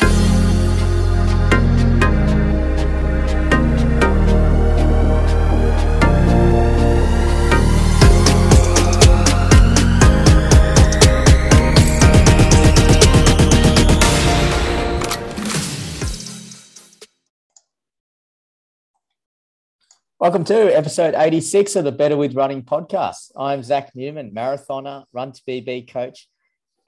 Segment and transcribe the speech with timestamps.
[0.00, 0.27] Thank
[20.20, 23.30] Welcome to episode 86 of the Better with Running podcast.
[23.36, 26.28] I'm Zach Newman, marathoner, run to PB coach,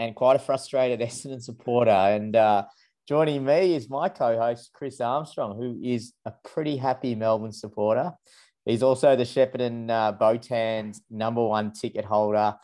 [0.00, 1.92] and quite a frustrated Essendon supporter.
[1.92, 2.64] And uh,
[3.06, 8.10] joining me is my co host, Chris Armstrong, who is a pretty happy Melbourne supporter.
[8.64, 12.56] He's also the Shepparton uh, Botans number one ticket holder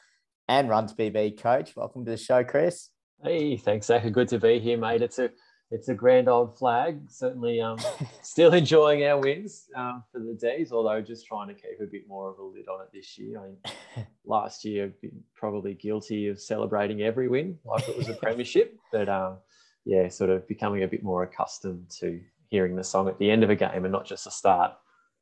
[0.49, 1.77] and run to PB coach.
[1.77, 2.89] Welcome to the show, Chris.
[3.23, 4.11] Hey, thanks, Zach.
[4.11, 5.03] Good to be here, mate.
[5.03, 5.31] It's a
[5.71, 7.01] it's a grand old flag.
[7.09, 7.79] Certainly, um,
[8.23, 12.07] still enjoying our wins um, for the D's, although just trying to keep a bit
[12.09, 13.41] more of a lid on it this year.
[13.41, 18.09] I mean, last year I've been probably guilty of celebrating every win like it was
[18.09, 19.39] a premiership, but um,
[19.85, 23.43] yeah, sort of becoming a bit more accustomed to hearing the song at the end
[23.43, 24.73] of a game and not just the start.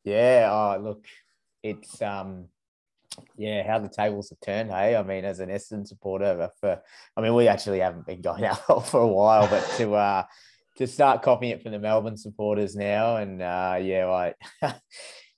[0.05, 0.49] Yeah.
[0.51, 1.07] Oh, look,
[1.63, 2.49] it's um,
[3.37, 4.71] yeah, how the tables have turned.
[4.71, 6.81] Hey, I mean, as an Essendon supporter, for
[7.17, 10.25] I mean, we actually haven't been going out for a while, but to uh,
[10.77, 14.75] to start copying it from the Melbourne supporters now, and uh, yeah, like, yeah,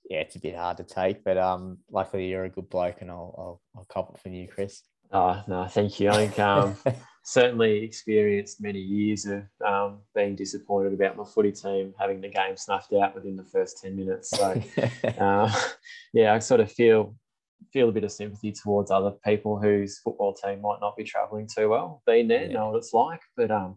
[0.09, 3.35] it's a bit hard to take, but um, luckily you're a good bloke, and I'll
[3.37, 4.81] I'll, I'll cop it from you, Chris.
[5.11, 6.09] Oh no, thank you.
[6.09, 6.75] I think um,
[7.23, 12.57] certainly experienced many years of um, being disappointed about my footy team having the game
[12.57, 14.31] snuffed out within the first ten minutes.
[14.31, 14.61] So
[15.19, 15.51] uh,
[16.13, 17.15] yeah, I sort of feel
[17.71, 21.47] feel a bit of sympathy towards other people whose football team might not be travelling
[21.47, 22.01] too well.
[22.05, 22.53] Been there, yeah.
[22.53, 23.21] know what it's like.
[23.35, 23.75] But um,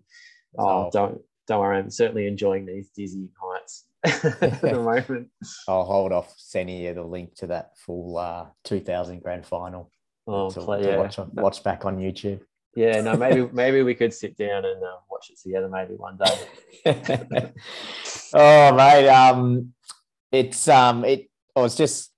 [0.59, 4.73] oh, don't don't worry, I'm certainly enjoying these dizzy heights at the
[5.09, 5.29] moment.
[5.69, 9.91] I'll hold off sending you the link to that full uh, 2000 grand final.
[10.27, 10.97] Oh, to, play, to yeah.
[10.97, 12.41] watch, watch back on YouTube.
[12.77, 16.17] Yeah, no, maybe maybe we could sit down and uh, watch it together maybe one
[16.17, 17.53] day.
[18.35, 19.73] oh, mate, um,
[20.31, 21.29] it's um, it.
[21.57, 22.10] I was just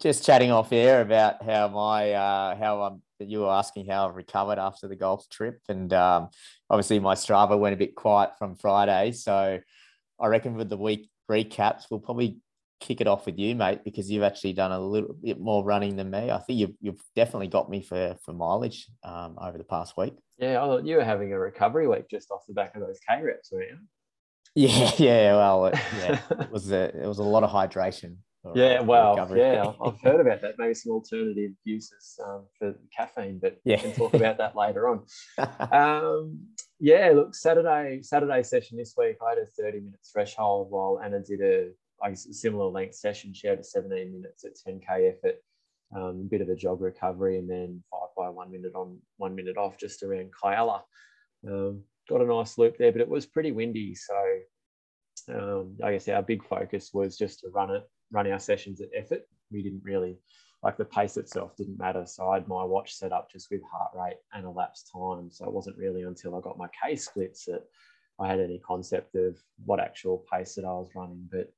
[0.00, 4.16] just chatting off air about how my uh, how I'm you were asking how I've
[4.16, 6.28] recovered after the golf trip, and um,
[6.68, 9.58] obviously my Strava went a bit quiet from Friday, so
[10.20, 12.38] I reckon with the week recaps, we'll probably
[12.80, 15.96] kick it off with you, mate, because you've actually done a little bit more running
[15.96, 16.30] than me.
[16.30, 20.14] I think you've, you've definitely got me for for mileage um, over the past week.
[20.38, 22.98] Yeah, I thought you were having a recovery week just off the back of those
[23.08, 23.78] K reps, weren't you?
[24.58, 25.36] Yeah, yeah.
[25.36, 28.16] Well, yeah, it was a it was a lot of hydration
[28.54, 29.40] yeah, well, recovery.
[29.40, 30.54] yeah, I've heard about that.
[30.58, 33.76] Maybe some alternative uses um, for caffeine, but yeah.
[33.76, 35.04] we can talk about that later on.
[35.72, 36.40] Um,
[36.78, 41.20] yeah, look, Saturday Saturday session this week, I had a 30 minute threshold while Anna
[41.20, 41.70] did a,
[42.08, 43.32] guess, a similar length session.
[43.34, 45.36] She had a 17 minutes at 10K effort,
[45.94, 49.34] um, a bit of a jog recovery, and then five by one minute on, one
[49.34, 50.82] minute off just around Kialla.
[51.48, 53.94] Um, got a nice loop there, but it was pretty windy.
[53.94, 54.14] So
[55.34, 58.88] um, I guess our big focus was just to run it run our sessions at
[58.94, 59.22] effort.
[59.50, 60.18] We didn't really
[60.62, 62.04] like the pace itself didn't matter.
[62.06, 65.30] So I had my watch set up just with heart rate and elapsed time.
[65.30, 67.62] So it wasn't really until I got my K splits that
[68.18, 71.28] I had any concept of what actual pace that I was running.
[71.30, 71.52] But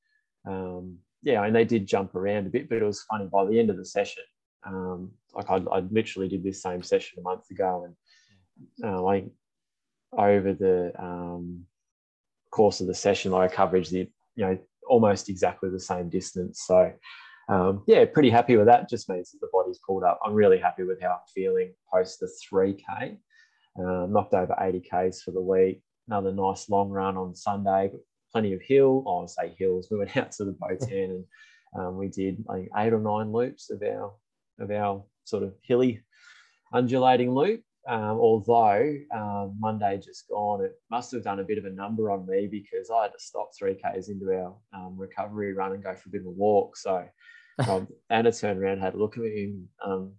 [0.50, 3.58] um, yeah, and they did jump around a bit, but it was funny by the
[3.58, 4.24] end of the session.
[4.66, 9.26] Um, like I, I literally did this same session a month ago, and uh, like
[10.12, 11.64] over the um,
[12.50, 16.64] course of the session, like I coverage the you know almost exactly the same distance.
[16.66, 16.92] So,
[17.48, 18.88] um, yeah, pretty happy with that.
[18.88, 20.20] Just means that the body's pulled up.
[20.24, 23.18] I'm really happy with how I'm feeling post the 3K.
[23.78, 25.82] Uh, knocked over 80 Ks for the week.
[26.08, 27.90] Another nice long run on Sunday,
[28.32, 29.04] plenty of hill.
[29.06, 29.88] I want to say hills.
[29.90, 31.24] We went out to the Botan and
[31.78, 34.12] um, we did I think eight or nine loops of our
[34.58, 36.02] of our sort of hilly
[36.72, 37.62] undulating loop.
[37.88, 42.10] Um, although um, Monday just gone, it must have done a bit of a number
[42.10, 45.82] on me because I had to stop three Ks into our um, recovery run and
[45.82, 46.76] go for a bit of a walk.
[46.76, 47.02] So
[47.68, 50.12] um, Anna turned around, had a look at me, and um,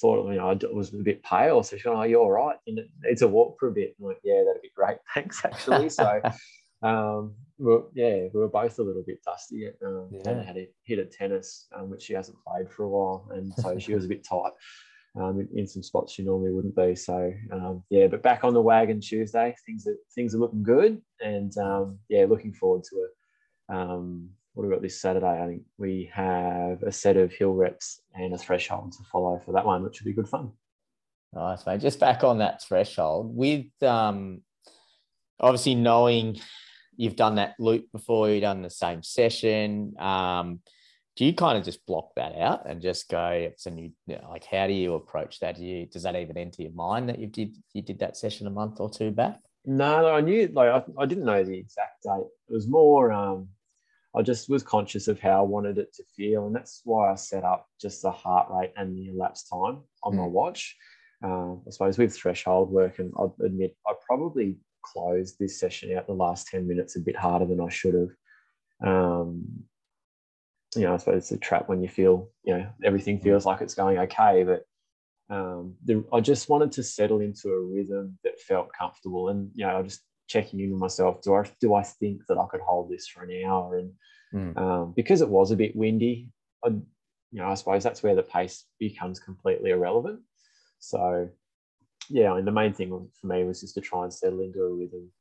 [0.00, 1.64] thought, you know, I was a bit pale.
[1.64, 2.56] So she went, "Oh, you're all right.
[2.64, 4.98] You it's a walk for a bit." I'm like, "Yeah, that'd be great.
[5.14, 6.22] Thanks, actually." So,
[6.84, 9.68] um, well, yeah, we were both a little bit dusty.
[9.84, 10.30] Um, yeah.
[10.30, 13.52] Anna had a hit at tennis, um, which she hasn't played for a while, and
[13.54, 14.52] so she was a bit tight
[15.16, 16.94] um, in, in, some spots you normally wouldn't be.
[16.94, 21.00] So um, yeah, but back on the wagon Tuesday, things are things are looking good,
[21.20, 23.74] and um, yeah, looking forward to it.
[23.74, 25.42] Um, what got this Saturday?
[25.42, 29.52] I think we have a set of hill reps and a threshold to follow for
[29.52, 30.52] that one, which will be good fun.
[31.32, 31.80] Nice, mate.
[31.80, 34.42] Just back on that threshold with um,
[35.38, 36.40] obviously knowing
[36.96, 39.94] you've done that loop before, you've done the same session.
[39.98, 40.60] Um,
[41.20, 44.16] do you kind of just block that out and just go, it's a new, you
[44.16, 45.56] know, like, how do you approach that?
[45.56, 48.46] Do you, does that even enter your mind that you did, you did that session
[48.46, 49.38] a month or two back?
[49.66, 52.24] No, I knew, like, I, I didn't know the exact date.
[52.48, 53.48] It was more, um,
[54.16, 56.46] I just was conscious of how I wanted it to feel.
[56.46, 60.14] And that's why I set up just the heart rate and the elapsed time on
[60.14, 60.16] mm.
[60.16, 60.32] my hmm.
[60.32, 60.74] watch.
[61.22, 66.06] Uh, I suppose with threshold work, and I'll admit I probably closed this session out
[66.06, 68.08] the last 10 minutes a bit harder than I should have.
[68.82, 69.64] Um,
[70.76, 73.24] you know, I suppose it's a trap when you feel, you know, everything hmm.
[73.24, 74.44] feels like it's going okay.
[74.44, 74.64] But
[75.34, 79.28] um, the, I just wanted to settle into a rhythm that felt comfortable.
[79.28, 81.22] And, you know, I was just checking in with myself.
[81.22, 83.78] Do I, do I think that I could hold this for an hour?
[83.78, 83.92] And
[84.32, 84.56] mm.
[84.60, 86.30] um, because it was a bit windy,
[86.64, 90.20] I, you know, I suppose that's where the pace becomes completely irrelevant.
[90.78, 91.28] So,
[92.08, 94.62] yeah, I mean, the main thing for me was just to try and settle into
[94.62, 95.12] a rhythm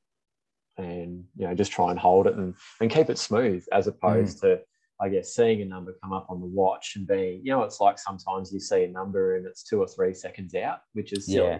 [0.78, 4.38] and, you know, just try and hold it and, and keep it smooth as opposed
[4.38, 4.42] mm.
[4.42, 4.62] to,
[5.02, 7.80] I guess, seeing a number come up on the watch and being, you know, it's
[7.80, 11.26] like sometimes you see a number and it's two or three seconds out, which is
[11.26, 11.48] silly.
[11.48, 11.60] Yeah.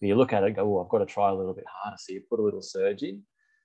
[0.00, 1.96] You look at it, go, oh, I've got to try a little bit harder.
[1.98, 3.22] So you put a little surge in.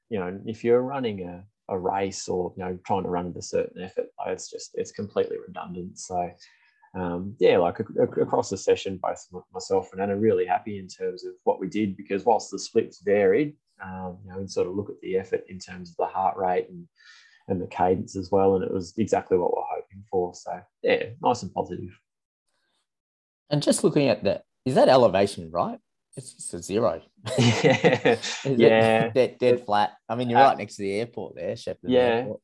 [0.09, 3.38] You know, if you're running a, a race or you know trying to run at
[3.38, 6.00] a certain effort, it's just it's completely redundant.
[6.00, 6.31] So
[6.95, 11.33] um, yeah, like across the session, both myself and Anna really happy in terms of
[11.44, 14.89] what we did because whilst the splits varied, um, you know, and sort of look
[14.89, 16.88] at the effort in terms of the heart rate and
[17.49, 20.33] and the cadence as well, and it was exactly what we're hoping for.
[20.33, 21.99] So yeah, nice and positive.
[23.49, 25.79] And just looking at that, is that elevation right?
[26.15, 27.01] It's a zero.
[27.37, 29.93] yeah, yeah, dead, dead flat.
[30.07, 31.77] I mean, you're uh, right next to the airport there, Shepparton.
[31.83, 32.41] Yeah, airport.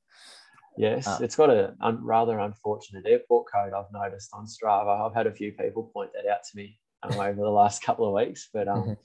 [0.78, 5.08] Yes, uh, it's got a un, rather unfortunate airport code I've noticed on Strava.
[5.08, 8.08] I've had a few people point that out to me um, over the last couple
[8.08, 8.98] of weeks, but um.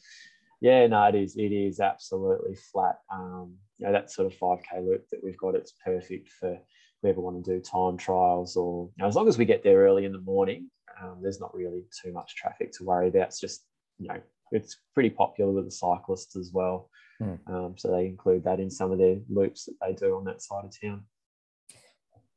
[0.60, 2.98] Yeah, no, it is it is absolutely flat.
[3.12, 6.58] Um, you know, that sort of five k loop that we've got, it's perfect for
[7.02, 9.78] whoever want to do time trials or you know, as long as we get there
[9.78, 10.70] early in the morning,
[11.02, 13.28] um, there's not really too much traffic to worry about.
[13.28, 13.64] It's just
[13.98, 14.20] you know,
[14.52, 16.90] it's pretty popular with the cyclists as well.
[17.22, 17.78] Mm.
[17.78, 20.64] so they include that in some of their loops that they do on that side
[20.64, 21.02] of town.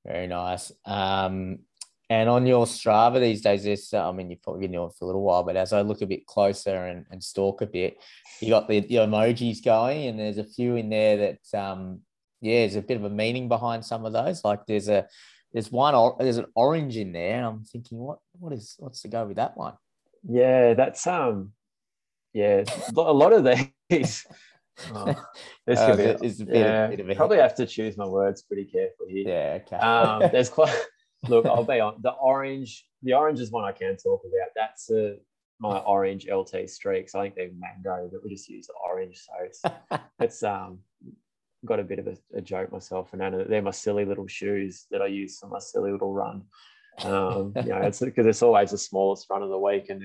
[0.06, 0.74] Very nice.
[0.86, 1.60] Um,
[2.10, 5.08] and on your Strava these days, this I mean, you've probably been on for a
[5.08, 7.98] little while, but as I look a bit closer and, and stalk a bit,
[8.42, 12.02] you got the, the emojis going, and there's a few in there that, um,
[12.42, 14.44] yeah, there's a bit of a meaning behind some of those.
[14.44, 15.08] Like there's a
[15.54, 19.08] there's one there's an orange in there, and I'm thinking, what what is what's to
[19.08, 19.74] go with that one?
[20.28, 21.54] Yeah, that's um,
[22.34, 22.64] yeah,
[22.96, 23.46] a lot of
[23.90, 24.26] these
[24.94, 25.06] Oh,
[25.68, 28.08] this could uh, be, a bit, yeah, bit of a probably have to choose my
[28.08, 29.24] words pretty carefully.
[29.24, 29.28] Here.
[29.28, 29.76] Yeah, okay.
[29.76, 30.76] um, there's quite.
[31.28, 32.86] Look, I'll be on the orange.
[33.02, 34.50] The orange is one I can talk about.
[34.56, 35.18] That's a,
[35.60, 37.16] my orange LT streaks.
[37.16, 39.20] I think they're mango, but we just use the orange.
[39.20, 39.62] So it's
[40.20, 40.80] it's um
[41.66, 43.22] got a bit of a, a joke myself and.
[43.50, 46.44] They're my silly little shoes that I use for my silly little run.
[47.04, 50.02] Um, you know, it's because it's always the smallest run of the week, and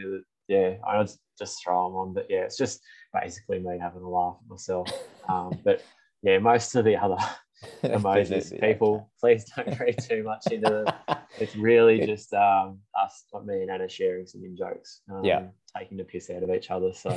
[0.49, 2.15] yeah, I just, just throw them on.
[2.15, 2.81] But yeah, it's just
[3.13, 4.91] basically me having a laugh at myself.
[5.29, 5.83] Um, but
[6.23, 7.19] yeah, most of the other
[7.83, 10.95] emojis, people, please don't read too much into them.
[11.39, 15.45] It's really just um, us, me and Anna, sharing some in jokes, um, yeah,
[15.77, 16.93] taking the piss out of each other.
[16.93, 17.11] So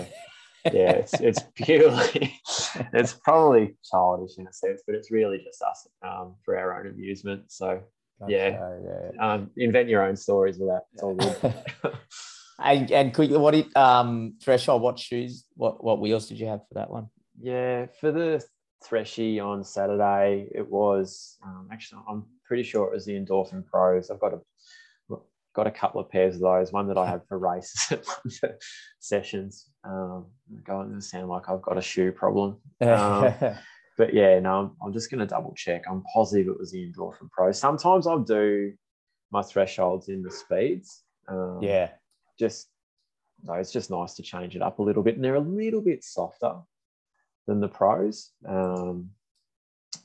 [0.65, 2.39] yeah, it's it's purely,
[2.93, 6.87] it's probably childish in a sense, but it's really just us um, for our own
[6.87, 7.45] amusement.
[7.47, 7.81] So
[8.27, 9.33] yeah, yeah.
[9.33, 10.81] Um, invent your own stories with that.
[10.93, 11.55] It's all good.
[12.63, 14.81] And and quickly, what it um threshold?
[14.81, 15.45] What shoes?
[15.55, 17.07] What what wheels did you have for that one?
[17.39, 18.43] Yeah, for the
[18.83, 24.09] Threshy on Saturday, it was um, actually I'm pretty sure it was the Endorphin Pros.
[24.09, 24.39] I've got a
[25.53, 26.71] got a couple of pairs of those.
[26.71, 27.93] One that I have for races,
[28.99, 29.69] sessions.
[29.83, 30.27] Um,
[30.63, 32.57] going to sound like I've got a shoe problem.
[32.81, 33.33] Um,
[33.97, 35.83] but yeah, no, I'm, I'm just going to double check.
[35.87, 37.51] I'm positive it was the Endorphin Pro.
[37.51, 38.71] Sometimes I'll do
[39.31, 41.03] my thresholds in the speeds.
[41.27, 41.89] Um, yeah
[42.41, 42.69] just
[43.43, 45.15] no, it's just nice to change it up a little bit.
[45.15, 46.55] And they're a little bit softer
[47.47, 48.31] than the pros.
[48.47, 49.09] Um,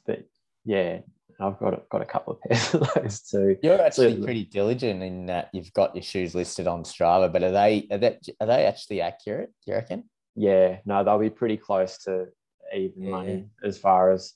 [0.07, 0.25] but
[0.65, 1.01] yeah,
[1.41, 3.57] I've got a, got a couple of pairs of those too.
[3.63, 7.43] You're actually so, pretty diligent in that you've got your shoes listed on Strava, but
[7.43, 9.51] are they are that are they actually accurate?
[9.65, 10.05] Do you reckon?
[10.35, 12.27] Yeah, no, they'll be pretty close to
[12.75, 13.11] even yeah.
[13.11, 14.35] money as far as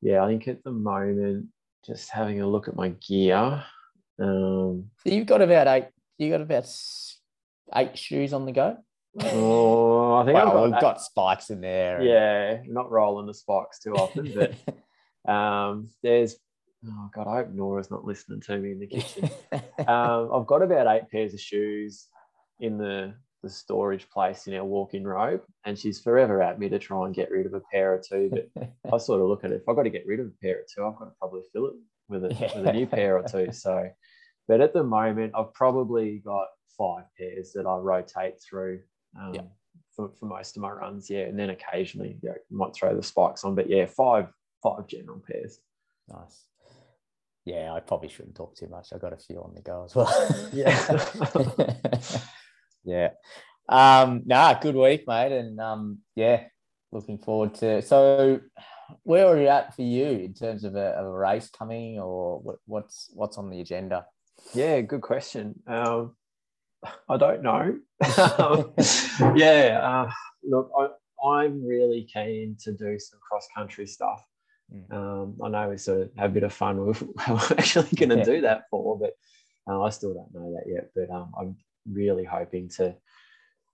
[0.00, 0.22] yeah.
[0.22, 1.46] I think at the moment,
[1.84, 3.64] just having a look at my gear.
[4.20, 5.88] Um, so you've got about eight.
[6.18, 6.68] You got about
[7.74, 8.78] eight shoes on the go.
[9.20, 12.02] Oh, I think well, I've got, got, spikes in there.
[12.02, 16.36] Yeah, not rolling the spikes too often, but um, there's
[16.86, 19.30] oh god, I hope Nora's not listening to me in the kitchen.
[19.86, 22.06] um, I've got about eight pairs of shoes
[22.60, 26.78] in the the storage place in our walk-in robe, and she's forever at me to
[26.78, 28.30] try and get rid of a pair or two.
[28.30, 29.62] But I sort of look at it.
[29.62, 31.42] If I've got to get rid of a pair or two, I've got to probably
[31.52, 31.74] fill it
[32.08, 32.58] with a, yeah.
[32.58, 33.52] with a new pair or two.
[33.52, 33.88] So,
[34.48, 38.80] but at the moment, I've probably got five pairs that I rotate through
[39.20, 39.42] um, yeah.
[39.94, 41.10] for, for most of my runs.
[41.10, 44.28] Yeah, and then occasionally you might throw the spikes on, but yeah, five
[44.62, 45.58] five general pairs.
[46.08, 46.44] Nice.
[47.44, 48.88] Yeah, I probably shouldn't talk too much.
[48.92, 50.50] I've got a few on the go as well.
[50.52, 52.20] yeah.
[52.84, 53.10] yeah.
[53.68, 55.32] Um, nah, good week, mate.
[55.32, 56.44] And um, yeah,
[56.92, 58.40] looking forward to so
[59.02, 62.40] where are you at for you in terms of a, of a race coming or
[62.40, 64.06] what, what's what's on the agenda?
[64.54, 65.60] Yeah, good question.
[65.66, 66.16] Um,
[67.08, 67.78] I don't know.
[69.36, 70.10] yeah, uh,
[70.44, 70.70] look,
[71.24, 74.24] I, am really keen to do some cross country stuff.
[74.74, 74.92] Mm.
[74.92, 77.96] Um, I know we sort of have a bit of fun with what we're actually
[77.96, 78.24] going to yeah.
[78.24, 79.12] do that for, but
[79.70, 80.90] uh, I still don't know that yet.
[80.94, 81.56] But um, I'm
[81.90, 82.94] really hoping to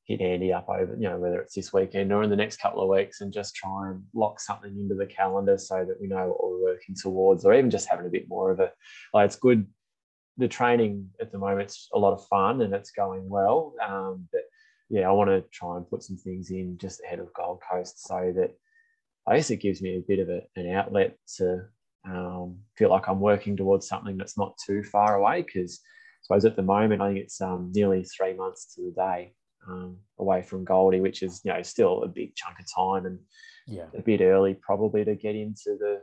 [0.05, 2.83] hit Andy up over, you know, whether it's this weekend or in the next couple
[2.83, 6.29] of weeks and just try and lock something into the calendar so that we know
[6.29, 8.71] what we're working towards, or even just having a bit more of a
[9.13, 9.67] like it's good.
[10.37, 13.75] The training at the moment's a lot of fun and it's going well.
[13.87, 14.43] Um, but
[14.91, 18.07] yeah, I want to try and put some things in just ahead of Gold Coast
[18.07, 18.51] so that
[19.27, 21.65] I guess it gives me a bit of a, an outlet to
[22.07, 26.45] um, feel like I'm working towards something that's not too far away because I suppose
[26.45, 29.35] at the moment I think it's um, nearly three months to the day
[29.69, 33.19] um, away from Goldie, which is you know still a big chunk of time and
[33.67, 36.03] yeah, a bit early probably to get into the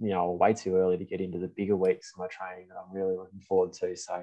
[0.00, 2.76] you know way too early to get into the bigger weeks of my training that
[2.76, 3.96] I'm really looking forward to.
[3.96, 4.22] So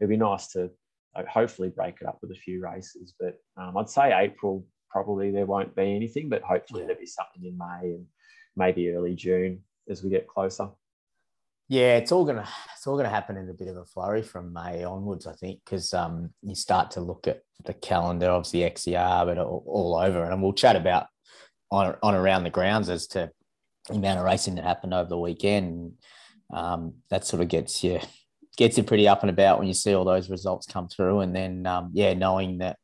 [0.00, 0.70] it'd be nice to
[1.16, 5.30] uh, hopefully break it up with a few races, but um, I'd say April probably
[5.30, 6.88] there won't be anything, but hopefully yeah.
[6.88, 8.06] there'll be something in May and
[8.56, 10.68] maybe early June as we get closer.
[11.68, 14.54] Yeah, it's all gonna it's all gonna happen in a bit of a flurry from
[14.54, 19.26] May onwards, I think, because um, you start to look at the calendar, obviously XCR,
[19.26, 21.06] but all, all, over, and we'll chat about
[21.70, 23.30] on on around the grounds as to
[23.90, 25.92] amount of racing that happened over the weekend.
[26.52, 28.00] Um, that sort of gets you
[28.56, 31.34] gets you pretty up and about when you see all those results come through, and
[31.34, 32.78] then um, yeah, knowing that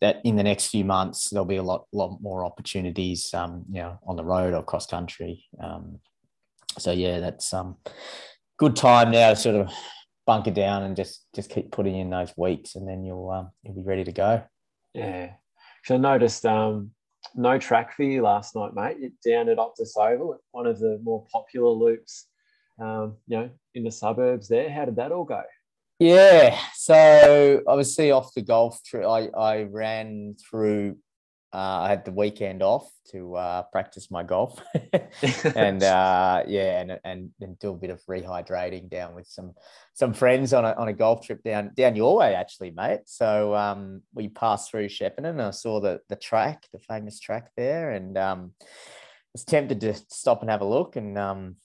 [0.00, 3.80] that in the next few months there'll be a lot lot more opportunities, um, you
[3.80, 5.44] know, on the road or cross country.
[5.62, 6.00] Um,
[6.78, 7.76] so yeah, that's um
[8.58, 9.70] good time now to sort of
[10.26, 13.74] bunker down and just just keep putting in those weeks, and then you'll um, you'll
[13.74, 14.42] be ready to go.
[14.94, 15.32] Yeah.
[15.84, 16.90] So I noticed um,
[17.34, 19.12] no track for you last night, mate.
[19.24, 22.26] Down at Optus Oval, one of the more popular loops,
[22.80, 24.48] um, you know, in the suburbs.
[24.48, 25.42] There, how did that all go?
[25.98, 26.58] Yeah.
[26.74, 30.96] So obviously off the golf trip, I I ran through
[31.52, 34.62] uh, I had the weekend off to uh, practice my golf,
[35.56, 39.54] and uh, yeah, and, and and do a bit of rehydrating down with some
[39.94, 43.00] some friends on a on a golf trip down down your way, actually, mate.
[43.06, 47.50] So um, we passed through Shepparton, and I saw the the track, the famous track
[47.56, 48.52] there, and um,
[49.32, 51.56] was tempted to stop and have a look, and um,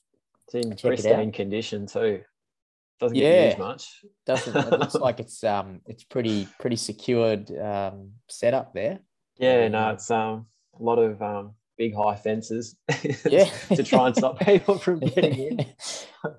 [0.47, 2.21] it's in pristine it condition too.
[3.01, 4.05] Doesn't yeah, get much.
[4.25, 4.55] Doesn't.
[4.55, 8.99] It looks like it's um it's pretty pretty secured um setup there.
[9.37, 10.47] Yeah, no, it's um
[10.79, 12.75] a lot of um big high fences
[13.25, 13.45] yeah.
[13.73, 15.65] to try and stop people from getting in.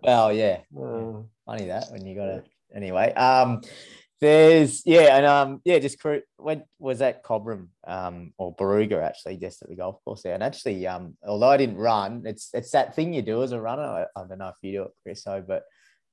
[0.03, 0.61] Well yeah.
[0.75, 3.61] Uh, funny that when you got to anyway um
[4.19, 5.99] there's yeah and um yeah just
[6.39, 10.33] when was that cobram um or Barooga actually just at the golf course there.
[10.33, 13.61] And actually um although i didn't run it's it's that thing you do as a
[13.61, 13.83] runner.
[13.83, 15.65] I, I don't know if you do it chris so but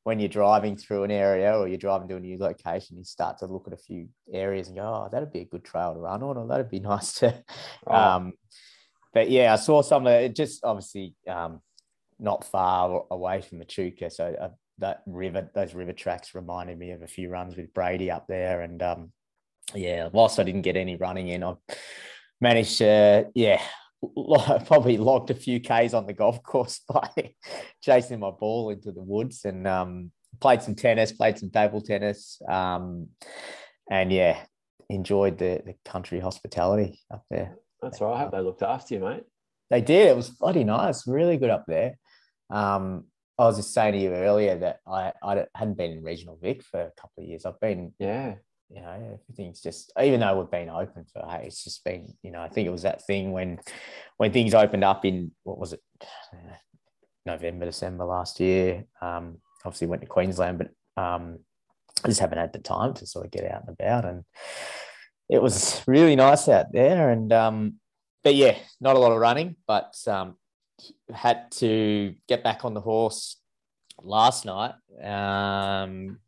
[0.03, 3.37] when you're driving through an area or you're driving to a new location, you start
[3.39, 5.99] to look at a few areas and go, "Oh, that'd be a good trail to
[5.99, 7.43] run on, or that'd be nice to."
[7.85, 7.95] Oh.
[7.95, 8.33] Um,
[9.13, 10.35] but yeah, I saw some of it.
[10.35, 11.61] Just obviously um,
[12.19, 17.01] not far away from Echuca, so uh, that river, those river tracks reminded me of
[17.01, 19.11] a few runs with Brady up there, and um,
[19.75, 21.55] yeah, whilst I didn't get any running in, I
[22.39, 23.61] managed to yeah
[24.65, 27.33] probably logged a few Ks on the golf course by
[27.81, 32.41] chasing my ball into the woods and um, played some tennis, played some table tennis.
[32.47, 33.09] Um,
[33.89, 34.39] and yeah,
[34.89, 37.57] enjoyed the, the country hospitality up there.
[37.81, 38.13] That's right.
[38.13, 39.23] I hope they looked after you, mate.
[39.69, 40.07] They did.
[40.07, 41.07] It was bloody nice.
[41.07, 41.97] Really good up there.
[42.49, 43.05] Um,
[43.37, 46.63] I was just saying to you earlier that I, I hadn't been in regional Vic
[46.63, 47.45] for a couple of years.
[47.45, 48.35] I've been yeah
[48.73, 52.31] you know, everything's just even though we've been open for hey, it's just been, you
[52.31, 53.59] know, I think it was that thing when
[54.17, 55.81] when things opened up in what was it,
[57.25, 58.85] November, December last year.
[59.01, 61.39] Um, obviously went to Queensland, but um,
[62.03, 64.23] I just haven't had the time to sort of get out and about, and
[65.29, 67.09] it was really nice out there.
[67.09, 67.75] And um,
[68.23, 70.35] but yeah, not a lot of running, but um,
[71.13, 73.37] had to get back on the horse
[74.01, 74.73] last night.
[75.01, 76.19] Um,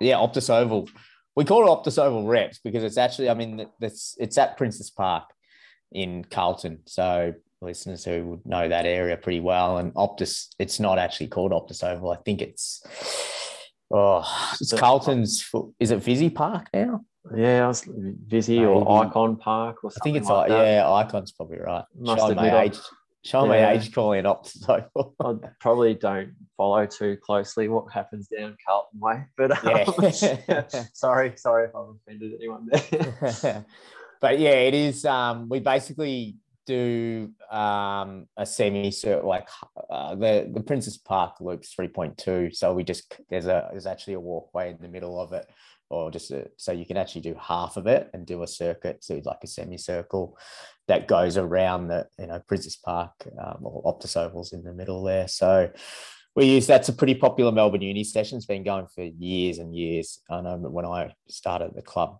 [0.00, 0.88] yeah, Optus Oval
[1.36, 4.90] we call it Optus Oval Reps because it's actually, I mean, it's it's at Princes
[4.90, 5.24] Park
[5.92, 6.80] in Carlton.
[6.86, 9.78] So listeners who would know that area pretty well.
[9.78, 12.12] And Optus, it's not actually called Optus Oval.
[12.12, 12.82] I think it's
[13.90, 14.24] oh,
[14.60, 15.48] it's Carlton's.
[15.78, 17.00] Is it Visy Park now?
[17.36, 20.00] Yeah, was Visy or Ikon Park or something.
[20.00, 21.84] I think it's like yeah, Ikon's probably right.
[21.98, 22.78] Must Showing my age.
[23.22, 23.66] Showing yeah.
[23.66, 25.14] my age calling it Optus Oval.
[25.44, 29.94] I probably don't follow too closely what happens down Carlton Way, but um,
[30.48, 30.66] yeah.
[30.94, 33.66] sorry, sorry if I've offended anyone there.
[34.22, 35.04] but yeah, it is.
[35.04, 36.36] Um, we basically
[36.66, 39.48] do um, a semi circle like
[39.90, 42.50] uh, the the Princes Park loop's three point two.
[42.52, 45.46] So we just there's a there's actually a walkway in the middle of it,
[45.90, 49.04] or just a, so you can actually do half of it and do a circuit,
[49.04, 50.38] so like a semicircle
[50.88, 55.02] that goes around the you know Princes Park um, or Optus Ovals in the middle
[55.02, 55.28] there.
[55.28, 55.70] So
[56.34, 58.36] we use that's a pretty popular Melbourne Uni session.
[58.36, 60.20] It's been going for years and years.
[60.30, 62.18] I know when I started the club.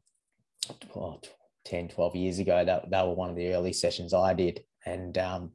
[0.94, 1.20] Oh,
[1.64, 2.64] 10, 12 years ago.
[2.64, 4.64] That, that were one of the early sessions I did.
[4.84, 5.52] And um,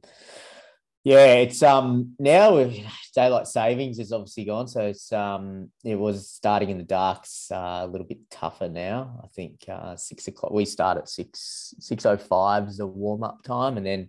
[1.06, 2.68] yeah, it's um now
[3.14, 7.82] daylight savings is obviously gone, so it's um it was starting in the darks uh,
[7.82, 9.20] a little bit tougher now.
[9.22, 10.50] I think uh, six o'clock.
[10.50, 14.08] We start at six six oh five is the warm up time, and then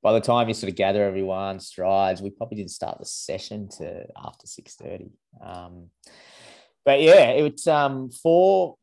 [0.00, 3.68] by the time you sort of gather everyone strides, we probably didn't start the session
[3.78, 5.10] to after six thirty.
[5.44, 5.90] Um,
[6.84, 8.76] but yeah, it's um four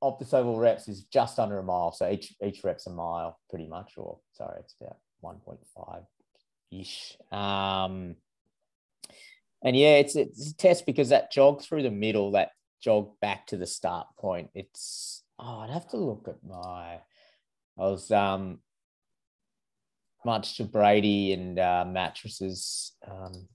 [0.00, 1.90] Optus Oval reps is just under a mile.
[1.90, 6.04] So each each rep's a mile pretty much, or sorry, it's about 1.5
[6.80, 7.16] ish.
[7.30, 8.16] Um,
[9.62, 12.50] and yeah, it's it's a test because that jog through the middle, that
[12.82, 17.00] jog back to the start point, it's oh, I'd have to look at my
[17.78, 18.60] I was um
[20.24, 23.48] much to Brady and uh, mattresses um,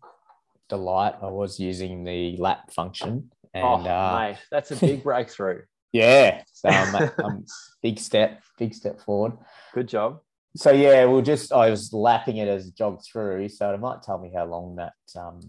[0.68, 1.16] delight.
[1.22, 3.32] I was using the lap function.
[3.54, 5.64] And, oh, uh, mate, that's a big breakthrough.
[5.92, 6.44] Yeah.
[6.54, 7.46] So um, um,
[7.82, 9.34] big step, big step forward.
[9.74, 10.20] Good job.
[10.56, 13.50] So yeah, we'll just I was lapping it as it jogged through.
[13.50, 15.40] So it might tell me how long that um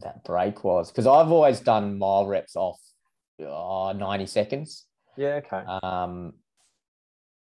[0.00, 0.90] that break was.
[0.90, 2.80] Because I've always done mile reps off
[3.40, 4.86] oh, 90 seconds.
[5.16, 5.62] Yeah, okay.
[5.82, 6.34] Um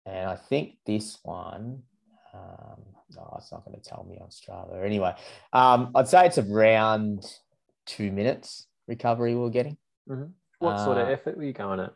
[0.06, 1.84] and I think this one
[2.34, 2.82] um
[3.16, 4.84] no, it's not going to tell me on Strava.
[4.86, 5.14] Anyway,
[5.54, 7.26] um, I'd say it's around
[7.86, 9.78] two minutes recovery we're getting.
[10.08, 10.32] Mm-hmm.
[10.60, 11.94] What uh, sort of uh, effort were you going at?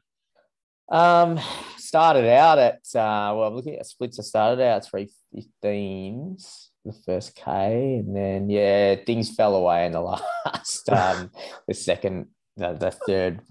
[0.89, 1.39] Um,
[1.77, 4.19] started out at uh, well, I'm looking at splits.
[4.19, 9.93] I started out three fifteens the first K, and then yeah, things fell away in
[9.93, 10.01] the
[10.45, 11.31] last um
[11.67, 13.41] the second the, the third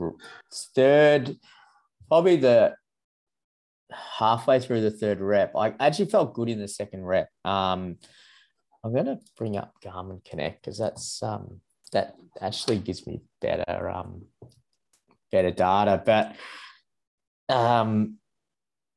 [0.75, 1.37] third
[2.09, 2.75] probably the
[4.19, 5.57] halfway through the third rep.
[5.57, 7.29] I actually felt good in the second rep.
[7.45, 7.97] Um,
[8.85, 11.61] I'm gonna bring up Garmin Connect because that's um
[11.93, 14.23] that actually gives me better um
[15.31, 16.37] better data, but
[17.49, 18.17] um,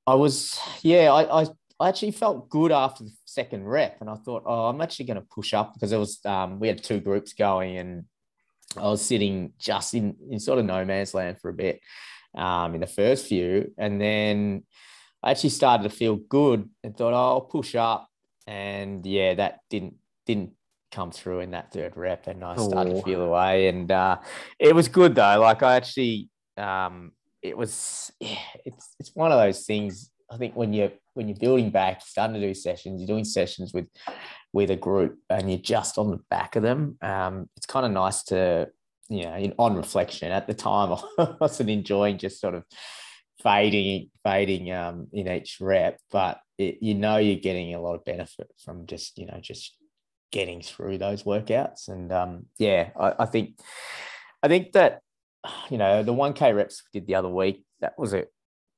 [0.08, 1.46] I was, yeah, I, I,
[1.80, 5.20] I actually felt good after the second rep, and I thought, oh, I'm actually going
[5.20, 8.06] to push up because it was, um, we had two groups going, and
[8.78, 11.82] I was sitting just in, in sort of no man's land for a bit
[12.36, 14.64] um, in the first few, and then
[15.24, 18.08] I actually started to feel good and thought, oh, I'll push up,
[18.48, 20.52] and yeah, that didn't didn't
[20.92, 22.98] come through in that third rep, and I started oh.
[22.98, 24.20] to feel away, and uh,
[24.60, 25.40] it was good though.
[25.40, 27.12] Like I actually um,
[27.50, 30.12] it was it's it's one of those things.
[30.32, 33.26] I think when you're when you're building back, you're starting to do sessions, you're doing
[33.26, 33.88] sessions with
[34.54, 36.98] with a group, and you're just on the back of them.
[37.02, 38.70] Um, it's kind of nice to
[39.10, 40.32] you know, in, on reflection.
[40.32, 42.64] At the time, I wasn't enjoying just sort of
[43.44, 48.06] fading fading um, in each rep, but it, you know you're getting a lot of
[48.06, 49.76] benefit from just you know just
[50.32, 51.88] getting through those workouts.
[51.88, 53.60] And um, yeah, I, I think
[54.42, 55.02] I think that
[55.70, 58.26] you know, the 1K reps we did the other week, that was a,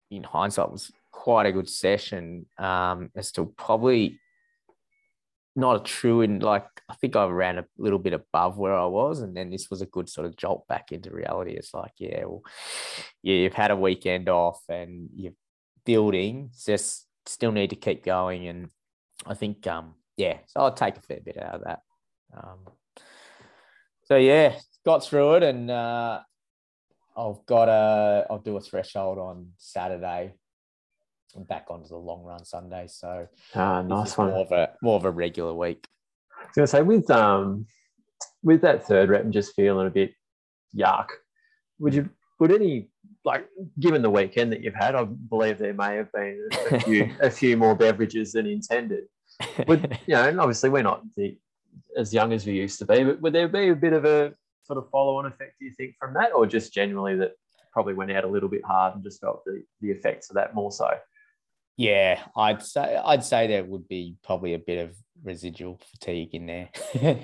[0.09, 2.45] in hindsight, was quite a good session.
[2.57, 4.19] Um, it's still probably
[5.57, 8.85] not a true and like I think I ran a little bit above where I
[8.85, 11.53] was, and then this was a good sort of jolt back into reality.
[11.53, 12.43] It's like, yeah, well,
[13.23, 15.33] yeah, you've had a weekend off and you're
[15.85, 18.47] building, just still need to keep going.
[18.47, 18.69] And
[19.25, 21.81] I think, um, yeah, so I'll take a fair bit out of that.
[22.33, 22.59] Um,
[24.03, 26.21] so yeah, got through it, and uh,
[27.17, 30.33] I've got a I'll do a threshold on Saturday
[31.35, 32.85] and back onto the long run Sunday.
[32.87, 34.29] So ah, nice one.
[34.29, 35.87] More of a more of a regular week.
[36.39, 37.65] I was gonna say with um
[38.43, 40.13] with that third rep and just feeling a bit
[40.75, 41.07] yuck,
[41.79, 42.89] would you would any
[43.25, 43.47] like
[43.79, 47.31] given the weekend that you've had, I believe there may have been a few a
[47.31, 49.05] few more beverages than intended.
[49.67, 51.37] Would you know, and obviously we're not the,
[51.97, 54.33] as young as we used to be, but would there be a bit of a
[54.67, 57.31] sort of follow on effect do you think from that, or just generally that
[57.71, 60.53] probably went out a little bit hard and just felt the, the effects of that
[60.53, 60.89] more so?
[61.77, 66.47] Yeah, I'd say I'd say there would be probably a bit of residual fatigue in
[66.47, 66.69] there.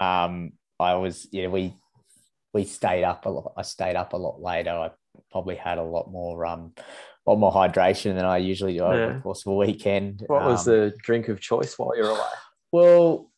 [0.00, 1.74] um, I was yeah we
[2.54, 3.52] we stayed up a lot.
[3.56, 4.70] I stayed up a lot later.
[4.70, 4.90] I
[5.30, 6.72] probably had a lot more um
[7.26, 10.24] a lot more hydration than I usually do over the course of a weekend.
[10.26, 12.20] What was um, the drink of choice while you're away?
[12.72, 13.30] Well,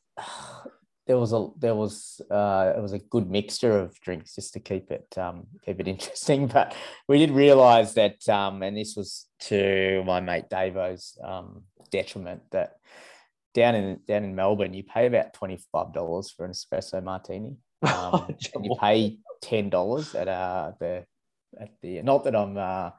[1.06, 4.60] there was a there was uh, it was a good mixture of drinks just to
[4.60, 6.46] keep it um, keep it interesting.
[6.46, 6.74] But
[7.08, 12.76] we did realise that, um, and this was to my mate Davo's um, detriment, that
[13.52, 17.56] down in down in Melbourne you pay about twenty five dollars for an espresso martini,
[17.82, 21.04] um, and you pay ten dollars at uh, the
[21.60, 22.90] at the not that I'm uh,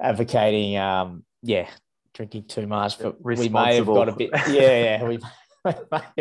[0.00, 1.68] advocating um, yeah
[2.14, 5.18] drinking too much, but we may have got a bit yeah yeah we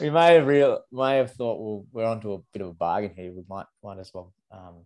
[0.00, 3.12] we may have real may have thought well we're onto a bit of a bargain
[3.16, 3.32] here.
[3.32, 4.84] We might might as well um,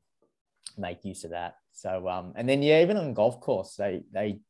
[0.79, 1.57] make use of that.
[1.73, 4.41] So um, and then yeah, even on golf course, they they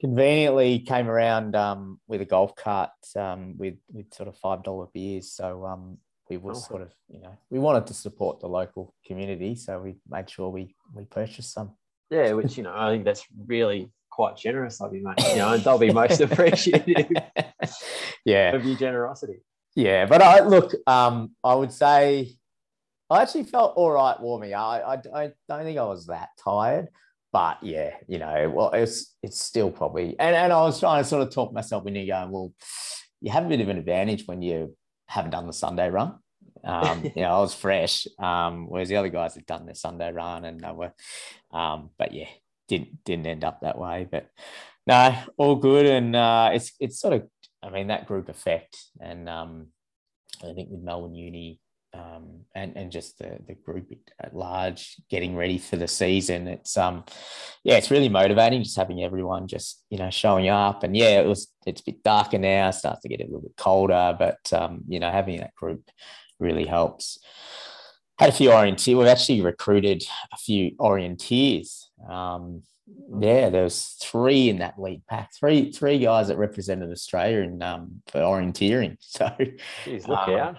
[0.00, 4.86] conveniently came around um, with a golf cart um, with with sort of five dollar
[4.92, 5.32] beers.
[5.32, 9.54] So um, we were sort of you know we wanted to support the local community,
[9.54, 11.72] so we made sure we we purchased some.
[12.10, 15.14] Yeah, which you know I think that's really quite generous of you, mate.
[15.30, 17.08] You know, and they'll be most appreciative.
[18.24, 19.42] yeah, of your generosity.
[19.74, 22.36] Yeah, but I look, um, I would say
[23.08, 24.54] I actually felt all right warming.
[24.54, 26.88] I, I, I don't think I was that tired,
[27.32, 31.08] but yeah, you know, well, it's it's still probably, and, and I was trying to
[31.08, 32.52] sort of talk myself into going, well,
[33.20, 36.18] you have a bit of an advantage when you haven't done the Sunday run.
[36.64, 40.12] Um, you know, I was fresh, um, whereas the other guys had done their Sunday
[40.12, 40.92] run and they were,
[41.52, 42.28] um, but yeah,
[42.68, 44.06] didn't didn't end up that way.
[44.10, 44.28] But
[44.86, 47.28] no, all good, and uh, it's it's sort of
[47.62, 49.66] I mean that group effect, and um,
[50.42, 51.60] I think with Melbourne Uni.
[51.92, 56.46] Um, and and just the the group at large getting ready for the season.
[56.46, 57.02] It's um,
[57.64, 60.84] yeah, it's really motivating just having everyone just you know showing up.
[60.84, 63.56] And yeah, it was it's a bit darker now, starts to get a little bit
[63.56, 65.82] colder, but um, you know having that group
[66.38, 67.18] really helps
[68.20, 68.98] had a few orienteers.
[68.98, 71.86] We've actually recruited a few orienteers.
[72.06, 72.62] Um,
[73.18, 75.30] yeah, there was three in that lead pack.
[75.38, 78.96] Three three guys that represented Australia in um, for orienteering.
[79.00, 79.26] So,
[79.84, 80.56] Jeez, look um, out!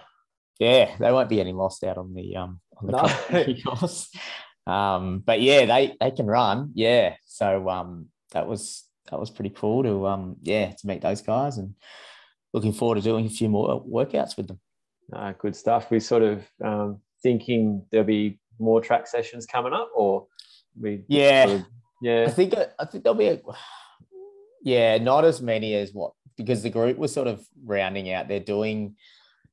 [0.58, 3.54] Yeah, they won't be any lost out on the um on the no.
[3.70, 4.10] course.
[4.66, 6.72] um, but yeah, they they can run.
[6.74, 11.22] Yeah, so um, that was that was pretty cool to um yeah to meet those
[11.22, 11.74] guys and
[12.52, 14.60] looking forward to doing a few more workouts with them.
[15.12, 15.90] Uh, good stuff.
[15.90, 20.26] We sort of um, thinking there'll be more track sessions coming up, or
[20.78, 21.04] we?
[21.08, 21.66] Yeah, sort of,
[22.02, 22.24] yeah.
[22.28, 23.40] I think I think there'll be a.
[24.64, 28.28] Yeah, not as many as what because the group was sort of rounding out.
[28.28, 28.96] They're doing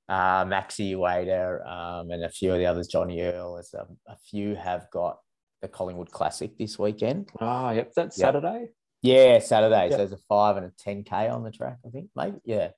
[0.08, 3.58] uh, Maxi Wader um, and a few of the others, Johnny Earl.
[3.58, 5.20] As a, a, few have got
[5.62, 7.30] the Collingwood Classic this weekend.
[7.42, 8.28] Ah, oh, yep, that's yep.
[8.28, 8.70] Saturday.
[9.02, 9.86] Yeah, Saturday.
[9.86, 9.92] Yep.
[9.92, 11.78] So there's a five and a ten k on the track.
[11.86, 12.38] I think, maybe.
[12.46, 12.70] Yeah.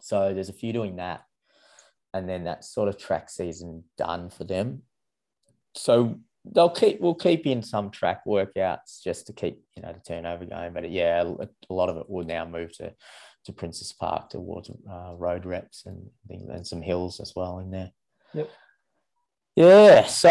[0.00, 1.22] So there's a few doing that
[2.14, 4.82] and then that sort of track season done for them.
[5.74, 10.00] So they'll keep we'll keep in some track workouts just to keep you know the
[10.00, 10.72] turnover going.
[10.72, 12.94] But yeah, a lot of it will now move to
[13.44, 17.90] to Princes Park towards uh, road reps and and some hills as well in there.
[18.34, 18.50] Yep.
[19.56, 20.04] Yeah.
[20.06, 20.28] So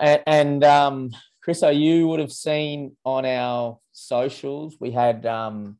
[0.00, 1.10] and, and um,
[1.42, 5.78] Chris, so you would have seen on our socials we had um,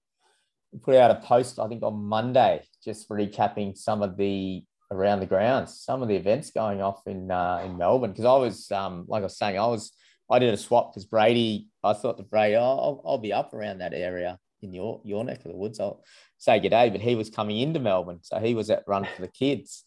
[0.82, 5.26] put out a post I think on Monday just recapping some of the around the
[5.26, 5.80] grounds.
[5.80, 9.20] Some of the events going off in uh, in Melbourne because I was um, like
[9.20, 9.92] I was saying, I was
[10.30, 11.68] I did a swap because Brady.
[11.84, 15.24] I thought the Brady, oh, I'll, I'll be up around that area in your your
[15.24, 15.80] neck of the woods.
[15.80, 16.02] I'll
[16.38, 19.22] say good day, but he was coming into Melbourne, so he was at Run for
[19.22, 19.84] the Kids,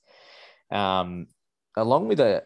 [0.72, 1.28] um,
[1.76, 2.44] along with a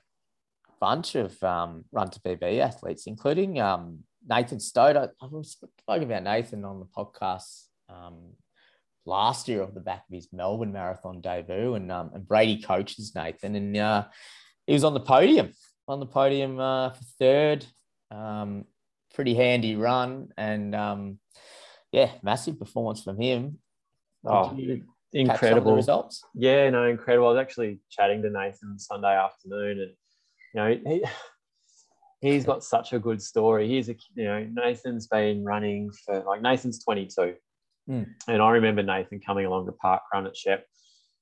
[0.80, 4.98] bunch of um, Run to PB athletes, including um, Nathan Stode.
[4.98, 8.34] I, I was talking about Nathan on the podcast um,
[9.06, 13.14] last year off the back of his Melbourne Marathon debut, and um, and Brady coaches
[13.16, 14.06] Nathan, and uh,
[14.68, 15.54] he was on the podium
[15.88, 17.66] on the podium uh, for third.
[18.12, 18.66] Um,
[19.14, 21.20] pretty handy run, and um,
[21.92, 23.60] yeah, massive performance from him.
[24.26, 24.58] Oh,
[25.12, 26.24] incredible results.
[26.34, 27.28] Yeah, no, incredible.
[27.28, 29.92] I was actually chatting to Nathan Sunday afternoon, and
[30.54, 31.06] you know he.
[32.22, 33.68] He's got such a good story.
[33.68, 37.36] He's a, you know, Nathan's been running for like Nathan's 22
[37.90, 38.08] Mm.
[38.28, 40.66] And I remember Nathan coming along the park run at Shep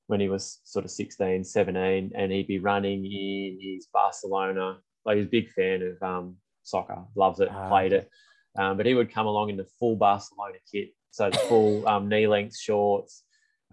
[0.08, 4.78] when he was sort of 16, 17, and he'd be running in his Barcelona.
[5.06, 8.10] Like he's a big fan of um, soccer, loves it, ah, played it.
[8.58, 10.89] Um, but he would come along in the full Barcelona kit.
[11.12, 13.24] So the full um, knee length shorts,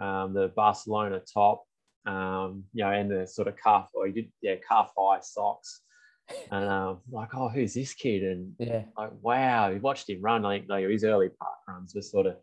[0.01, 1.65] um, the Barcelona top,
[2.07, 5.83] um, you know, and the sort of calf, or he did, yeah, calf high socks.
[6.51, 8.23] And um, like, oh, who's this kid?
[8.23, 10.45] And yeah, like, wow, we watched him run.
[10.45, 12.37] I think like, his early park runs were sort of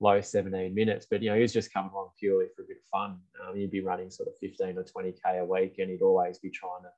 [0.00, 1.06] low 17 minutes.
[1.10, 3.18] But you know, he was just coming along purely for a bit of fun.
[3.42, 6.50] Um, he'd be running sort of 15 or 20k a week, and he'd always be
[6.50, 6.90] trying to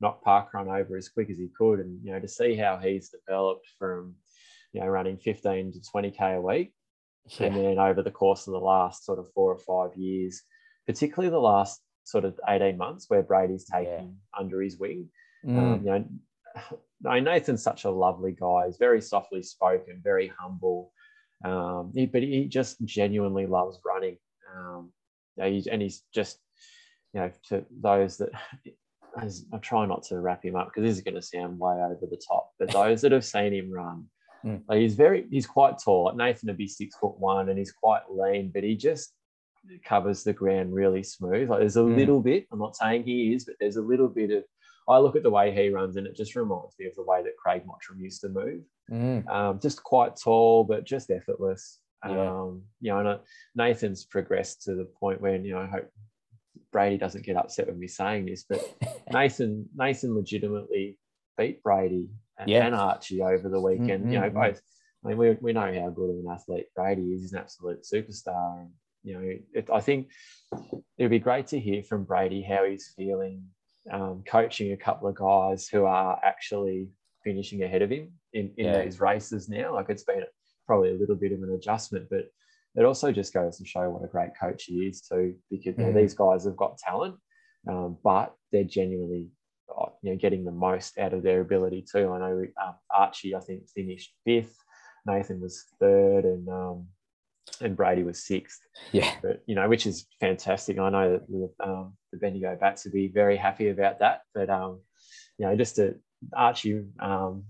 [0.00, 1.80] knock park run over as quick as he could.
[1.80, 4.14] And you know, to see how he's developed from
[4.72, 6.72] you know running 15 to 20k a week,
[7.26, 7.46] yeah.
[7.46, 10.42] and then over the course of the last sort of four or five years,
[10.86, 14.38] particularly the last sort of 18 months where Brady's taken yeah.
[14.38, 15.08] under his wing.
[15.46, 15.58] Um, mm.
[15.58, 18.66] Um, you know, Nathan's such a lovely guy.
[18.66, 20.92] He's very softly spoken, very humble.
[21.44, 24.18] Um, he, but he just genuinely loves running.
[24.56, 24.92] Um,
[25.38, 26.38] and he's just,
[27.12, 28.30] you know, to those that
[29.16, 32.06] I try not to wrap him up because this is going to sound way over
[32.10, 32.50] the top.
[32.58, 34.06] But those that have seen him run,
[34.44, 34.62] mm.
[34.68, 36.12] like he's very, he's quite tall.
[36.14, 39.12] Nathan would be six foot one, and he's quite lean, but he just
[39.84, 41.48] covers the ground really smooth.
[41.48, 41.96] Like there's a mm.
[41.96, 42.46] little bit.
[42.52, 44.44] I'm not saying he is, but there's a little bit of
[44.88, 47.22] I look at the way he runs and it just reminds me of the way
[47.22, 48.62] that Craig Mottram used to move.
[48.90, 49.28] Mm.
[49.28, 51.78] Um, just quite tall, but just effortless.
[52.04, 52.30] Yeah.
[52.30, 53.20] Um, you know,
[53.54, 55.88] Nathan's progressed to the point where, you know, I hope
[56.72, 58.60] Brady doesn't get upset with me saying this, but
[59.12, 60.98] Nathan, Nathan legitimately
[61.38, 62.66] beat Brady and, yeah.
[62.66, 64.04] and Archie over the weekend.
[64.04, 64.12] Mm-hmm.
[64.12, 64.40] You know, mm-hmm.
[64.40, 64.60] both.
[65.04, 67.22] I mean, we, we know how good of an athlete Brady is.
[67.22, 68.60] He's an absolute superstar.
[68.60, 68.70] And,
[69.02, 70.10] you know, it, I think
[70.96, 73.44] it'd be great to hear from Brady how he's feeling
[73.90, 76.88] um, coaching a couple of guys who are actually
[77.24, 78.84] finishing ahead of him in, in yeah.
[78.84, 79.74] these races now.
[79.74, 80.22] Like it's been
[80.66, 82.26] probably a little bit of an adjustment, but
[82.74, 85.96] it also just goes to show what a great coach he is too, because mm-hmm.
[85.96, 87.16] these guys have got talent,
[87.68, 89.28] um, but they're genuinely
[89.76, 92.10] uh, you know getting the most out of their ability too.
[92.12, 94.56] I know um, Archie, I think, finished fifth.
[95.04, 96.86] Nathan was third, and um,
[97.60, 98.60] and Brady was sixth.
[98.92, 100.78] Yeah, but you know, which is fantastic.
[100.78, 104.22] I know that um, the Bendigo Bats would be very happy about that.
[104.34, 104.80] But um,
[105.38, 105.96] you know, just to
[106.34, 107.44] Archie um,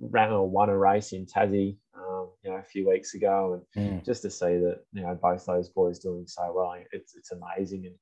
[0.00, 4.00] ran or won a race in Tassie, um, you know, a few weeks ago, and
[4.00, 4.04] mm.
[4.04, 7.86] just to see that you know both those boys doing so well, it's it's amazing.
[7.86, 7.94] And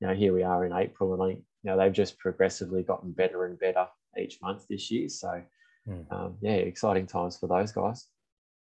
[0.00, 3.12] you know, here we are in April, and I, you know they've just progressively gotten
[3.12, 3.86] better and better
[4.18, 5.08] each month this year.
[5.08, 5.42] So
[5.88, 6.12] mm.
[6.12, 8.06] um, yeah, exciting times for those guys.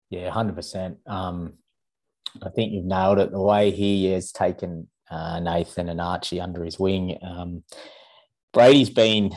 [0.10, 0.98] Yeah, 100%.
[1.08, 1.54] um.
[2.44, 3.32] I think you've nailed it.
[3.32, 7.18] The way he has taken uh, Nathan and Archie under his wing.
[7.22, 7.64] Um,
[8.54, 9.32] Brady's been,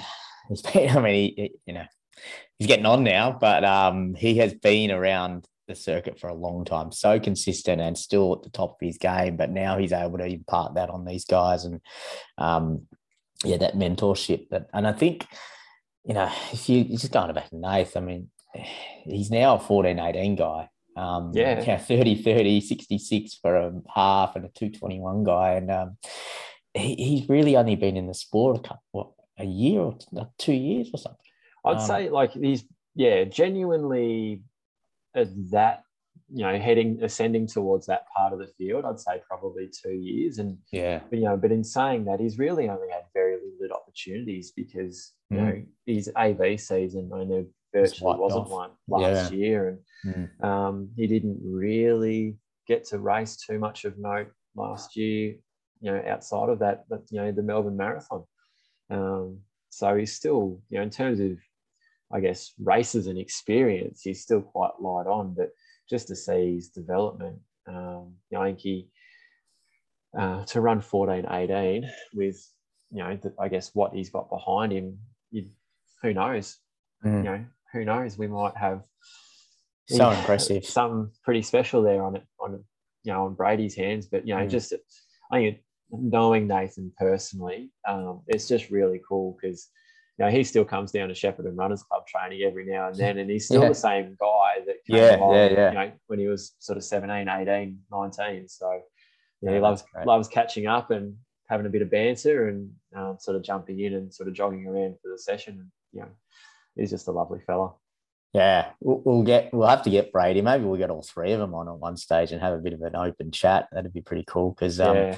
[0.49, 0.97] he's been.
[0.97, 1.87] I mean, he, you know,
[2.59, 6.65] he's getting on now, but um, he has been around the circuit for a long
[6.65, 9.37] time, so consistent and still at the top of his game.
[9.37, 11.81] But now he's able to impart that on these guys, and
[12.39, 12.87] um,
[13.45, 14.49] yeah, that mentorship.
[14.51, 15.27] That, and I think,
[16.05, 18.31] you know, if you just going back to Nathan, I mean,
[19.05, 20.69] he's now a 14, 18 guy.
[20.99, 21.63] Um, yeah.
[21.65, 25.53] yeah, 30, 30, 66 for a half and a 221 guy.
[25.53, 25.97] And um,
[26.75, 29.97] he, he's really only been in the sport a couple, what, a year or
[30.39, 31.21] two years or something.
[31.65, 32.65] I'd um, say like he's,
[32.97, 34.43] yeah, genuinely
[35.15, 35.83] at that,
[36.35, 40.39] you know, heading, ascending towards that part of the field, I'd say probably two years.
[40.39, 43.73] And, yeah, but, you know, but in saying that, he's really only had very limited
[43.73, 45.41] opportunities because, you mm.
[45.41, 48.50] know, his AV season, I know virtually wasn't off.
[48.50, 49.38] one last yeah.
[49.38, 50.44] year, and mm.
[50.44, 55.35] um, he didn't really get to race too much of note last year.
[55.81, 58.24] You know, outside of that, but you know, the Melbourne Marathon.
[58.90, 61.38] Um, so he's still, you know, in terms of,
[62.12, 65.35] I guess, races and experience, he's still quite light on.
[65.35, 65.50] But
[65.88, 68.88] just to see his development, um, you know, I think he
[70.18, 72.44] uh, to run 14, 18 with,
[72.90, 74.98] you know, the, I guess what he's got behind him,
[75.31, 75.50] you,
[76.02, 76.57] who knows?
[77.04, 77.16] Mm.
[77.18, 78.18] You know, who knows?
[78.18, 78.83] We might have
[79.88, 82.64] so yeah, impressive, something pretty special there on it on
[83.04, 84.07] you know on Brady's hands.
[84.07, 84.50] But you know, mm.
[84.50, 84.74] just
[85.33, 85.59] I think
[85.90, 89.68] knowing Nathan personally, um, it's just really cool because
[90.18, 93.18] you know he still comes down to Shepparton Runners Club training every now and then,
[93.18, 93.68] and he's still yeah.
[93.68, 95.68] the same guy that came yeah, along, yeah, yeah.
[95.68, 98.48] You know, when he was sort of 17, 18, 19.
[98.48, 98.81] So
[99.40, 101.16] yeah, he loves loves catching up and
[101.48, 104.66] having a bit of banter and um, sort of jumping in and sort of jogging
[104.66, 105.70] around for the session.
[105.92, 106.09] You know,
[106.79, 107.73] he's just a lovely fella.
[108.35, 110.43] Yeah, we'll, we'll, get we'll have to get Brady.
[110.43, 112.75] Maybe we'll get all three of them on at one stage and have a bit
[112.75, 113.69] of an open chat.
[113.73, 115.17] That'd be pretty cool because um, yeah.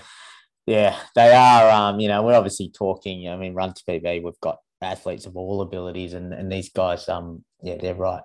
[0.67, 1.71] yeah, they are.
[1.71, 3.29] Um, you know, we're obviously talking.
[3.29, 7.09] I mean, Run to PB, we've got athletes of all abilities, and and these guys,
[7.09, 8.23] um, yeah, they're right.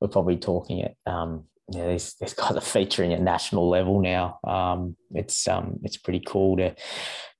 [0.00, 4.38] We're probably talking at um, yeah, these these guys are featuring at national level now.
[4.44, 6.74] Um, it's um, it's pretty cool to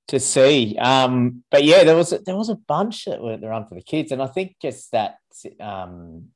[0.07, 0.77] to see.
[0.77, 3.81] Um, but yeah, there was a, there was a bunch that were around for the
[3.81, 5.17] kids, and I think just that
[5.59, 6.29] um,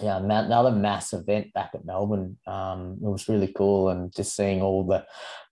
[0.00, 2.38] yeah, another mass event back at Melbourne.
[2.46, 5.04] Um, it was really cool, and just seeing all the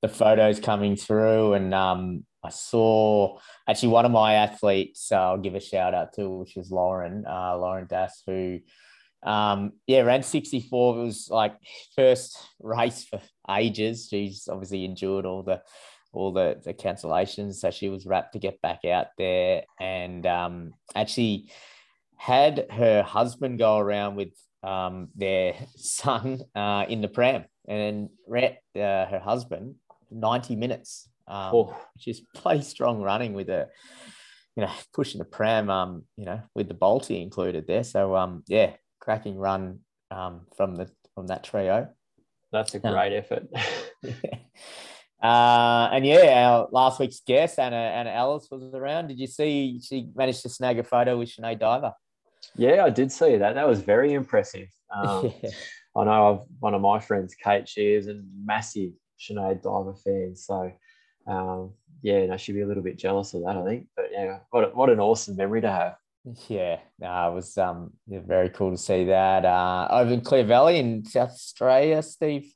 [0.02, 5.12] the photos coming through, and um, I saw actually one of my athletes.
[5.12, 8.60] Uh, I'll give a shout out to, which was Lauren, uh, Lauren Das, who
[9.22, 10.98] um, yeah, ran 64.
[10.98, 11.54] It was like
[11.94, 14.08] first race for ages.
[14.08, 15.60] She's obviously endured all the
[16.12, 20.74] all the, the cancellations, so she was rapt to get back out there and um,
[20.94, 21.50] actually
[22.16, 28.56] had her husband go around with um, their son uh, in the pram and ran
[28.76, 29.76] uh, her husband
[30.10, 31.08] 90 minutes.
[31.26, 31.76] Um, oh.
[31.98, 33.68] She's play strong running with a,
[34.56, 37.84] you know, pushing the pram, um, you know, with the Balti included there.
[37.84, 41.88] So, um, yeah, cracking run um, from the from that trio.
[42.52, 43.46] That's a great effort.
[44.02, 44.12] yeah.
[45.22, 49.08] Uh, and yeah, our last week's guest, Anna, Anna Ellis, was around.
[49.08, 51.92] Did you see she managed to snag a photo with Sinead Diver?
[52.56, 53.54] Yeah, I did see that.
[53.54, 54.68] That was very impressive.
[54.94, 55.50] Um, yeah.
[55.96, 60.36] I know I've, one of my friends, Kate, she is a massive Sinead Diver fan.
[60.36, 60.72] So,
[61.26, 63.88] um, yeah, no, she'd be a little bit jealous of that, I think.
[63.96, 65.96] But yeah, what, what an awesome memory to have.
[66.48, 69.44] Yeah, no, it was um, yeah, very cool to see that.
[69.44, 72.52] Uh, over in Clare Valley in South Australia, Steve,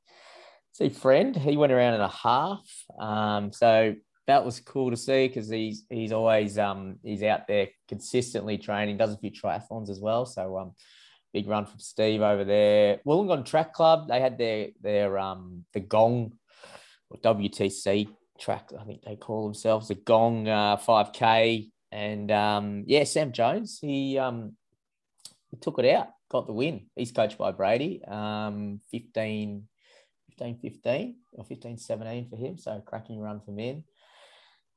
[0.75, 2.69] Steve Friend, he went around in a half.
[2.99, 3.95] Um, so
[4.27, 8.97] that was cool to see because he's he's always um he's out there consistently training,
[8.97, 10.27] does a few triathlons as well.
[10.27, 10.73] So um
[11.33, 12.99] big run from Steve over there.
[13.07, 16.33] Wollongong Track Club, they had their their um the Gong
[17.09, 18.09] or WTC
[18.41, 21.71] track, I think they call themselves the Gong uh, 5K.
[21.93, 24.57] And um yeah, Sam Jones, he um
[25.53, 26.87] he took it out, got the win.
[26.97, 28.05] He's coached by Brady.
[28.05, 29.69] Um 15
[30.39, 32.59] 15 15 or 15 17 for him.
[32.59, 33.85] So cracking run for men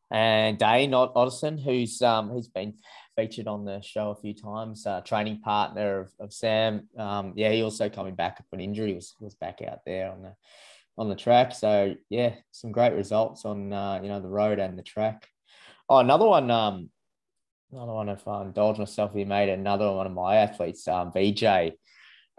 [0.10, 2.76] and Dane Otterson, who's um, he's been
[3.16, 6.88] featured on the show a few times, uh, training partner of, of Sam.
[6.98, 10.34] Um, yeah, he also coming back from injury was was back out there on the
[10.98, 11.54] on the track.
[11.54, 15.28] So yeah, some great results on uh, you know the road and the track.
[15.90, 16.50] Oh, another one.
[16.52, 16.90] Um,
[17.74, 18.08] another one.
[18.08, 21.74] If I indulge myself, he made another one of my athletes, um, VJ.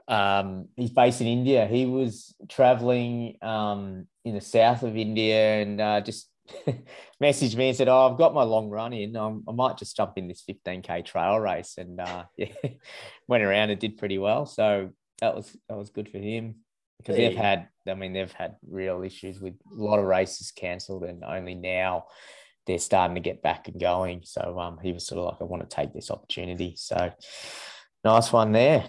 [0.08, 1.66] Um, he's based in India.
[1.66, 6.30] He was traveling um, in the south of India and uh, just
[7.22, 9.16] messaged me and said, "Oh, I've got my long run in.
[9.16, 12.48] Um, I might just jump in this 15k trail race." And uh, yeah,
[13.26, 14.46] went around and did pretty well.
[14.46, 14.90] So
[15.20, 16.56] that was that was good for him
[16.98, 17.68] because they've had.
[17.86, 22.06] I mean, they've had real issues with a lot of races cancelled, and only now
[22.66, 24.22] they're starting to get back and going.
[24.24, 27.12] So um, he was sort of like, "I want to take this opportunity." So
[28.04, 28.88] nice one there.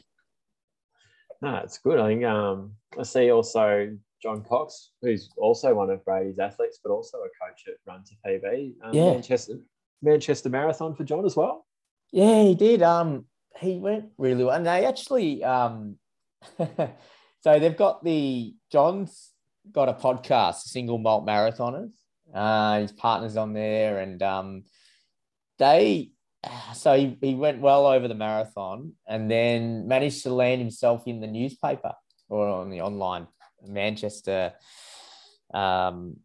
[1.42, 2.00] No, it's good.
[2.00, 6.92] I think um, I see also John Cox, who's also one of Brady's athletes, but
[6.92, 8.74] also a coach at Run to PB.
[8.84, 9.12] Um, yeah.
[9.12, 9.54] Manchester,
[10.02, 11.66] Manchester Marathon for John as well.
[12.12, 12.82] Yeah, he did.
[12.82, 13.26] Um,
[13.60, 15.98] he went really well, and they actually um,
[16.58, 19.32] so they've got the John's
[19.72, 21.92] got a podcast, Single Malt Marathoners.
[22.34, 24.64] Uh, his partners on there, and um,
[25.58, 26.12] they
[26.74, 31.20] so he, he went well over the marathon, and then managed to land himself in
[31.20, 31.94] the newspaper
[32.30, 33.28] or on the online
[33.66, 34.54] Manchester
[35.54, 36.18] um,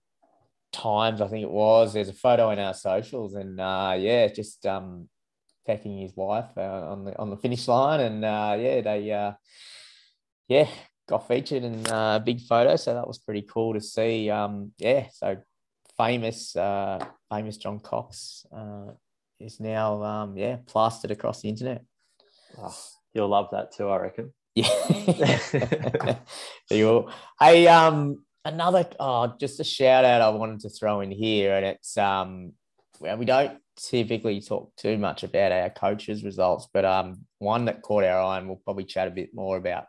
[0.73, 1.93] Times, I think it was.
[1.93, 5.09] There's a photo in our socials, and uh, yeah, just um,
[5.65, 9.33] his wife uh, on the on the finish line, and uh, yeah, they uh,
[10.49, 10.69] yeah
[11.09, 14.29] got featured in uh, a big photo, so that was pretty cool to see.
[14.31, 15.37] Um, yeah, so
[15.97, 16.99] famous uh,
[17.31, 18.45] famous John Cox
[19.41, 21.85] is now um, yeah plastered across the internet.
[22.59, 22.77] Oh,
[23.13, 24.33] you'll love that too, I reckon.
[24.55, 25.39] Yeah.
[26.71, 27.09] you
[27.41, 31.67] Hey, um, another oh, just a shout out I wanted to throw in here, and
[31.67, 32.53] it's um,
[33.01, 37.83] well, we don't typically talk too much about our coaches' results, but um, one that
[37.83, 39.87] caught our eye, and we'll probably chat a bit more about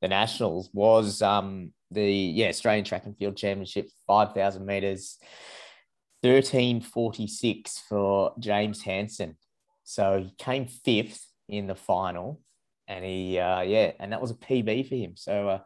[0.00, 5.18] the nationals was um the yeah Australian Track and Field Championship, five thousand meters,
[6.22, 9.36] thirteen forty six for James Hansen.
[9.84, 12.40] So he came fifth in the final
[12.88, 15.12] and he uh, yeah, and that was a PB for him.
[15.14, 15.58] So uh,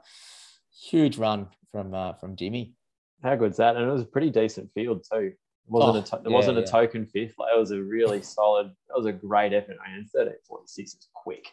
[0.90, 2.74] huge run from uh, from Jimmy.
[3.22, 3.76] How good's that?
[3.76, 5.32] And it was a pretty decent field too.
[5.32, 7.34] It wasn't oh, a to- it yeah, wasn't a token fifth.
[7.38, 8.66] Like it was a really solid.
[8.66, 9.76] It was a great effort.
[9.86, 11.46] I mean, thirteen forty six is quick.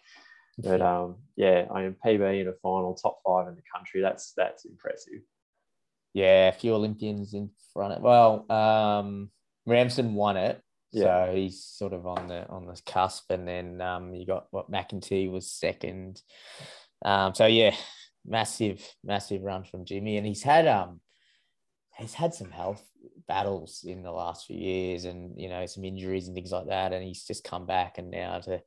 [0.58, 4.02] But um, yeah, I mean PB in a final, top five in the country.
[4.02, 5.22] That's that's impressive.
[6.14, 8.02] Yeah, a few Olympians in front of.
[8.02, 9.30] Well, um,
[9.66, 11.28] Ramsden won it, yeah.
[11.28, 14.72] So he's sort of on the on the cusp, and then um, you got what
[14.72, 16.22] McEntee was second.
[17.06, 17.76] Um, so yeah,
[18.26, 21.00] massive, massive run from Jimmy, and he's had um,
[21.98, 22.84] he's had some health
[23.28, 26.92] battles in the last few years, and you know some injuries and things like that,
[26.92, 28.62] and he's just come back, and now to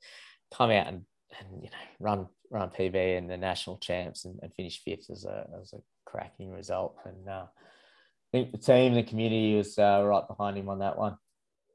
[0.55, 1.03] come out and
[1.41, 5.25] and you know run run PB and the national champs and, and finish fifth as
[5.25, 10.03] a as a cracking result, and uh, I think the team, the community was uh,
[10.05, 11.17] right behind him on that one.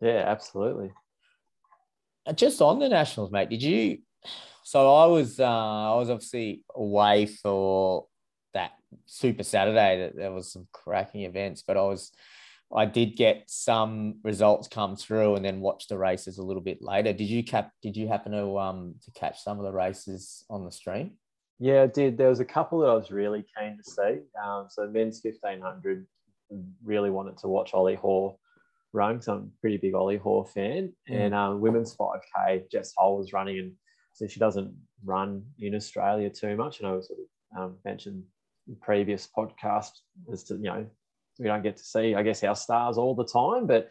[0.02, 0.92] Yeah, absolutely.
[2.26, 3.50] Uh, just on the nationals, mate.
[3.50, 4.00] Did you?
[4.64, 8.08] So I was, uh, I was obviously away for
[8.54, 8.72] that
[9.06, 12.12] Super Saturday that there was some cracking events, but I was
[12.76, 16.82] I did get some results come through and then watch the races a little bit
[16.82, 17.14] later.
[17.14, 17.72] Did you cap?
[17.82, 21.12] Did you happen to um to catch some of the races on the stream?
[21.60, 22.18] Yeah, I did.
[22.18, 24.20] There was a couple that I was really keen to see.
[24.44, 26.06] Um, so men's fifteen hundred,
[26.84, 28.36] really wanted to watch Ollie Hoare
[28.94, 30.94] run because I'm a pretty big Ollie Hoare fan.
[31.10, 31.20] Mm.
[31.20, 33.72] And um, women's five k, Jess Hull was running, and
[34.14, 36.80] so she doesn't run in Australia too much.
[36.80, 38.24] And I was sort of um, mentioned
[38.68, 39.92] in previous podcast
[40.32, 40.86] as to you know
[41.40, 43.68] we don't get to see, I guess, our stars all the time.
[43.68, 43.90] But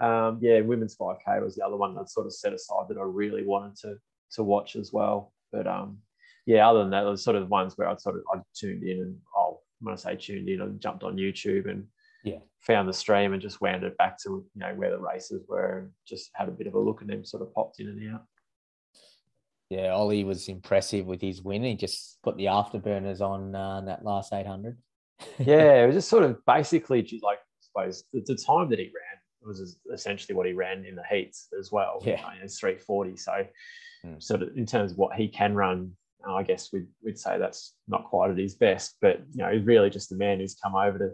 [0.00, 3.04] um, yeah, women's 5K was the other one that sort of set aside that I
[3.04, 3.96] really wanted to
[4.32, 5.32] to watch as well.
[5.52, 5.98] But um,
[6.46, 9.00] yeah, other than that, was sort of ones where I'd sort of I tuned in
[9.00, 11.84] and oh, when I say tuned in, I jumped on YouTube and
[12.24, 15.42] yeah, found the stream and just wound it back to you know where the races
[15.48, 17.88] were and just had a bit of a look and then sort of popped in
[17.88, 18.22] and out.
[19.68, 21.64] Yeah, Ollie was impressive with his win.
[21.64, 24.78] He just put the afterburners on uh, that last 800
[25.38, 28.86] yeah, it was just sort of basically like I suppose the, the, time that he
[28.86, 32.02] ran was essentially what he ran in the heats as well.
[32.02, 33.16] Yeah, you know, it's three forty.
[33.16, 33.32] So,
[34.04, 34.22] mm.
[34.22, 35.92] sort of in terms of what he can run,
[36.28, 38.96] I guess we'd we'd say that's not quite at his best.
[39.00, 41.10] But you know, he's really just a man who's come over to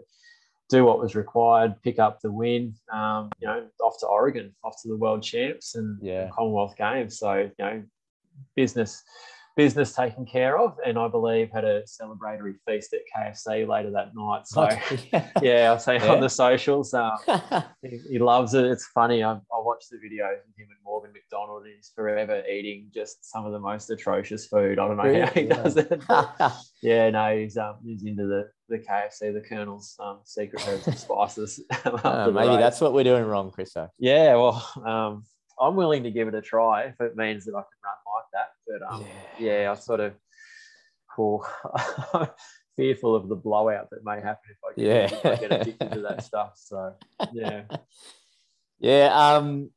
[0.69, 2.73] do what was required, pick up the win.
[2.91, 6.29] Um, you know, off to Oregon, off to the World Champs and yeah.
[6.33, 7.19] Commonwealth Games.
[7.19, 7.83] So you know,
[8.55, 9.03] business
[9.55, 14.15] business taken care of, and I believe had a celebratory feast at KFC later that
[14.15, 14.47] night.
[14.47, 14.67] So
[15.41, 16.11] yeah, I'll say yeah.
[16.11, 17.17] on the socials, um,
[17.81, 18.65] he, he, loves it.
[18.65, 19.23] It's funny.
[19.23, 19.33] I,
[19.89, 21.65] The videos of him and Morgan McDonald.
[21.65, 24.79] He's forever eating just some of the most atrocious food.
[24.79, 25.21] I don't know really?
[25.21, 26.03] how he does it.
[26.81, 30.97] yeah, no, he's um, he's into the the KFC, the Colonel's um, secret herbs and
[30.97, 31.61] spices.
[31.85, 33.75] uh, maybe that's what we're doing wrong, Chris.
[33.99, 35.23] Yeah, well, um,
[35.59, 38.25] I'm willing to give it a try if it means that I can run like
[38.33, 38.49] that.
[38.67, 39.05] But um,
[39.39, 39.61] yeah.
[39.61, 40.13] yeah, I sort of
[41.15, 41.45] cool.
[42.75, 45.17] fearful of the blowout that may happen if I get, yeah.
[45.17, 46.53] if I get addicted to that stuff.
[46.55, 46.95] So
[47.31, 47.63] yeah.
[48.79, 49.07] Yeah.
[49.13, 49.71] Um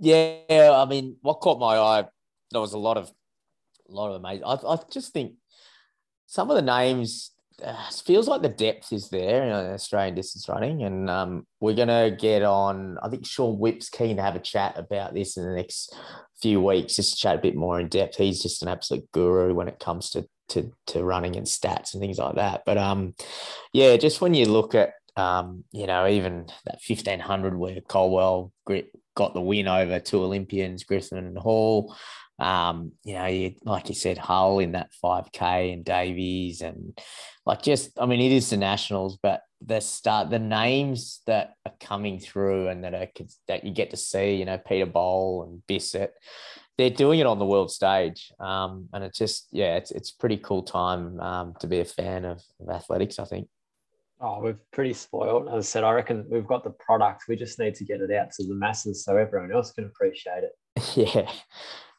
[0.00, 2.04] yeah, I mean what caught my eye,
[2.50, 3.10] there was a lot of
[3.88, 4.44] a lot of amazing.
[4.44, 5.34] I, I just think
[6.26, 7.30] some of the names
[7.62, 12.10] uh, feels like the depth is there in Australian distance running, and um, we're gonna
[12.10, 12.98] get on.
[13.02, 15.94] I think Sean Whip's keen to have a chat about this in the next
[16.42, 18.16] few weeks, just to chat a bit more in depth.
[18.16, 22.00] He's just an absolute guru when it comes to to to running and stats and
[22.00, 22.62] things like that.
[22.66, 23.14] But um,
[23.72, 28.52] yeah, just when you look at um, you know, even that fifteen hundred where Caldwell
[29.14, 31.94] got the win over two Olympians, Griffith and Hall.
[32.38, 36.98] Um, you know, you, like you said, Hull in that 5K and Davies and
[37.46, 41.72] like just, I mean, it is the Nationals, but the start, the names that are
[41.80, 43.06] coming through and that are
[43.46, 46.12] that you get to see, you know, Peter Bol and Bissett,
[46.76, 48.32] they're doing it on the world stage.
[48.40, 52.24] Um, and it's just, yeah, it's it's pretty cool time um, to be a fan
[52.24, 53.48] of, of athletics, I think.
[54.20, 55.48] Oh, we're pretty spoiled.
[55.48, 57.24] As I said, I reckon we've got the product.
[57.28, 60.44] We just need to get it out to the masses so everyone else can appreciate
[60.44, 60.52] it.
[60.94, 61.30] Yeah.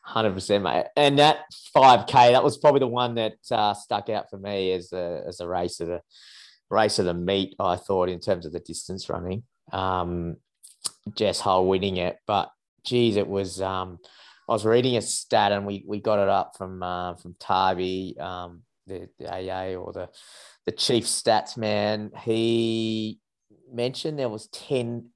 [0.05, 0.85] Hundred percent, mate.
[0.95, 1.39] And that
[1.73, 5.23] five k, that was probably the one that uh, stuck out for me as a
[5.27, 6.01] as a race of the
[6.69, 7.55] race of the meet.
[7.59, 9.41] I thought in terms of the distance running,
[9.71, 10.37] um,
[11.15, 12.51] Jess Hull winning it, but
[12.85, 13.59] geez, it was.
[13.63, 13.97] Um,
[14.47, 18.19] I was reading a stat, and we we got it up from uh, from Tarby,
[18.21, 20.09] um, the, the AA or the
[20.65, 22.11] the chief stats man.
[22.23, 23.19] He
[23.71, 25.09] mentioned there was ten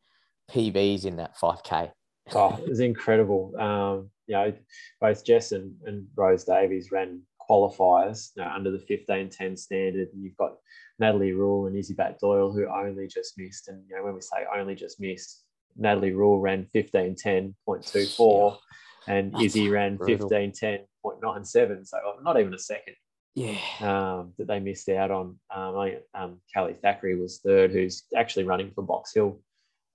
[0.52, 1.92] PBs in that five k.
[2.34, 3.54] Oh, it was incredible.
[3.60, 4.54] Um, you know,
[5.02, 10.10] both Jess and, and Rose Davies ran qualifiers you know, under the 1510 standard.
[10.14, 10.58] And you've got
[11.00, 13.68] Natalie Rule and Izzy Batt-Doyle who only just missed.
[13.68, 15.44] And you know, when we say only just missed,
[15.76, 18.58] Natalie Rule ran 1510.24
[19.08, 21.88] and Izzy ran 1510.97.
[21.88, 22.96] So not even a second.
[23.36, 23.58] Yeah.
[23.82, 25.40] Um, that they missed out on.
[25.54, 29.40] Um, I, um, Calli Thackery was third, who's actually running for Box Hill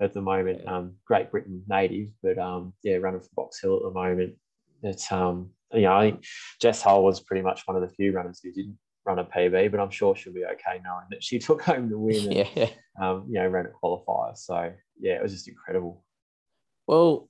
[0.01, 0.67] at the moment.
[0.67, 4.35] Um, Great Britain native, but um, yeah, running for Box Hill at the moment.
[4.83, 6.25] It's um, you know, I think
[6.61, 9.71] Jess Hull was pretty much one of the few runners who didn't run a PB,
[9.71, 12.33] but I'm sure she'll be okay knowing that she took home the win.
[12.33, 12.69] And, yeah.
[13.01, 14.37] Um, you know, ran a qualifier.
[14.37, 16.05] So yeah, it was just incredible.
[16.87, 17.29] Well,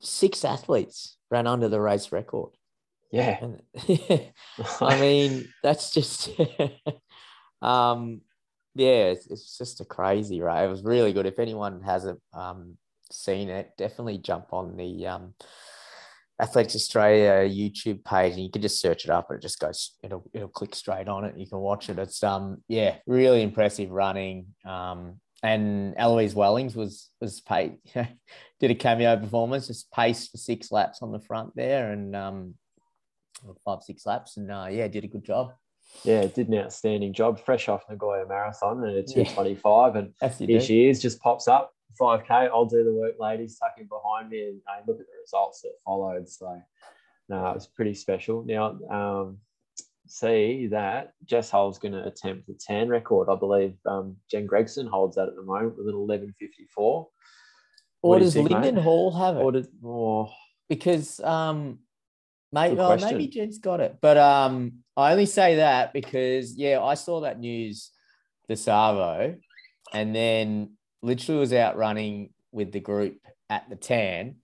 [0.00, 2.50] six athletes ran under the race record.
[3.10, 3.38] Yeah.
[3.42, 3.62] And,
[4.80, 6.30] I mean, that's just
[7.62, 8.20] um
[8.74, 10.64] yeah, it's, it's just a crazy right.
[10.64, 11.26] It was really good.
[11.26, 12.76] If anyone hasn't um,
[13.10, 15.34] seen it, definitely jump on the um,
[16.40, 19.96] Athletics Australia YouTube page, and you can just search it up, and it just goes.
[20.02, 21.36] It'll it'll click straight on it.
[21.36, 21.98] You can watch it.
[21.98, 24.46] It's um yeah, really impressive running.
[24.64, 27.78] Um, and Eloise Wellings was was paid,
[28.60, 32.54] did a cameo performance, just paced for six laps on the front there, and um,
[33.64, 35.52] five six laps, and uh, yeah, did a good job.
[36.04, 39.94] yeah, did an outstanding job, fresh off Nagoya Marathon and a 225.
[39.94, 40.02] Yeah.
[40.22, 42.30] And here she is, just pops up 5K.
[42.30, 45.72] I'll do the work, ladies, tucking behind me and uh, look at the results that
[45.84, 46.28] followed.
[46.28, 46.60] So,
[47.28, 48.44] no, it was pretty special.
[48.44, 49.38] Now, um,
[50.06, 53.28] see that Jess Hull's going to attempt the 10 record.
[53.30, 57.08] I believe um, Jen Gregson holds that at the moment with an 1154.
[58.02, 58.76] Or does think, Linden?
[58.76, 59.40] Hall have it?
[59.40, 60.30] Or did, oh,
[60.68, 61.80] because um,
[62.52, 63.98] maybe, well, maybe Jen's got it.
[64.00, 67.90] But um, I only say that because, yeah, I saw that news,
[68.48, 69.36] the Savo,
[69.92, 70.72] and then
[71.02, 74.36] literally was out running with the group at the tan.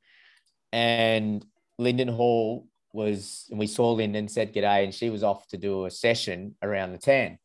[0.72, 1.44] And
[1.78, 5.86] Linden Hall was, and we saw Linden said g'day, and she was off to do
[5.86, 7.38] a session around the tan.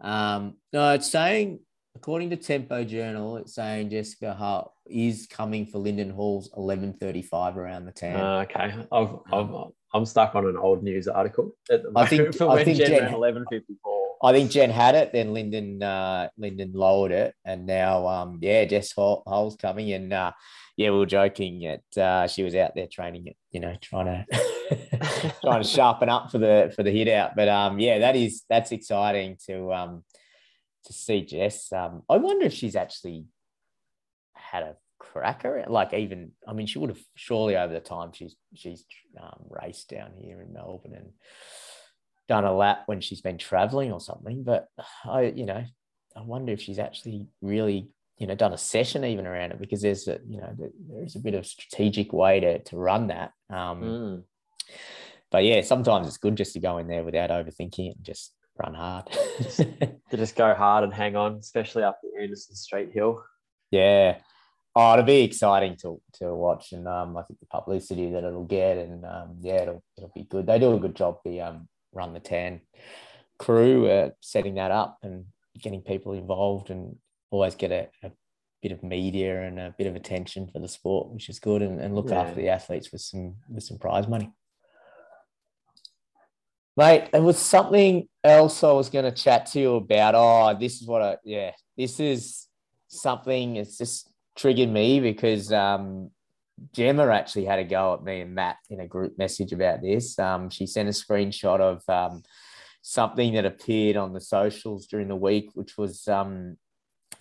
[0.00, 1.60] Um, no, it's saying,
[1.94, 7.86] according to Tempo Journal, it's saying Jessica Hart is coming for Linden Hall's 11.35 around
[7.86, 8.20] the tan.
[8.20, 8.74] Uh, okay.
[8.92, 9.50] I've, I've,
[9.94, 11.52] I'm stuck on an old news article
[11.94, 13.68] I think, for I think Jen, Jen 11.54.
[14.24, 18.64] I think Jen had it, then Linden uh, Linden lowered it, and now um, yeah,
[18.64, 20.32] Jess Hull's coming, and uh,
[20.76, 21.60] yeah, we were joking
[21.94, 26.08] that uh, she was out there training it, you know, trying to trying to sharpen
[26.08, 27.36] up for the for the hit out.
[27.36, 30.04] But um, yeah, that is that's exciting to um
[30.86, 31.70] to see Jess.
[31.70, 33.26] Um, I wonder if she's actually
[34.34, 34.76] had a
[35.14, 38.84] cracker, like even I mean, she would have surely over the time she's she's
[39.20, 41.10] um, raced down here in Melbourne and
[42.28, 44.42] done a lap when she's been traveling or something.
[44.42, 44.66] But
[45.04, 45.64] I, you know,
[46.16, 47.88] I wonder if she's actually really,
[48.18, 50.54] you know, done a session even around it because there's a, you know,
[50.88, 53.30] there's a bit of strategic way to to run that.
[53.50, 54.22] Um, mm.
[55.30, 58.32] But yeah, sometimes it's good just to go in there without overthinking it and just
[58.58, 59.06] run hard.
[59.56, 63.22] to just go hard and hang on, especially up the Anderson Street Hill.
[63.70, 64.18] Yeah.
[64.76, 68.44] Oh, it'll be exciting to to watch, and um, I think the publicity that it'll
[68.44, 70.46] get, and um, yeah, it'll it'll be good.
[70.46, 71.18] They do a good job.
[71.24, 72.60] The um, run the tan
[73.38, 75.26] crew uh, setting that up and
[75.60, 76.96] getting people involved and
[77.30, 78.10] always get a, a,
[78.62, 81.78] bit of media and a bit of attention for the sport which is good and,
[81.78, 82.22] and look yeah.
[82.22, 84.32] after the athletes with some with some prize money
[86.74, 90.80] mate there was something else i was going to chat to you about oh this
[90.80, 92.46] is what i yeah this is
[92.88, 96.10] something it's just triggered me because um
[96.72, 100.16] Gemma actually had a go at me and Matt in a group message about this.
[100.18, 102.22] Um, she sent a screenshot of um,
[102.80, 106.56] something that appeared on the socials during the week, which was um,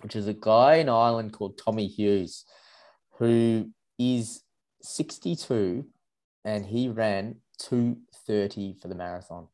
[0.01, 2.45] which is a guy in Ireland called Tommy Hughes,
[3.17, 4.43] who is
[4.81, 5.85] 62
[6.45, 9.47] and he ran 230 for the marathon.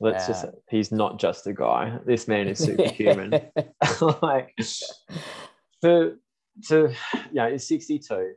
[0.00, 1.98] Let's uh, just he's not just a guy.
[2.04, 3.32] This man is superhuman.
[4.22, 4.54] like
[6.68, 6.92] to
[7.32, 8.34] yeah, he's 62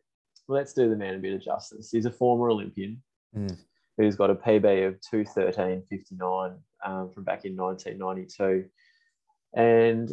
[0.49, 1.91] let's do the man a bit of justice.
[1.91, 3.01] He's a former Olympian
[3.38, 3.55] mm.
[3.97, 8.65] who's got a PB of 213.59 um, from back in 1992.
[9.55, 10.11] And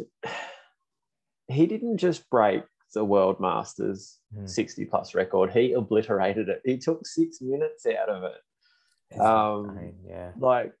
[1.47, 4.49] he didn't just break the World Masters mm.
[4.49, 6.61] 60 plus record, he obliterated it.
[6.63, 9.19] He took six minutes out of it.
[9.19, 10.31] Um, yeah.
[10.37, 10.71] Like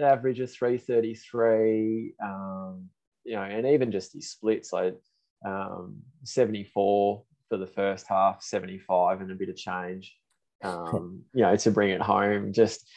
[0.00, 2.88] average of 333, um,
[3.24, 4.96] you know, and even just his splits, like
[5.44, 10.16] um, 74 for the first half, 75 and a bit of change,
[10.62, 12.52] um, you know, to bring it home.
[12.52, 12.88] Just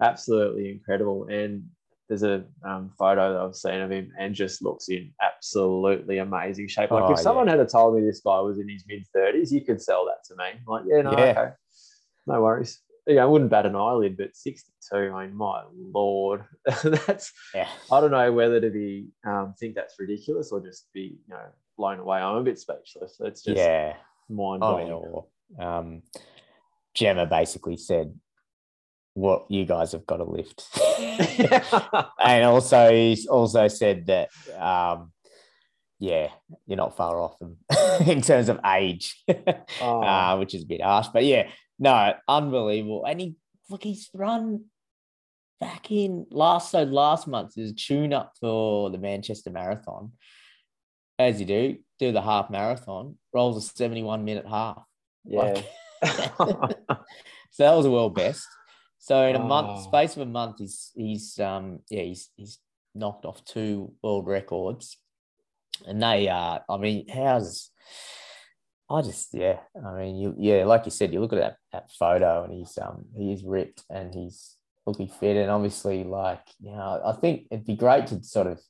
[0.00, 1.26] absolutely incredible.
[1.28, 1.64] And
[2.08, 6.68] there's a um, photo that I've seen of him and just looks in absolutely amazing
[6.68, 6.90] shape.
[6.90, 7.56] Like oh, if someone yeah.
[7.56, 10.36] had told me this guy was in his mid 30s, you could sell that to
[10.36, 10.60] me.
[10.66, 11.30] Like, yeah, no, yeah.
[11.30, 11.52] okay.
[12.26, 12.80] No worries.
[13.06, 16.44] Yeah, I wouldn't bat an eyelid, but 62, I mean, my lord,
[16.84, 17.68] that's, yeah.
[17.90, 21.46] I don't know whether to be, um, think that's ridiculous or just be, you know,
[21.82, 22.18] blown away.
[22.20, 23.16] I'm a bit speechless.
[23.18, 23.94] It's just yeah,
[24.28, 24.92] mind blowing.
[24.92, 25.26] Oh,
[25.58, 26.02] um,
[26.94, 28.14] Gemma basically said,
[29.14, 30.64] "What you guys have got to lift,"
[32.24, 35.10] and also also said that, um,
[35.98, 36.28] yeah,
[36.68, 37.56] you're not far off them
[38.06, 39.20] in terms of age,
[39.80, 40.02] oh.
[40.02, 41.08] uh, which is a bit harsh.
[41.12, 41.48] But yeah,
[41.80, 43.04] no, unbelievable.
[43.04, 43.34] And he
[43.68, 44.66] look, he's run
[45.60, 50.12] back in last so last month is tune up for the Manchester Marathon
[51.22, 54.82] as you do, do the half marathon, rolls a 71 minute half.
[55.24, 55.40] Yeah.
[55.40, 55.66] Like,
[57.50, 58.46] so that was a world best.
[58.98, 59.46] So in a oh.
[59.46, 62.58] month, space of a month, he's he's um yeah he's he's
[62.94, 64.96] knocked off two world records,
[65.86, 67.70] and they uh I mean how's
[68.88, 71.90] I just yeah I mean you yeah like you said you look at that that
[71.90, 74.56] photo and he's um he's ripped and he's
[74.86, 78.60] looking fit and obviously like you know I think it'd be great to sort of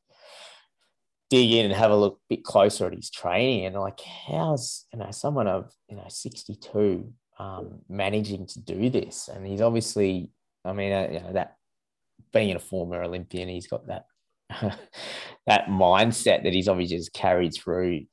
[1.33, 4.87] dig in and have a look a bit closer at his training and like how's
[4.93, 10.30] you know someone of you know 62 um, managing to do this and he's obviously
[10.64, 11.57] i mean uh, you know that
[12.33, 14.07] being a former Olympian, he's got that
[15.47, 18.05] that mindset that he's obviously just carried through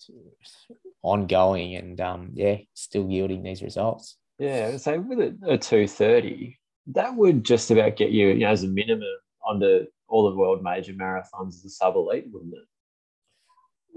[1.02, 4.18] ongoing and um, yeah, still yielding these results.
[4.38, 6.58] Yeah, so with a, a 230,
[6.94, 9.04] that would just about get you, you know, as a minimum
[9.48, 12.64] under all the world major marathons as a sub elite, wouldn't it?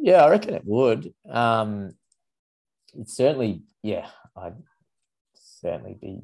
[0.03, 1.15] Yeah, I reckon it would.
[1.31, 1.95] Um,
[2.99, 4.57] it certainly, yeah, I'd
[5.35, 6.23] certainly be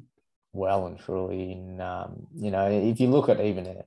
[0.51, 3.85] well and truly in, um, you know, if you look at even a,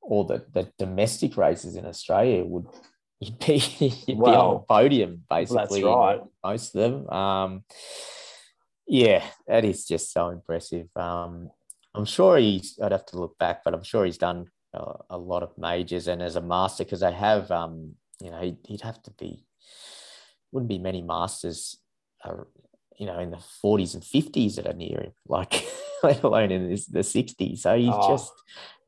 [0.00, 2.66] all the, the domestic races in Australia would
[3.20, 3.62] you'd be
[4.06, 5.82] you'd well, be on the podium basically.
[5.82, 6.20] That's right.
[6.42, 7.10] Most of them.
[7.10, 7.64] Um,
[8.86, 10.88] yeah, that is just so impressive.
[10.96, 11.50] Um,
[11.94, 12.78] I'm sure he's.
[12.82, 16.08] I'd have to look back, but I'm sure he's done a, a lot of majors
[16.08, 17.50] and as a master because they have.
[17.50, 19.44] Um, you know, he'd, he'd, have to be.
[20.52, 21.76] Wouldn't be many masters.
[22.24, 22.44] Uh,
[22.98, 25.64] you know, in the 40s and 50s that are near him, like
[26.02, 27.58] let alone in the 60s.
[27.58, 28.08] So he's oh.
[28.08, 28.32] just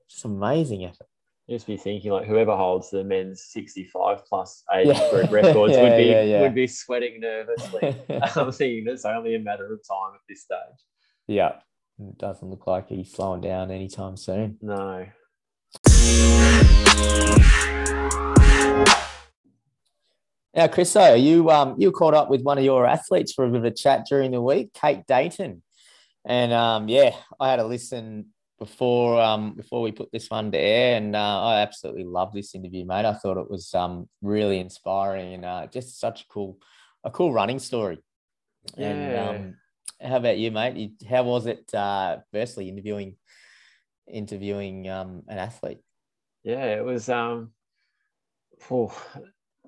[0.08, 1.06] just amazing effort.
[1.48, 5.10] Just be thinking like whoever holds the men's 65 plus age yeah.
[5.10, 7.96] group records yeah, would be yeah, would be sweating nervously.
[8.36, 10.58] I'm thinking it's only a matter of time at this stage.
[11.26, 11.54] Yeah.
[11.98, 14.58] It doesn't look like he's slowing down anytime soon.
[14.62, 15.06] No.
[20.54, 23.48] Now, Chris, so you um you caught up with one of your athletes for a
[23.48, 25.62] bit of a chat during the week, Kate Dayton,
[26.24, 28.26] and um yeah, I had a listen
[28.58, 32.54] before um before we put this one to air, and uh, I absolutely love this
[32.54, 33.04] interview, mate.
[33.04, 36.58] I thought it was um really inspiring and uh, just such a cool
[37.04, 37.98] a cool running story.
[38.76, 38.88] Yeah.
[38.88, 39.56] And um,
[40.00, 40.92] how about you, mate?
[41.08, 41.72] How was it?
[41.72, 43.16] Uh, firstly, interviewing
[44.08, 45.78] interviewing um, an athlete.
[46.42, 47.08] Yeah, it was.
[47.08, 47.52] Um,
[48.70, 48.92] oh,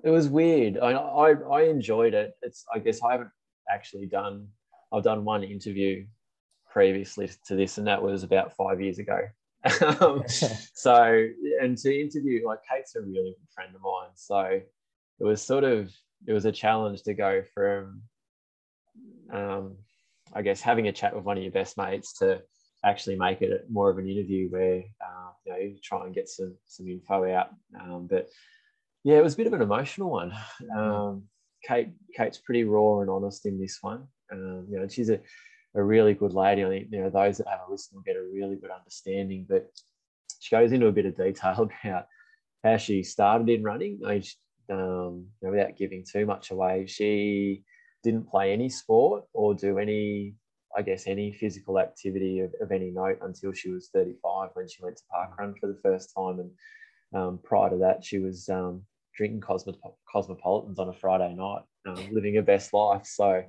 [0.03, 0.77] it was weird.
[0.77, 2.33] I, I I enjoyed it.
[2.41, 2.65] It's.
[2.73, 3.31] I guess I haven't
[3.69, 4.47] actually done.
[4.91, 6.05] I've done one interview
[6.69, 9.19] previously to this, and that was about five years ago.
[10.01, 11.27] um, so,
[11.61, 14.09] and to interview, like Kate's a really good friend of mine.
[14.15, 15.91] So it was sort of,
[16.27, 18.01] it was a challenge to go from,
[19.31, 19.77] um,
[20.33, 22.41] I guess, having a chat with one of your best mates to
[22.83, 26.27] actually make it more of an interview where, uh, you know, you try and get
[26.27, 27.49] some, some info out.
[27.79, 28.27] Um, but
[29.03, 30.33] yeah, it was a bit of an emotional one.
[30.75, 31.23] Um,
[31.67, 34.07] Kate, Kate's pretty raw and honest in this one.
[34.31, 35.19] Um, you know, she's a,
[35.75, 36.63] a really good lady.
[36.63, 39.45] I think you know those that have a listen will get a really good understanding.
[39.47, 39.69] But
[40.39, 42.07] she goes into a bit of detail about
[42.63, 43.99] how she started in running.
[44.05, 44.23] I mean,
[44.69, 47.63] um, you know, without giving too much away, she
[48.03, 50.35] didn't play any sport or do any,
[50.75, 54.83] I guess, any physical activity of, of any note until she was 35 when she
[54.83, 56.39] went to parkrun for the first time.
[56.39, 56.51] And
[57.13, 58.83] um, prior to that, she was um,
[59.15, 63.05] drinking cosmopolitans on a Friday night, um, living her best life.
[63.05, 63.25] So.
[63.25, 63.45] Mm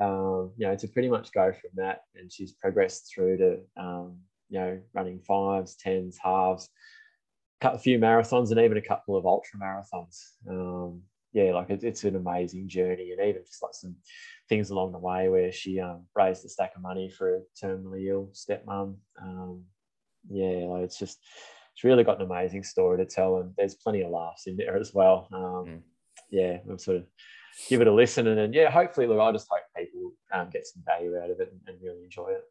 [0.00, 2.00] um, you know, to pretty much go from that.
[2.14, 6.68] And she's progressed through to, um, you know, running fives, tens, halves,
[7.60, 10.18] cut a few marathons, and even a couple of ultra marathons.
[10.48, 11.02] Um,
[11.32, 13.94] yeah, like it, it's an amazing journey, and even just like some
[14.48, 18.08] things along the way where she um, raised a stack of money for a terminally
[18.08, 18.96] ill stepmom.
[19.22, 19.64] Um,
[20.28, 21.18] yeah, like it's just
[21.74, 24.76] it's really got an amazing story to tell, and there's plenty of laughs in there
[24.76, 25.28] as well.
[25.32, 25.80] Um, mm.
[26.30, 27.04] Yeah, I'm sort of
[27.68, 28.26] give it a listen.
[28.26, 31.40] And then, yeah, hopefully, look, I just hope people um, get some value out of
[31.40, 32.42] it and, and, really enjoy it.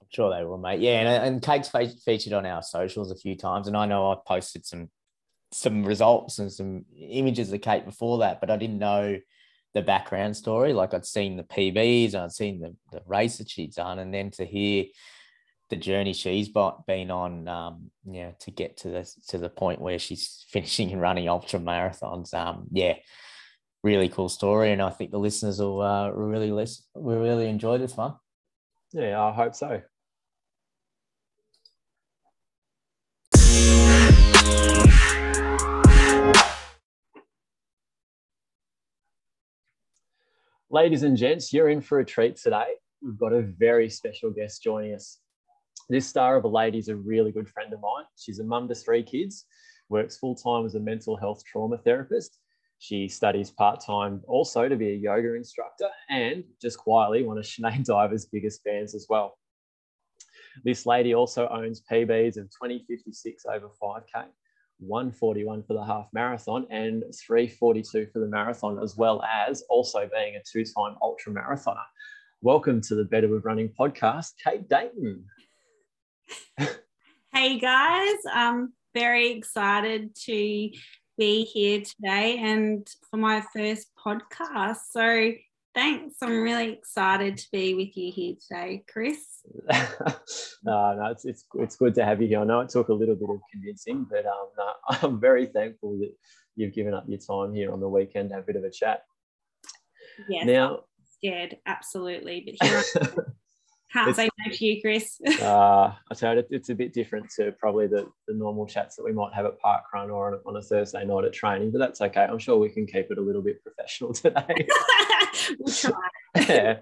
[0.00, 0.80] I'm sure they will, mate.
[0.80, 1.70] Yeah, and, and Kate's
[2.04, 4.90] featured on our socials a few times, and I know I posted some
[5.54, 9.18] some results and some images of Kate before that, but I didn't know
[9.74, 10.72] the background story.
[10.72, 14.12] Like I'd seen the PBs, and I'd seen the, the race that she'd done, and
[14.12, 14.86] then to hear
[15.72, 19.98] the journey she's been on, um, yeah, to get to the to the point where
[19.98, 22.34] she's finishing and running ultra marathons.
[22.34, 22.96] Um, yeah,
[23.82, 27.78] really cool story, and I think the listeners will uh, really listen, will really enjoy
[27.78, 28.16] this one.
[28.92, 29.80] Yeah, I hope so.
[40.68, 42.74] Ladies and gents, you're in for a treat today.
[43.00, 45.21] We've got a very special guest joining us.
[45.88, 48.04] This star of a lady is a really good friend of mine.
[48.16, 49.44] She's a mum to three kids,
[49.88, 52.38] works full time as a mental health trauma therapist,
[52.82, 57.44] she studies part time also to be a yoga instructor and just quietly one of
[57.44, 59.38] Sinead Diver's biggest fans as well.
[60.64, 64.24] This lady also owns PBs of 2056 over 5K,
[64.80, 70.34] 141 for the half marathon, and 342 for the marathon, as well as also being
[70.34, 71.84] a two time ultra marathoner.
[72.40, 75.24] Welcome to the Better with Running podcast, Kate Dayton.
[77.32, 80.70] Hey guys, I'm very excited to
[81.18, 84.78] be here today and for my first podcast.
[84.90, 85.32] So
[85.74, 86.16] Thanks.
[86.20, 89.40] I'm really excited to be with you here today, Chris.
[90.62, 92.40] no, no, it's, it's it's good to have you here.
[92.40, 94.72] I know it took a little bit of convincing, but um, no,
[95.02, 96.12] I'm very thankful that
[96.56, 98.70] you've given up your time here on the weekend to have a bit of a
[98.70, 99.04] chat.
[100.28, 100.44] Yes.
[100.44, 100.80] Now,
[101.16, 103.26] scared, absolutely, but here
[103.92, 105.20] Can't say no to you, Chris.
[105.40, 109.04] uh, I tell you, it's a bit different to probably the, the normal chats that
[109.04, 111.78] we might have at park run or on, on a Thursday night at training, but
[111.78, 112.22] that's okay.
[112.24, 114.66] I'm sure we can keep it a little bit professional today.
[115.58, 115.92] we'll try.
[116.48, 116.78] yeah.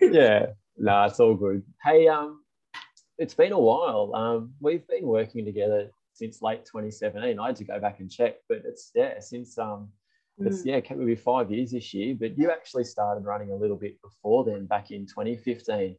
[0.00, 0.46] yeah.
[0.76, 1.62] No, it's all good.
[1.82, 2.40] Hey, um,
[3.18, 4.12] it's been a while.
[4.14, 7.38] Um, we've been working together since late 2017.
[7.38, 9.88] I had to go back and check, but it's yeah, since um
[10.38, 10.66] it's mm.
[10.66, 12.16] yeah, it will be five years this year.
[12.18, 15.96] But you actually started running a little bit before then, back in 2015.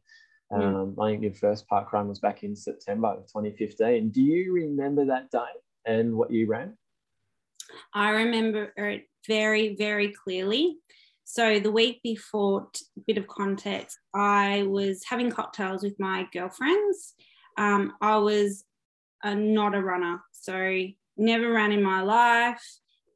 [0.52, 4.10] Um, I think your first park run was back in September of 2015.
[4.10, 5.38] Do you remember that day
[5.84, 6.76] and what you ran?
[7.92, 10.76] I remember it very, very clearly.
[11.24, 17.14] So the week before, a bit of context, I was having cocktails with my girlfriends.
[17.58, 18.62] Um, I was
[19.24, 22.62] a, not a runner, so never ran in my life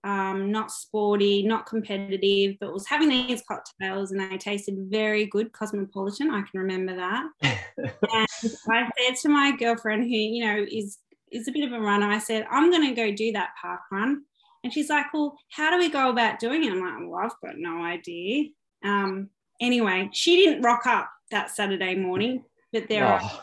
[0.04, 5.52] um, not sporty, not competitive, but was having these cocktails and they tasted very good,
[5.52, 6.30] cosmopolitan.
[6.30, 7.24] I can remember that.
[7.42, 8.26] and
[8.70, 10.98] I said to my girlfriend, who you know is
[11.30, 13.80] is a bit of a runner, I said, I'm going to go do that park
[13.92, 14.22] run.
[14.64, 16.72] And she's like, Well, how do we go about doing it?
[16.72, 18.48] I'm like, Well, I've got no idea.
[18.84, 19.30] Um,
[19.60, 23.16] anyway, she didn't rock up that Saturday morning, but there, oh.
[23.16, 23.40] I,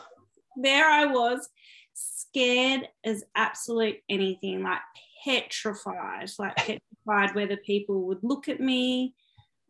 [0.56, 1.48] there I was,
[1.94, 4.80] scared as absolute anything, like
[5.28, 9.14] petrified, like petrified whether people would look at me,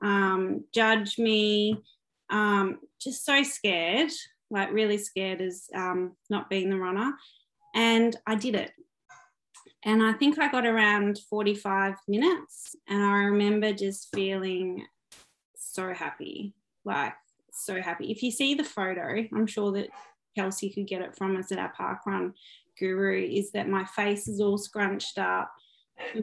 [0.02, 1.82] um, judge me,
[2.30, 4.12] um, just so scared,
[4.50, 7.12] like really scared as um, not being the runner.
[7.74, 8.70] And I did it.
[9.84, 12.76] And I think I got around 45 minutes.
[12.88, 14.86] And I remember just feeling
[15.56, 16.54] so happy,
[16.84, 17.14] like
[17.52, 18.11] so happy.
[18.11, 19.88] If you see the photo, I'm sure that
[20.36, 22.34] Kelsey could get it from us at our park run
[22.79, 25.51] guru is that my face is all scrunched up.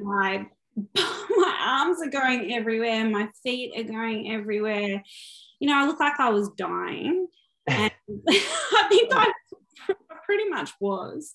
[0.01, 0.45] My
[0.95, 3.09] my arms are going everywhere.
[3.09, 5.03] My feet are going everywhere.
[5.59, 7.27] You know, I look like I was dying.
[7.67, 7.91] And
[8.29, 9.31] I think I
[10.25, 11.33] pretty much was.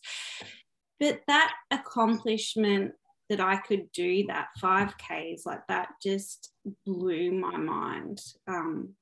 [0.98, 2.92] But that accomplishment
[3.30, 6.52] that I could do that 5Ks like that just
[6.84, 8.20] blew my mind.
[8.46, 8.94] Um,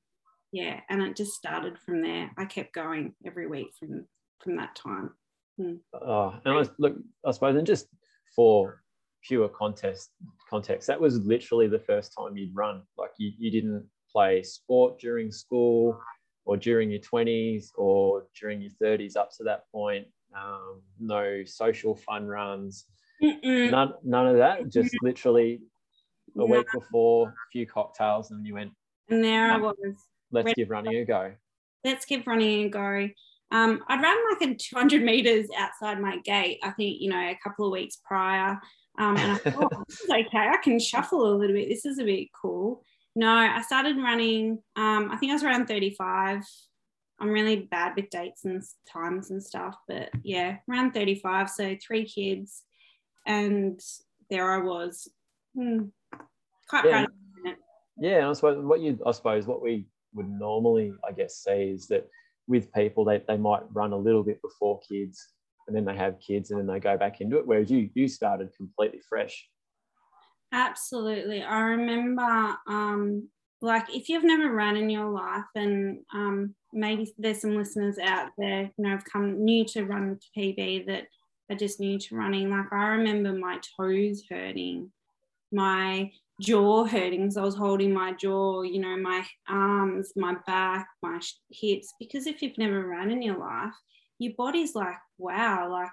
[0.51, 2.31] yeah, and it just started from there.
[2.37, 4.05] I kept going every week from
[4.41, 5.11] from that time.
[5.59, 5.79] Mm.
[5.93, 6.95] Oh, and I, look,
[7.25, 7.87] I suppose, and just
[8.35, 8.83] for
[9.23, 10.11] pure contest
[10.49, 12.83] context, that was literally the first time you'd run.
[12.97, 15.99] Like you, you didn't play sport during school
[16.45, 20.07] or during your 20s or during your 30s up to that point.
[20.35, 22.85] Um, no social fun runs,
[23.21, 24.69] none, none of that.
[24.69, 25.59] Just literally
[26.37, 28.71] a week before, a few cocktails, and then you went.
[29.09, 29.75] And there I was.
[30.31, 31.33] Let's give running a go.
[31.83, 33.09] Let's give running a go.
[33.51, 37.39] Um, I'd run like a 200 meters outside my gate, I think, you know, a
[37.43, 38.59] couple of weeks prior.
[38.97, 40.49] Um, and I thought, oh, this is okay.
[40.49, 41.69] I can shuffle a little bit.
[41.69, 42.83] This is a bit cool.
[43.15, 46.43] No, I started running, um, I think I was around 35.
[47.19, 51.49] I'm really bad with dates and times and stuff, but yeah, around 35.
[51.49, 52.63] So three kids.
[53.25, 53.79] And
[54.29, 55.09] there I was.
[55.55, 55.85] Hmm,
[56.69, 56.91] quite yeah.
[56.91, 57.55] proud.
[57.97, 61.87] Yeah, I suppose what you, I suppose what we would normally, I guess, say is
[61.87, 62.07] that
[62.49, 65.33] with people, they, they might run a little bit before kids
[65.67, 67.47] and then they have kids and then they go back into it.
[67.47, 69.47] Whereas you, you started completely fresh.
[70.51, 71.43] Absolutely.
[71.43, 73.29] I remember, um,
[73.61, 78.29] like, if you've never run in your life, and um, maybe there's some listeners out
[78.37, 81.03] there, you know, have come new to run to PB that
[81.51, 82.49] are just new to running.
[82.49, 84.91] Like, I remember my toes hurting,
[85.51, 86.09] my
[86.39, 91.19] jaw hurting because I was holding my jaw, you know, my arms, my back, my
[91.51, 91.93] hips.
[91.99, 93.73] Because if you've never run in your life,
[94.19, 95.91] your body's like, wow, like,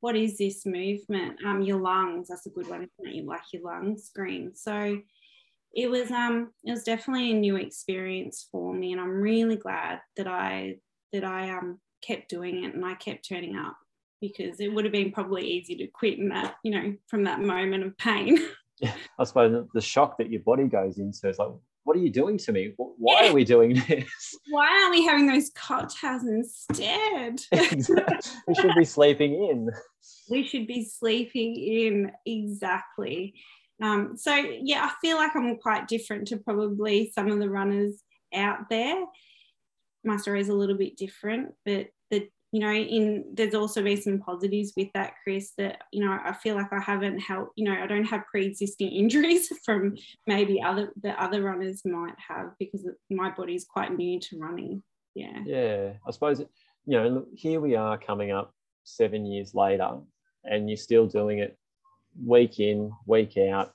[0.00, 1.38] what is this movement?
[1.46, 3.14] Um, your lungs, that's a good one, isn't it?
[3.14, 4.52] You like your lungs scream.
[4.54, 5.00] So
[5.74, 10.00] it was um it was definitely a new experience for me and I'm really glad
[10.18, 10.76] that I
[11.12, 13.76] that I um kept doing it and I kept turning up
[14.20, 17.40] because it would have been probably easy to quit in that, you know, from that
[17.40, 18.38] moment of pain.
[19.18, 21.48] I suppose the shock that your body goes into is like,
[21.84, 22.72] what are you doing to me?
[22.76, 23.30] Why yeah.
[23.30, 24.38] are we doing this?
[24.50, 27.40] Why aren't we having those cocktails instead?
[28.46, 29.68] we should be sleeping in.
[30.30, 33.34] We should be sleeping in, exactly.
[33.82, 38.00] Um, so, yeah, I feel like I'm quite different to probably some of the runners
[38.32, 39.04] out there.
[40.04, 41.88] My story is a little bit different, but
[42.52, 46.34] you know, in there's also been some positives with that, Chris, that, you know, I
[46.34, 49.96] feel like I haven't helped, you know, I don't have pre-existing injuries from
[50.26, 54.82] maybe other the other runners might have because my body is quite new to running.
[55.14, 55.38] Yeah.
[55.46, 55.92] Yeah.
[56.06, 56.46] I suppose, you
[56.86, 58.52] know, here we are coming up
[58.84, 60.00] seven years later
[60.44, 61.56] and you're still doing it
[62.22, 63.72] week in, week out.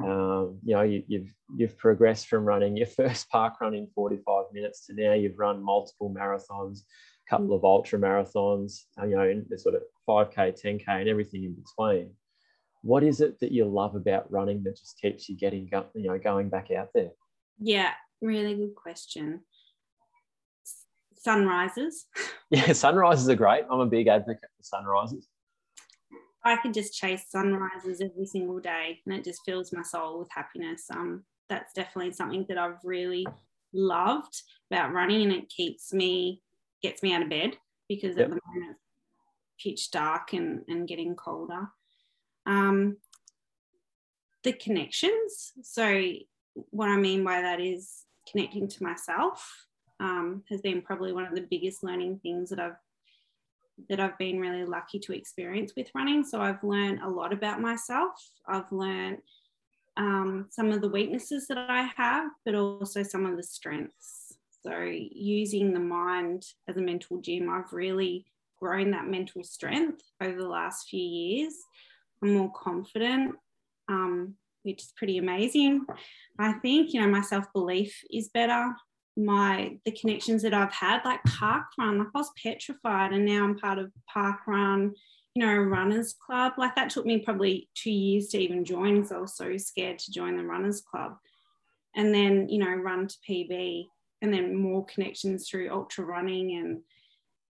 [0.00, 4.44] Um, you know, you, you've, you've progressed from running your first park run in 45
[4.52, 6.82] minutes to now you've run multiple marathons
[7.28, 11.54] couple of ultra marathons, uh, you know, the sort of 5K, 10K, and everything in
[11.54, 12.10] between.
[12.82, 16.18] What is it that you love about running that just keeps you getting, you know,
[16.18, 17.10] going back out there?
[17.58, 19.40] Yeah, really good question.
[21.14, 22.06] Sunrises.
[22.50, 23.64] Yeah, sunrises are great.
[23.70, 25.26] I'm a big advocate for sunrises.
[26.44, 30.28] I could just chase sunrises every single day, and it just fills my soul with
[30.30, 30.84] happiness.
[30.90, 33.26] Um, that's definitely something that I've really
[33.72, 36.42] loved about running, and it keeps me
[36.82, 37.56] gets me out of bed
[37.88, 38.26] because yep.
[38.26, 41.68] at the moment it's pitch dark and, and getting colder.
[42.46, 42.96] Um,
[44.42, 45.52] the connections.
[45.62, 46.12] So,
[46.70, 49.66] what I mean by that is connecting to myself
[50.00, 52.76] um, has been probably one of the biggest learning things that I've
[53.88, 56.24] that I've been really lucky to experience with running.
[56.24, 58.12] So I've learned a lot about myself.
[58.46, 59.18] I've learned
[59.96, 64.21] um, some of the weaknesses that I have, but also some of the strengths.
[64.64, 68.26] So, using the mind as a mental gym, I've really
[68.60, 71.54] grown that mental strength over the last few years.
[72.22, 73.34] I'm more confident,
[73.88, 75.84] um, which is pretty amazing.
[76.38, 78.72] I think, you know, my self belief is better.
[79.16, 83.44] My the connections that I've had, like park run, like I was petrified, and now
[83.44, 84.92] I'm part of park run.
[85.34, 86.52] You know, runners club.
[86.56, 89.98] Like that took me probably two years to even join because I was so scared
[90.00, 91.16] to join the runners club.
[91.96, 93.86] And then, you know, run to PB
[94.22, 96.56] and then more connections through ultra running.
[96.56, 96.80] And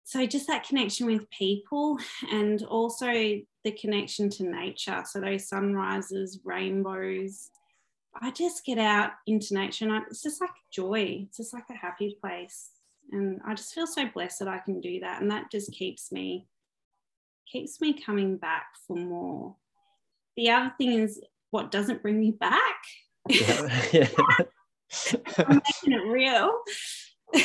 [0.02, 1.98] so just that connection with people
[2.32, 5.04] and also the connection to nature.
[5.06, 7.50] So those sunrises rainbows
[8.20, 11.26] i just get out into nature and I, it's just like joy.
[11.26, 12.70] It's just like a happy place.
[13.12, 15.20] And i just feel so blessed that i can do that.
[15.20, 16.46] And that just keeps me
[17.50, 19.56] keeps me coming back for more.
[20.36, 22.82] The other thing is what doesn't bring me back.
[23.28, 24.08] Yeah, yeah.
[25.38, 26.58] I'm making it real.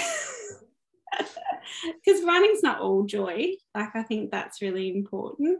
[1.84, 3.54] Because running's not all joy.
[3.76, 5.60] Like, I think that's really important.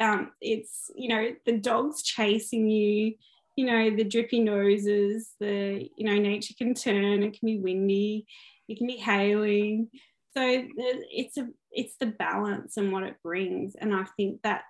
[0.00, 3.14] Um, it's, you know, the dogs chasing you,
[3.56, 8.26] you know, the drippy noses, the, you know, nature can turn, it can be windy,
[8.68, 9.88] it can be hailing.
[10.36, 13.74] So it's a it's the balance and what it brings.
[13.74, 14.64] And I think that's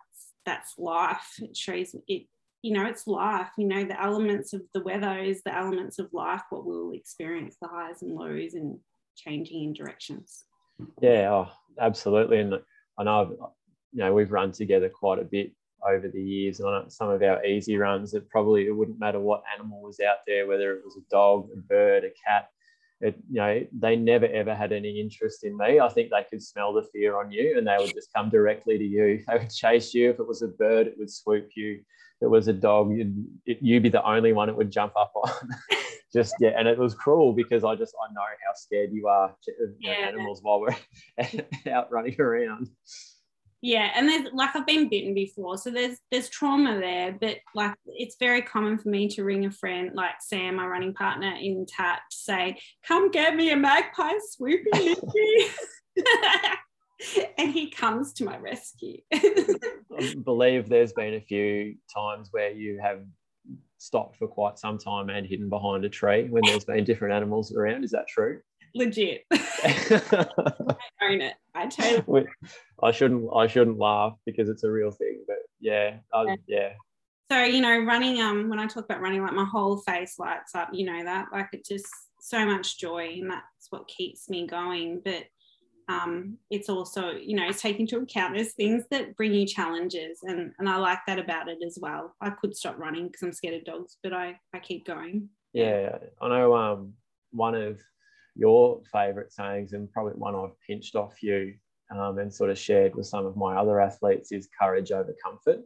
[0.45, 1.35] that's life.
[1.41, 2.27] It shows it
[2.67, 6.13] you know, it's life, you know, the elements of the weather is the elements of
[6.13, 8.77] life, what we'll experience, the highs and lows and
[9.17, 10.47] changing in directions.
[11.01, 11.49] Yeah, oh,
[11.81, 12.41] absolutely.
[12.41, 12.55] And
[12.99, 13.53] I know,
[13.93, 15.53] you know, we've run together quite a bit
[15.89, 19.21] over the years and on some of our easy runs it probably it wouldn't matter
[19.21, 22.49] what animal was out there whether it was a dog a bird a cat
[23.01, 26.43] it you know they never ever had any interest in me i think they could
[26.43, 29.51] smell the fear on you and they would just come directly to you they would
[29.51, 31.81] chase you if it was a bird it would swoop you
[32.21, 35.13] If it was a dog, you'd, you'd be the only one it would jump up
[35.15, 35.31] on.
[36.15, 39.29] just yeah, and it was cruel because I just I know how scared you are
[39.29, 39.93] of yeah.
[39.93, 40.77] animals while we're
[41.71, 42.71] out running around.
[43.63, 47.75] Yeah, and there's like I've been bitten before, so there's there's trauma there, but like
[47.87, 51.67] it's very common for me to ring a friend like Sam, my running partner in
[51.67, 54.97] TAT, to say, "Come get me a magpie swooping
[57.39, 58.99] and he comes to my rescue.
[59.13, 63.01] I believe there's been a few times where you have
[63.79, 67.55] stopped for quite some time and hidden behind a tree when there's been different animals
[67.55, 67.85] around.
[67.85, 68.41] Is that true?
[68.77, 69.25] Legit.
[69.33, 71.35] I own it.
[71.55, 72.27] I totally.
[72.83, 73.29] I shouldn't.
[73.35, 75.25] I shouldn't laugh because it's a real thing.
[75.27, 76.73] But yeah, I, yeah.
[77.31, 78.21] So you know, running.
[78.21, 80.69] Um, when I talk about running, like my whole face lights up.
[80.73, 81.29] You know that.
[81.33, 81.87] Like it just
[82.21, 85.01] so much joy, and that's what keeps me going.
[85.05, 85.25] But
[85.89, 90.19] um, it's also you know it's taking into account there's things that bring you challenges
[90.25, 92.15] and and I like that about it as well.
[92.21, 95.29] I could stop running because I'm scared of dogs, but I I keep going.
[95.53, 96.55] Yeah, I know.
[96.55, 96.95] Um,
[97.31, 97.81] one of
[98.37, 101.55] your favourite sayings and probably one I've pinched off you
[101.91, 105.61] um, and sort of shared with some of my other athletes is courage over comfort.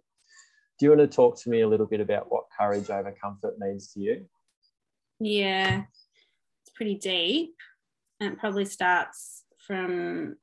[0.78, 3.58] Do you want to talk to me a little bit about what courage over comfort
[3.58, 4.26] means to you?
[5.18, 5.82] Yeah,
[6.62, 7.54] it's pretty deep
[8.20, 10.36] and it probably starts from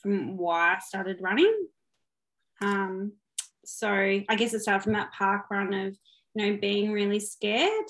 [0.00, 1.66] from why I started running.
[2.60, 3.12] Um,
[3.64, 5.96] so I guess it started from that park run of
[6.34, 7.86] you know being really scared,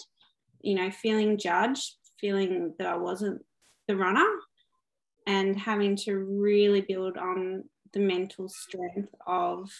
[0.61, 3.43] you know, feeling judged, feeling that I wasn't
[3.89, 4.27] the runner,
[5.27, 9.71] and having to really build on the mental strength of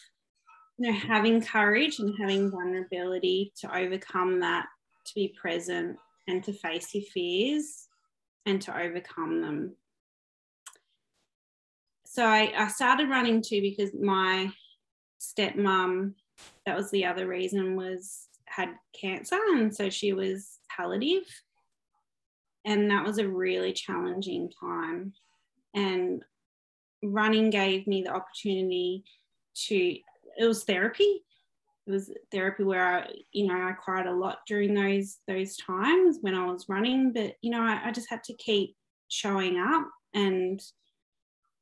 [0.79, 4.67] you know having courage and having vulnerability to overcome that
[5.05, 5.97] to be present
[6.29, 7.89] and to face your fears
[8.47, 9.77] and to overcome them.
[12.05, 14.51] So I, I started running too because my
[15.21, 16.15] stepmom
[16.65, 21.25] that was the other reason was had cancer and so she was palliative
[22.67, 25.15] and that was a really challenging time
[25.75, 26.23] and
[27.03, 29.05] running gave me the opportunity
[29.55, 29.97] to
[30.39, 31.23] it was therapy
[31.87, 36.19] it was therapy where I, you know, I cried a lot during those those times
[36.21, 37.13] when I was running.
[37.13, 38.77] But you know, I, I just had to keep
[39.09, 40.61] showing up and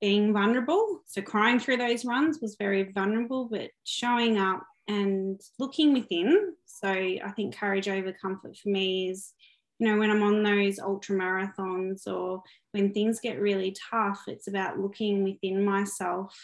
[0.01, 1.03] being vulnerable.
[1.07, 6.55] So crying through those runs was very vulnerable, but showing up and looking within.
[6.65, 9.33] So I think courage over comfort for me is
[9.79, 14.47] you know, when I'm on those ultra marathons or when things get really tough, it's
[14.47, 16.37] about looking within myself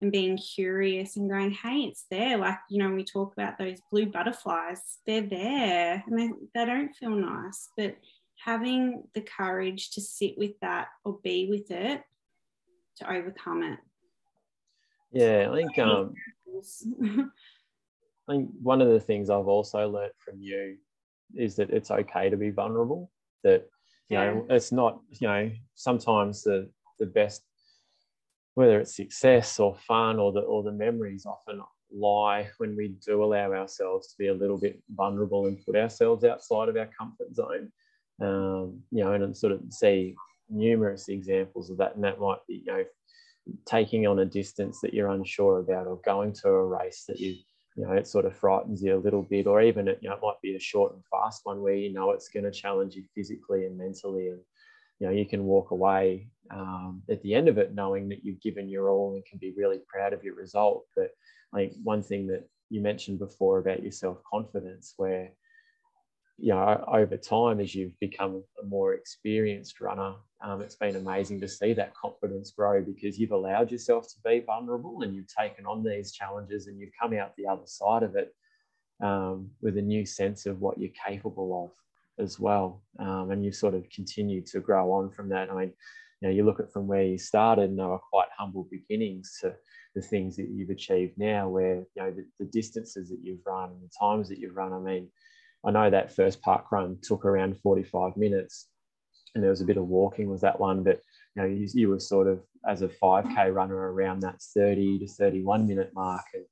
[0.00, 2.38] and being curious and going, hey, it's there.
[2.38, 6.94] Like, you know, we talk about those blue butterflies, they're there and they, they don't
[6.94, 7.70] feel nice.
[7.76, 7.96] But
[8.44, 12.02] having the courage to sit with that or be with it
[12.98, 13.78] to overcome it.
[15.10, 16.14] Yeah, I think um,
[18.28, 20.76] I think one of the things I've also learned from you
[21.34, 23.10] is that it's okay to be vulnerable.
[23.44, 23.68] That
[24.08, 24.24] you yeah.
[24.24, 26.68] know, it's not you know sometimes the
[26.98, 27.42] the best
[28.54, 31.62] whether it's success or fun or the or the memories often
[31.92, 36.24] lie when we do allow ourselves to be a little bit vulnerable and put ourselves
[36.24, 37.70] outside of our comfort zone.
[38.20, 40.16] Um, you know, and sort of see
[40.50, 42.84] numerous examples of that, and that might be you know
[43.64, 47.36] taking on a distance that you're unsure about, or going to a race that you
[47.78, 50.16] you know, it sort of frightens you a little bit, or even it, you know,
[50.16, 52.96] it might be a short and fast one where you know it's going to challenge
[52.96, 54.40] you physically and mentally, and
[54.98, 58.40] you know you can walk away um, at the end of it knowing that you've
[58.40, 60.86] given your all and can be really proud of your result.
[60.96, 61.10] But
[61.52, 65.30] like one thing that you mentioned before about your self confidence, where
[66.38, 71.40] you know, over time, as you've become a more experienced runner, um, it's been amazing
[71.40, 75.66] to see that confidence grow because you've allowed yourself to be vulnerable and you've taken
[75.66, 78.32] on these challenges and you've come out the other side of it
[79.02, 82.82] um, with a new sense of what you're capable of as well.
[83.00, 85.50] Um, and you've sort of continued to grow on from that.
[85.50, 85.72] I mean,
[86.20, 89.38] you know, you look at from where you started and they were quite humble beginnings
[89.40, 89.54] to
[89.96, 93.70] the things that you've achieved now, where, you know, the, the distances that you've run
[93.70, 94.72] and the times that you've run.
[94.72, 95.08] I mean,
[95.64, 98.68] I know that first park run took around 45 minutes
[99.34, 101.00] and there was a bit of walking was that one, but
[101.34, 105.06] you know, you, you were sort of as a 5k runner around that 30 to
[105.06, 106.44] 31 minute mark and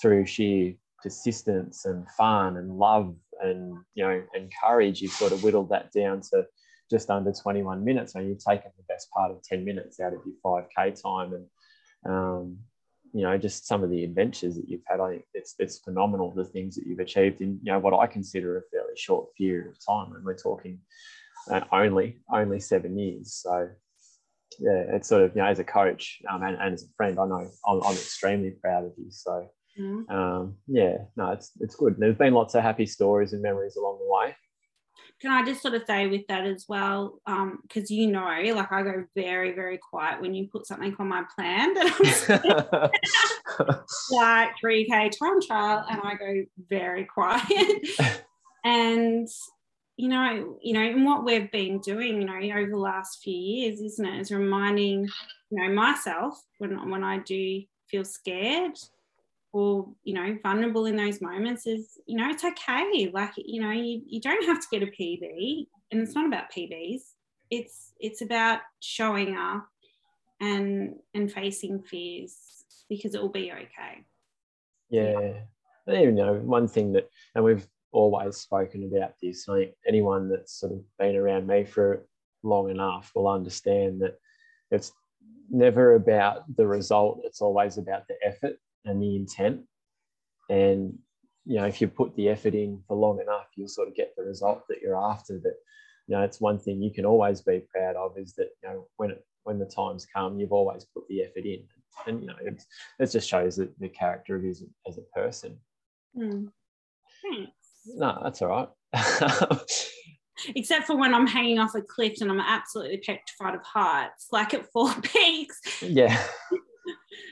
[0.00, 5.42] through sheer persistence and fun and love and you know and courage you've sort of
[5.42, 6.44] whittled that down to
[6.90, 8.14] just under 21 minutes.
[8.14, 11.46] And you've taken the best part of 10 minutes out of your 5k time and
[12.04, 12.58] um,
[13.12, 15.00] you know, just some of the adventures that you've had.
[15.00, 18.06] I think it's it's phenomenal the things that you've achieved in you know what I
[18.06, 20.78] consider a fairly short period of time, and we're talking
[21.50, 23.34] uh, only only seven years.
[23.34, 23.68] So
[24.58, 27.18] yeah, it's sort of you know as a coach um, and, and as a friend,
[27.18, 29.10] I know I'm, I'm extremely proud of you.
[29.10, 29.48] So
[29.78, 30.10] mm.
[30.10, 31.96] um, yeah, no, it's it's good.
[31.98, 34.36] There's been lots of happy stories and memories along the way
[35.20, 38.72] can I just sort of say with that as well, because um, you know, like
[38.72, 42.90] I go very, very quiet when you put something on my plan that
[44.10, 48.24] like 3K time trial, and I go very quiet.
[48.64, 49.28] and
[49.96, 53.36] you know, you know, and what we've been doing, you know, over the last few
[53.36, 55.06] years, isn't it, is reminding,
[55.50, 58.78] you know, myself when when I do feel scared
[59.52, 63.10] or you know vulnerable in those moments is you know it's okay.
[63.12, 66.52] Like you know you, you don't have to get a pb and it's not about
[66.56, 67.00] pbs
[67.50, 69.66] it's it's about showing up
[70.40, 72.36] and and facing fears
[72.88, 74.04] because it will be okay.
[74.88, 75.32] Yeah.
[75.86, 80.60] You know one thing that and we've always spoken about this i think anyone that's
[80.60, 82.06] sort of been around me for
[82.44, 84.14] long enough will understand that
[84.70, 84.92] it's
[85.50, 89.62] never about the result it's always about the effort and the intent.
[90.48, 90.98] And
[91.44, 94.14] you know, if you put the effort in for long enough, you'll sort of get
[94.16, 95.40] the result that you're after.
[95.42, 95.54] But
[96.06, 98.86] you know, it's one thing you can always be proud of is that you know
[98.96, 101.62] when it, when the times come, you've always put the effort in,
[102.06, 102.62] and you know, it,
[102.98, 105.56] it just shows that the character of you as, as a person.
[106.16, 106.48] Mm.
[107.22, 107.52] Thanks.
[107.86, 108.68] No, that's all right.
[110.56, 114.54] Except for when I'm hanging off a cliff and I'm absolutely petrified of heights, like
[114.54, 115.82] at Four Peaks.
[115.82, 116.22] Yeah.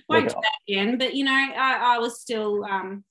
[0.09, 0.98] won't do that again.
[0.98, 3.04] But you know, I, I was still, um,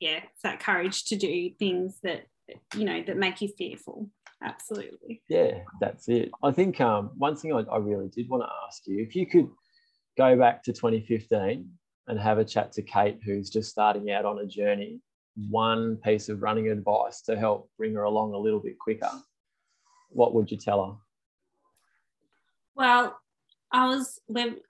[0.00, 2.26] yeah, it's that courage to do things that
[2.74, 4.08] you know, that make you fearful.
[4.42, 5.22] Absolutely.
[5.28, 6.30] Yeah, that's it.
[6.42, 9.26] I think um, one thing I, I really did want to ask you if you
[9.26, 9.48] could
[10.18, 11.70] go back to 2015
[12.08, 15.00] and have a chat to Kate, who's just starting out on a journey,
[15.48, 19.10] one piece of running advice to help bring her along a little bit quicker,
[20.10, 20.96] what would you tell her?
[22.74, 23.18] Well,
[23.72, 24.20] I was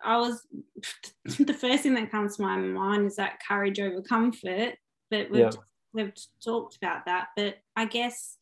[0.04, 0.46] I was
[1.38, 4.74] the first thing that comes to my mind is that courage over comfort,
[5.10, 5.50] but we've yeah.
[5.92, 6.12] we've
[6.44, 7.28] talked about that.
[7.36, 8.36] But I guess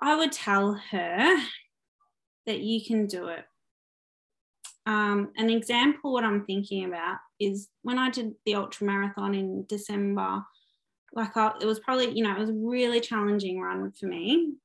[0.00, 1.36] I would tell her
[2.46, 3.44] that you can do it.
[4.84, 9.64] Um, an example, what I'm thinking about is when I did the ultra marathon in
[9.66, 10.42] December.
[11.12, 14.56] Like I, it was probably, you know, it was a really challenging run for me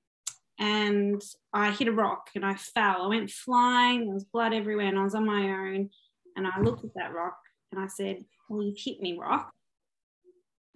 [0.62, 1.20] and
[1.54, 3.02] I hit a rock and I fell.
[3.02, 5.90] I went flying, there was blood everywhere, and I was on my own.
[6.38, 7.38] And I looked at that rock
[7.72, 9.52] and I said, Well, you've hit me, rock,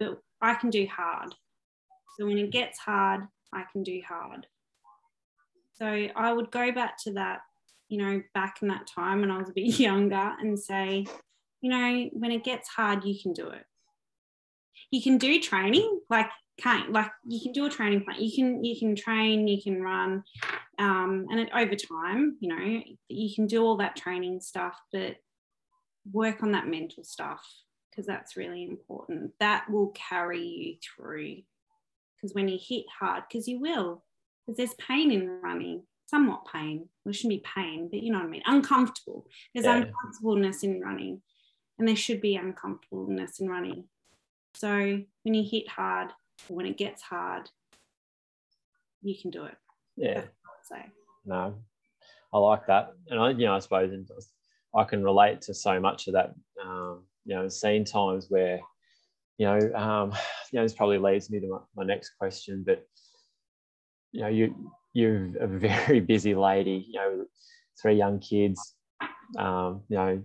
[0.00, 1.34] but I can do hard.
[2.18, 3.22] So when it gets hard,
[3.54, 4.48] I can do hard.
[5.78, 7.42] So I would go back to that,
[7.88, 11.06] you know, back in that time when I was a bit younger and say,
[11.60, 13.64] you know, when it gets hard, you can do it.
[14.90, 16.28] You can do training, like
[16.58, 18.20] can't like you can do a training plan.
[18.20, 20.24] You can you can train you can run
[20.78, 25.16] um, and it, over time you know you can do all that training stuff but
[26.12, 27.44] work on that mental stuff
[27.90, 29.32] because that's really important.
[29.40, 31.42] That will carry you through
[32.16, 34.02] because when you hit hard because you will
[34.46, 36.88] because there's pain in running somewhat pain.
[37.04, 39.26] Well, it shouldn't be pain but you know what i mean uncomfortable.
[39.54, 39.76] There's yeah.
[39.76, 41.20] uncomfortableness in running
[41.78, 43.84] and there should be uncomfortableness in running.
[44.54, 46.12] So when you hit hard
[46.48, 47.50] when it gets hard,
[49.02, 49.56] you can do it.
[49.96, 50.22] Yeah.
[50.64, 50.76] So
[51.24, 51.54] no,
[52.32, 53.90] I like that, and I, you know, I suppose
[54.74, 56.34] I can relate to so much of that.
[56.64, 58.60] Um, you know, seen times where,
[59.38, 60.12] you know, um,
[60.52, 62.86] you know, this probably leads me to my, my next question, but
[64.12, 66.86] you know, you you're a very busy lady.
[66.88, 67.24] You know,
[67.80, 68.75] three young kids.
[69.36, 70.22] Um, you know,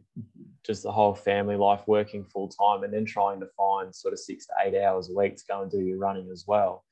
[0.64, 4.20] just the whole family life working full time and then trying to find sort of
[4.20, 6.86] six to eight hours a week to go and do your running as well.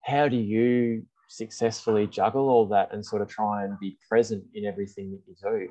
[0.00, 4.64] How do you successfully juggle all that and sort of try and be present in
[4.64, 5.68] everything that you do?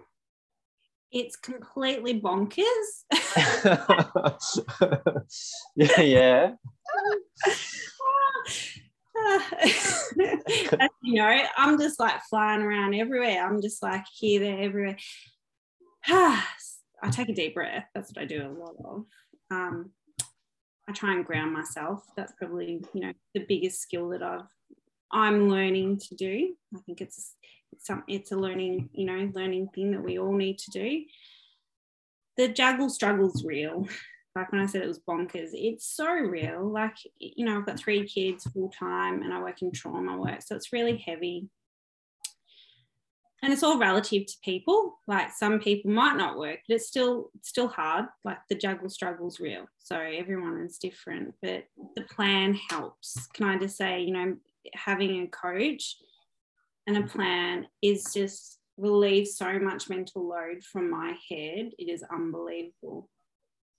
[1.11, 3.03] It's completely bonkers.
[5.76, 6.51] yeah, yeah.
[11.01, 13.45] You know, I'm just like flying around everywhere.
[13.45, 14.97] I'm just like here, there, everywhere.
[16.08, 17.86] I take a deep breath.
[17.93, 19.06] That's what I do a lot of.
[19.51, 19.91] Um,
[20.88, 22.03] I try and ground myself.
[22.16, 24.47] That's probably you know the biggest skill that I've
[25.12, 26.56] I'm learning to do.
[26.76, 27.36] I think it's
[27.72, 31.03] it's some it's a learning you know learning thing that we all need to do.
[32.38, 33.88] The juggle struggle's real.
[34.36, 36.70] Like when I said it was bonkers, it's so real.
[36.70, 40.41] Like you know I've got three kids full time and I work in trauma work,
[40.41, 41.49] so it's really heavy
[43.44, 45.00] and it's all relative to people.
[45.08, 48.06] Like some people might not work but it's still it's still hard.
[48.24, 49.66] Like the juggle struggle's real.
[49.80, 51.66] So everyone is different but
[51.96, 53.28] the plan helps.
[53.34, 54.36] Can i just say you know
[54.74, 55.98] having a coach
[56.88, 61.72] and a plan is just relieves so much mental load from my head.
[61.78, 63.10] It is unbelievable.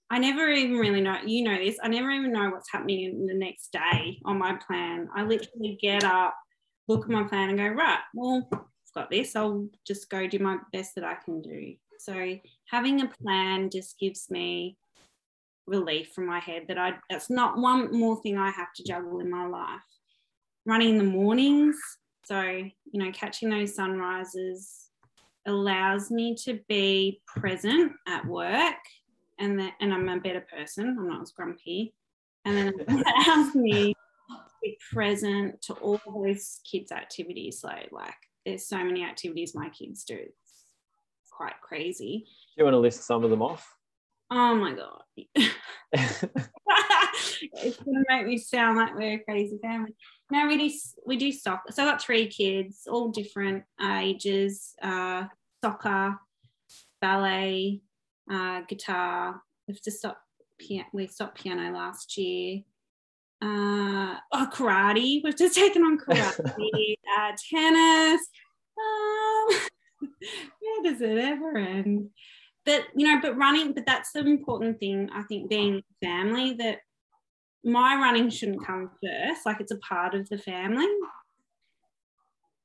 [0.09, 3.27] I never even really know, you know this, I never even know what's happening in
[3.27, 5.09] the next day on my plan.
[5.13, 6.35] I literally get up,
[6.87, 8.47] look at my plan and go, right, well,
[8.97, 9.35] got this.
[9.35, 11.75] I'll just go do my best that I can do.
[11.99, 12.37] So
[12.69, 14.77] having a plan just gives me
[15.67, 19.19] relief from my head that I that's not one more thing I have to juggle
[19.19, 19.81] in my life.
[20.65, 21.77] Running in the mornings,
[22.25, 24.89] so you know, catching those sunrises
[25.45, 28.75] allows me to be present at work
[29.39, 30.95] and that and I'm a better person.
[30.99, 31.93] I'm not as grumpy.
[32.45, 32.89] And then it
[33.27, 37.59] allows me to be present to all those kids' activities.
[37.61, 38.15] So like
[38.47, 40.15] there's so many activities my kids do.
[40.15, 42.23] It's quite crazy.
[42.25, 43.75] Do you want to list some of them off?
[44.31, 45.01] Oh my god.
[45.91, 49.95] it's gonna make me sound like we're a crazy family.
[50.31, 50.73] No, we do
[51.05, 51.71] we do soccer.
[51.71, 54.73] So I've got three kids, all different ages.
[54.81, 55.25] Uh,
[55.61, 56.17] soccer,
[57.01, 57.81] ballet,
[58.31, 59.41] uh, guitar.
[59.67, 60.21] We've just stopped
[60.57, 60.87] piano.
[60.93, 62.61] We stopped piano last year
[63.41, 65.21] uh, oh, karate.
[65.23, 68.27] We've just taken on karate, uh, tennis.
[68.77, 69.59] Um,
[70.59, 72.09] where does it ever end?
[72.65, 73.73] But you know, but running.
[73.73, 75.09] But that's the important thing.
[75.13, 76.79] I think being family that
[77.63, 79.45] my running shouldn't come first.
[79.45, 80.87] Like it's a part of the family.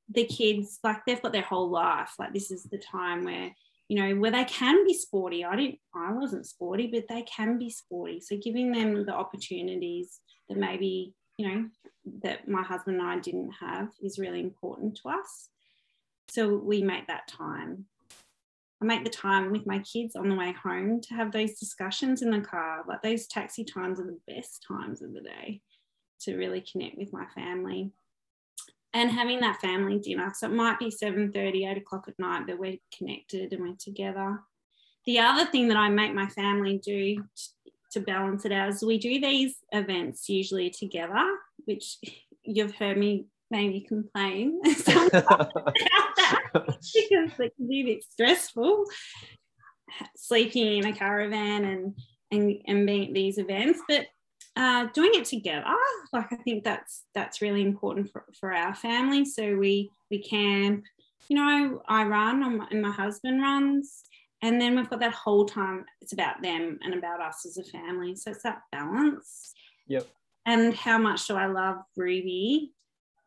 [0.09, 2.13] The kids, like they've got their whole life.
[2.19, 3.51] Like this is the time where
[3.93, 5.45] you know where they can be sporty.
[5.45, 5.79] I didn't.
[5.95, 8.21] I wasn't sporty, but they can be sporty.
[8.21, 11.65] So giving them the opportunities that maybe you know,
[12.23, 15.49] that my husband and I didn't have is really important to us.
[16.29, 17.87] So we make that time.
[18.81, 22.23] I make the time with my kids on the way home to have those discussions
[22.23, 22.85] in the car.
[22.87, 25.61] Like those taxi times are the best times of the day
[26.23, 27.93] to really connect with my family.
[28.95, 30.33] And having that family dinner.
[30.35, 33.77] So it might be 7 30, 8 o'clock at night, but we're connected and we're
[33.77, 34.41] together.
[35.07, 37.25] The other thing that I make my family do
[37.93, 41.25] to balance it out is we do these events usually together,
[41.65, 41.97] which
[42.45, 48.85] you've heard me maybe complain about that because it can be a bit stressful
[50.17, 51.95] sleeping in a caravan and
[52.31, 54.07] and, and being at these events but
[54.57, 55.65] uh, doing it together.
[56.13, 59.25] Like i think that's that's really important for, for our family.
[59.25, 60.85] So we we camp
[61.29, 64.05] you know i run and my husband runs.
[64.45, 67.65] And then we've got that whole time it's about them and about us as a
[67.65, 68.17] family.
[68.17, 69.53] So it's that balance.
[69.87, 70.09] Yep.
[70.45, 72.73] And how much do i love ruby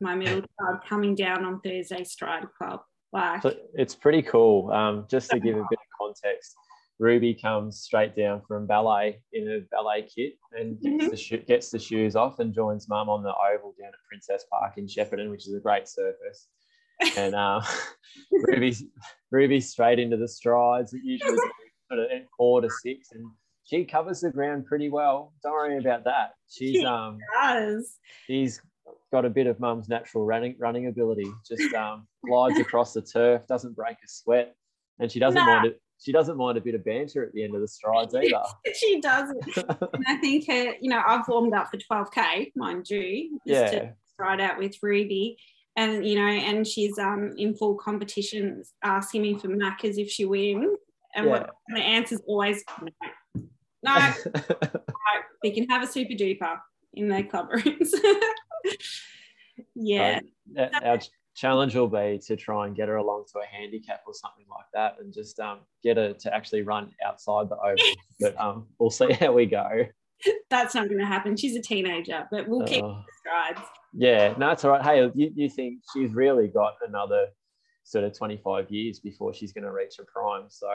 [0.02, 2.82] my middle child coming down on thursday stride club?
[3.14, 6.56] Like so it's pretty cool um, just to give a bit of context
[7.00, 11.10] ruby comes straight down from ballet in a ballet kit and gets, mm-hmm.
[11.10, 14.46] the, sho- gets the shoes off and joins mum on the oval down at Princes
[14.50, 16.48] Park in shepparton which is a great surface
[17.18, 17.62] and um,
[18.32, 18.84] Ruby's
[19.32, 20.94] Ruby's straight into the strides.
[20.94, 21.38] It usually
[21.92, 22.08] sort of
[22.38, 23.26] four to six, and
[23.64, 25.34] she covers the ground pretty well.
[25.44, 26.32] Don't worry about that.
[26.50, 27.98] She's she um does.
[28.28, 28.62] she's
[29.12, 31.32] got a bit of mum's natural running running ability.
[31.48, 34.56] Just um glides across the turf, doesn't break a sweat,
[35.00, 35.46] and she doesn't nah.
[35.46, 35.82] mind it.
[36.00, 38.44] She doesn't mind a bit of banter at the end of the strides either.
[38.74, 39.58] she doesn't.
[39.58, 43.80] and I think her, you know, I've warmed up for 12k, mind you, just yeah.
[43.80, 45.38] to stride out with Ruby
[45.76, 50.26] and you know, and she's um in full competition asking me for Macca's if she
[50.26, 50.78] wins.
[51.16, 51.32] And yeah.
[51.32, 52.64] what the answer's always
[53.84, 54.14] no.
[55.06, 56.58] No, we can have a super duper
[56.94, 57.94] in their club rooms.
[59.76, 60.20] yeah.
[60.58, 61.00] Uh, our
[61.36, 64.66] challenge will be to try and get her along to a handicap or something like
[64.74, 67.76] that and just um, get her to actually run outside the oval.
[68.20, 69.86] but um, we'll see how we go.
[70.50, 71.36] That's not going to happen.
[71.36, 73.68] She's a teenager, but we'll keep uh, strides.
[73.94, 74.82] Yeah, no, it's all right.
[74.82, 77.28] Hey, you, you think she's really got another
[77.84, 80.46] sort of 25 years before she's going to reach her prime.
[80.48, 80.70] So,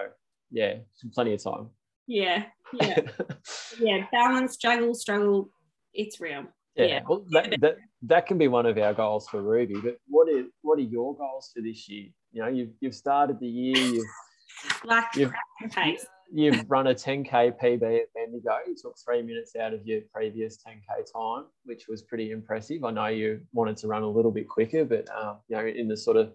[0.51, 0.75] yeah,
[1.15, 1.71] plenty of time.
[2.07, 3.01] Yeah, yeah,
[3.81, 4.07] yeah.
[4.13, 5.51] Balance, struggle, struggle.
[5.95, 6.45] It's real.
[6.77, 7.01] Yeah, yeah.
[7.09, 9.75] well, that, that that can be one of our goals for Ruby.
[9.83, 12.09] But what are what are your goals for this year?
[12.33, 13.77] You know, you've you've started the year.
[13.77, 14.07] You've
[14.85, 15.33] like you've,
[15.71, 18.59] pace you've run a 10k PB at Bendigo.
[18.67, 22.85] You took three minutes out of your previous 10k time, which was pretty impressive.
[22.85, 25.89] I know you wanted to run a little bit quicker, but um, you know, in
[25.89, 26.33] the sort of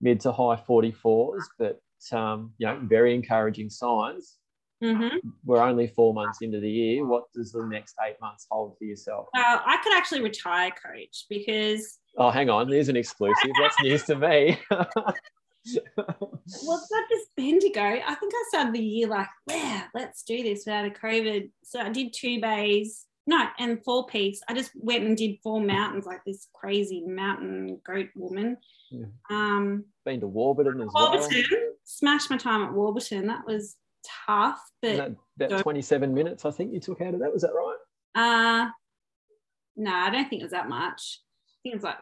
[0.00, 1.42] mid to high 44s.
[1.58, 1.80] But
[2.12, 4.36] um, you know, very encouraging signs.
[4.82, 5.28] Mm-hmm.
[5.44, 7.06] We're only four months into the year.
[7.06, 9.28] What does the next eight months hold for yourself?
[9.34, 11.98] Well, I could actually retire, coach, because.
[12.18, 12.68] Oh, hang on.
[12.68, 13.50] There's an exclusive.
[13.60, 14.58] That's news to me.
[15.96, 16.06] well,
[16.46, 17.80] it's not just Bendigo.
[17.80, 21.50] I think I started the year like, yeah, let's do this without a COVID.
[21.64, 24.40] So I did two bays, no, and four peaks.
[24.48, 28.58] I just went and did four mountains like this crazy mountain goat woman.
[28.90, 29.06] Yeah.
[29.30, 31.60] Um, Been to Warburton as Warburton, well.
[31.84, 33.26] Smashed my time at Warburton.
[33.26, 33.76] That was
[34.26, 37.32] tough, but about 27 minutes, I think you took out of that.
[37.32, 37.76] Was that right?
[38.14, 38.70] Uh
[39.76, 41.20] no, I don't think it was that much.
[41.20, 41.98] I think it was like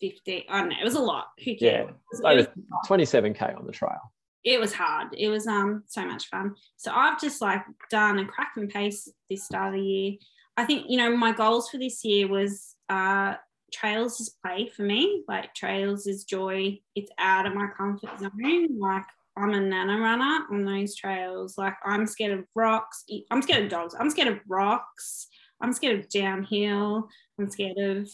[0.00, 0.46] 50.
[0.48, 0.76] I don't know.
[0.80, 1.26] It was a lot.
[1.44, 1.90] Who cares?
[2.20, 2.30] Yeah.
[2.30, 2.46] It was,
[2.88, 4.12] 27K on the trail.
[4.44, 5.08] It was hard.
[5.16, 6.54] It was um so much fun.
[6.76, 10.12] So I've just like done a crack and pace this start of the year.
[10.56, 13.34] I think, you know, my goals for this year was uh
[13.72, 15.24] trails is play for me.
[15.28, 16.78] Like trails is joy.
[16.94, 18.78] It's out of my comfort zone.
[18.78, 19.04] Like
[19.36, 21.56] I'm a nana runner on those trails.
[21.56, 23.04] Like I'm scared of rocks.
[23.30, 23.94] I'm scared of dogs.
[23.98, 25.28] I'm scared of rocks.
[25.60, 27.08] I'm scared of downhill.
[27.38, 28.08] I'm scared of,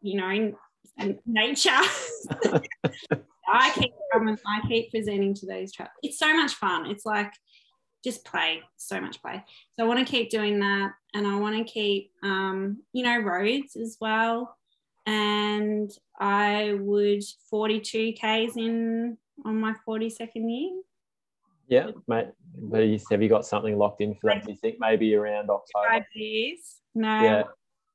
[0.00, 0.52] you know,
[1.26, 1.70] nature.
[3.52, 5.90] I keep coming, I keep presenting to those trails.
[6.02, 6.86] It's so much fun.
[6.86, 7.32] It's like
[8.04, 9.44] just play, so much play.
[9.72, 13.18] So I want to keep doing that, and I want to keep, um, you know,
[13.18, 14.56] roads as well.
[15.06, 20.82] And I would 42 k's in on my 42nd year.
[21.68, 22.28] Yeah, mate.
[22.56, 24.44] But Have you got something locked in for that?
[24.44, 25.86] Do you think maybe around October?
[25.88, 26.80] Five years.
[26.94, 27.42] No, yeah.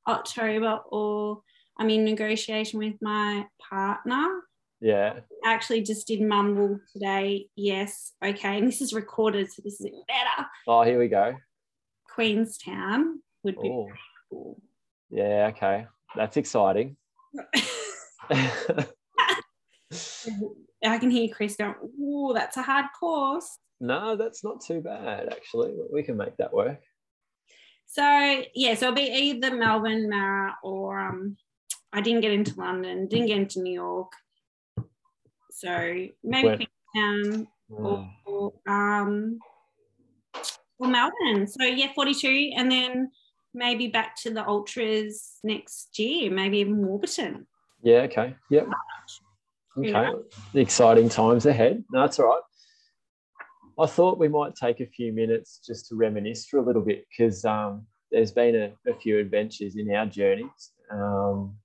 [0.08, 1.42] October or
[1.78, 4.26] I'm in negotiation with my partner.
[4.80, 5.20] Yeah.
[5.44, 7.48] Actually, just did mumble today.
[7.56, 8.14] Yes.
[8.24, 8.60] Okay.
[8.60, 10.48] And this is recorded, so this is better.
[10.68, 11.36] Oh, here we go.
[12.14, 13.88] Queenstown would be Ooh.
[14.30, 14.62] cool.
[15.10, 15.52] Yeah.
[15.54, 15.88] Okay.
[16.16, 16.96] That's exciting.
[20.92, 23.58] I can hear Chris going, Oh, that's a hard course.
[23.80, 25.74] No, that's not too bad, actually.
[25.92, 26.82] We can make that work.
[27.88, 31.38] So yeah, so it'll be either Melbourne, Mara, or um,
[31.94, 34.12] I didn't get into London, didn't get into New York.
[35.52, 35.70] So
[36.24, 37.80] maybe Queenstown mm.
[37.80, 39.40] or, or um
[40.78, 41.48] or Melbourne.
[41.48, 43.12] So yeah, 42, and then
[43.54, 47.48] maybe back to the ultras next year, maybe even Warburton.
[47.82, 48.00] Yeah.
[48.02, 48.36] Okay.
[48.50, 48.68] Yep.
[49.78, 49.90] Okay.
[49.90, 50.14] Yeah.
[50.54, 51.84] Exciting times ahead.
[51.92, 52.42] No, that's all right.
[53.78, 57.06] I thought we might take a few minutes just to reminisce for a little bit
[57.10, 60.72] because um, there's been a, a, few adventures in our journeys.
[60.90, 61.58] Um,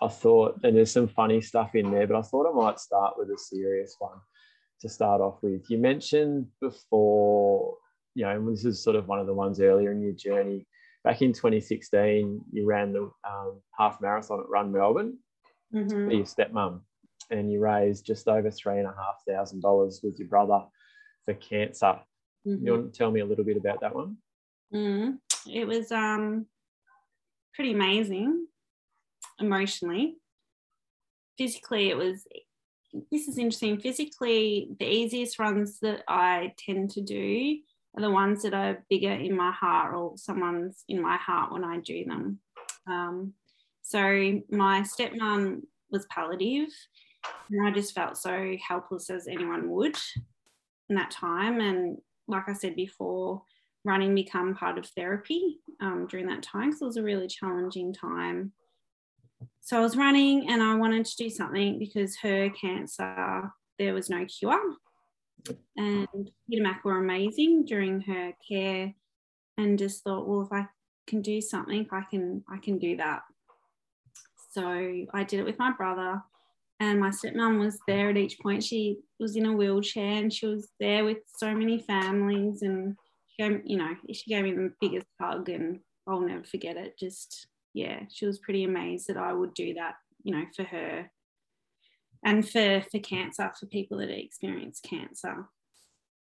[0.00, 3.14] I thought, and there's some funny stuff in there, but I thought I might start
[3.16, 4.18] with a serious one
[4.80, 5.68] to start off with.
[5.68, 7.74] You mentioned before,
[8.14, 10.66] you know, and this is sort of one of the ones earlier in your journey.
[11.02, 15.18] Back in 2016, you ran the um, half marathon at Run Melbourne
[15.74, 16.08] mm-hmm.
[16.08, 16.80] for your stepmom,
[17.30, 20.62] and you raised just over three and a half thousand dollars with your brother
[21.24, 21.98] for cancer.
[22.46, 22.66] Mm-hmm.
[22.66, 24.16] You want to tell me a little bit about that one?
[24.74, 26.46] Mm, it was um,
[27.54, 28.46] pretty amazing
[29.40, 30.16] emotionally.
[31.36, 32.26] Physically, it was,
[33.10, 33.78] this is interesting.
[33.78, 37.58] Physically, the easiest runs that I tend to do
[37.96, 41.64] are the ones that are bigger in my heart or someone's in my heart when
[41.64, 42.40] I do them.
[42.86, 43.34] Um,
[43.82, 44.00] so
[44.50, 46.68] my stepmom was palliative
[47.50, 49.96] and I just felt so helpless as anyone would
[50.88, 51.60] in that time.
[51.60, 53.42] And like I said before,
[53.84, 57.92] running become part of therapy um, during that time because it was a really challenging
[57.92, 58.52] time.
[59.60, 64.10] So I was running and I wanted to do something because her cancer, there was
[64.10, 64.74] no cure.
[65.76, 66.08] And
[66.50, 68.92] Peter Mac were amazing during her care
[69.56, 70.66] and just thought, well, if I
[71.06, 73.22] can do something, I can I can do that.
[74.50, 74.62] So
[75.14, 76.22] I did it with my brother
[76.80, 78.62] and my stepmom was there at each point.
[78.62, 82.96] She was in a wheelchair and she was there with so many families and
[83.28, 86.98] she gave, you know, she gave me the biggest hug and I'll never forget it.
[86.98, 91.10] Just yeah, she was pretty amazed that I would do that, you know, for her
[92.24, 95.48] and for for cancer for people that experience cancer.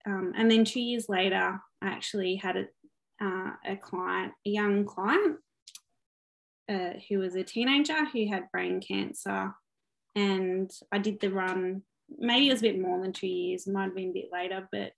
[0.07, 2.65] Um, and then two years later, I actually had a
[3.25, 5.39] uh, a client, a young client,
[6.69, 9.53] uh, who was a teenager who had brain cancer
[10.15, 11.83] and I did the run.
[12.19, 13.67] Maybe it was a bit more than two years.
[13.67, 14.93] Might have been a bit later, but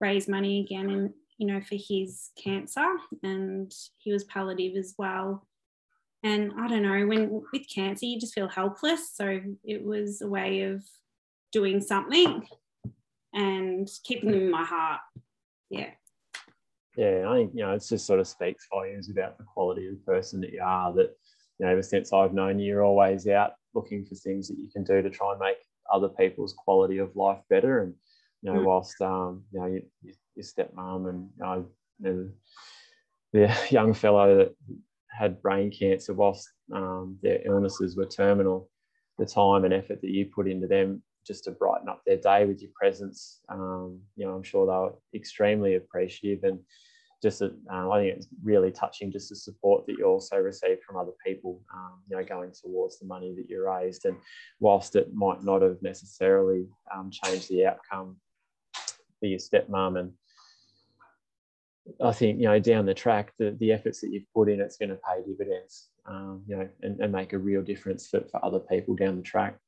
[0.00, 2.86] raised money again, and you know, for his cancer,
[3.22, 5.46] and he was palliative as well.
[6.22, 9.10] And I don't know, when with cancer, you just feel helpless.
[9.14, 10.84] So it was a way of
[11.50, 12.46] doing something
[13.32, 15.00] and keeping them in my heart.
[15.70, 15.90] Yeah.
[16.96, 19.94] Yeah, I think you know it just sort of speaks volumes about the quality of
[19.94, 20.92] the person that you are.
[20.92, 21.16] That
[21.58, 24.68] you know, ever since I've known you, you're always out looking for things that you
[24.70, 25.56] can do to try and make
[25.92, 27.82] other people's quality of life better.
[27.82, 27.94] And
[28.42, 28.64] you know, mm.
[28.64, 31.66] whilst um, you know your, your stepmom and you
[32.02, 32.30] know,
[33.32, 34.54] the young fellow that
[35.10, 38.70] had brain cancer, whilst um, their illnesses were terminal,
[39.18, 42.46] the time and effort that you put into them just to brighten up their day
[42.46, 46.60] with your presence, um, you know, I'm sure they were extremely appreciative and
[47.22, 50.96] just uh, I think it's really touching just the support that you also receive from
[50.96, 54.06] other people, um, you know, going towards the money that you raised.
[54.06, 54.16] And
[54.58, 58.16] whilst it might not have necessarily um, changed the outcome
[59.18, 60.12] for your stepmom, and
[62.02, 64.76] I think you know down the track, the, the efforts that you've put in, it's
[64.76, 68.44] going to pay dividends, um, you know, and, and make a real difference for, for
[68.44, 69.58] other people down the track.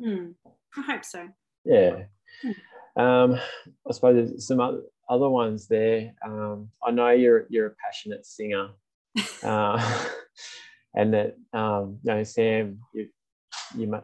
[0.00, 0.34] Mm,
[0.76, 1.28] I hope so.
[1.64, 2.04] Yeah.
[2.44, 2.54] Mm.
[2.96, 3.40] Um,
[3.88, 6.14] I suppose there's some other, other ones there.
[6.24, 8.70] Um, I know you're you're a passionate singer,
[9.42, 10.06] uh,
[10.94, 13.08] and that um, you know Sam, you
[13.76, 14.00] you uh,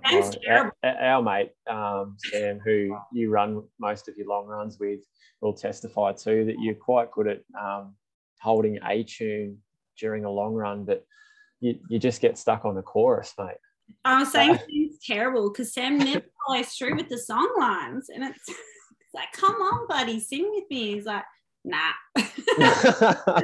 [0.49, 5.01] our, our, mate um, Sam, who you run most of your long runs with,
[5.41, 7.95] will testify too that you're quite good at um,
[8.41, 9.59] holding a tune
[9.99, 11.05] during a long run, but
[11.61, 13.57] you, you just get stuck on the chorus, mate.
[14.05, 18.25] I was saying Sam's terrible because Sam never follows through with the song lines, and
[18.25, 18.59] it's
[19.15, 20.95] like, come on, buddy, sing with me.
[20.95, 21.25] He's like,
[21.65, 21.93] nah.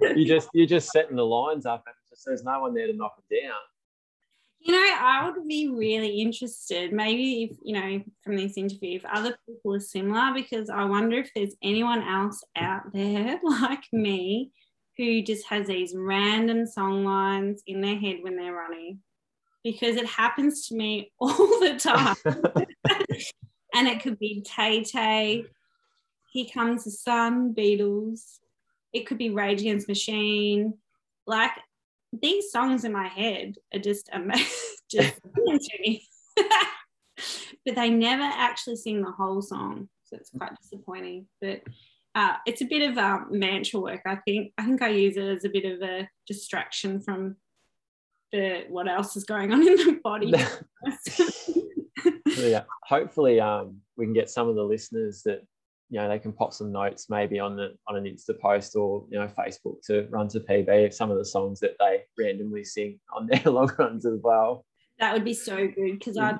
[0.00, 2.92] you just you're just setting the lines up and just there's no one there to
[2.92, 3.58] knock them down.
[4.64, 9.04] You know, I would be really interested, maybe if, you know, from this interview, if
[9.06, 14.52] other people are similar, because I wonder if there's anyone else out there like me
[14.96, 19.00] who just has these random song lines in their head when they're running.
[19.64, 22.16] Because it happens to me all the time.
[23.74, 25.44] And it could be Tay Tay,
[26.32, 28.38] Here Comes the Sun, Beatles.
[28.92, 30.74] It could be Rage Against Machine.
[31.26, 31.52] Like
[32.12, 34.46] these songs in my head are just amazing,
[34.90, 35.20] just
[37.64, 41.26] but they never actually sing the whole song, so it's quite disappointing.
[41.40, 41.62] But
[42.14, 44.02] uh, it's a bit of um, mantra work.
[44.04, 44.52] I think.
[44.58, 47.36] I think I use it as a bit of a distraction from
[48.32, 50.32] the what else is going on in the body.
[52.38, 55.42] yeah, hopefully, um, we can get some of the listeners that
[55.90, 59.04] you know they can pop some notes maybe on the on an Insta post or
[59.10, 62.98] you know Facebook to run to PB some of the songs that they randomly sing
[63.14, 64.64] on their long runs as well.
[64.98, 66.38] That would be so good because I'd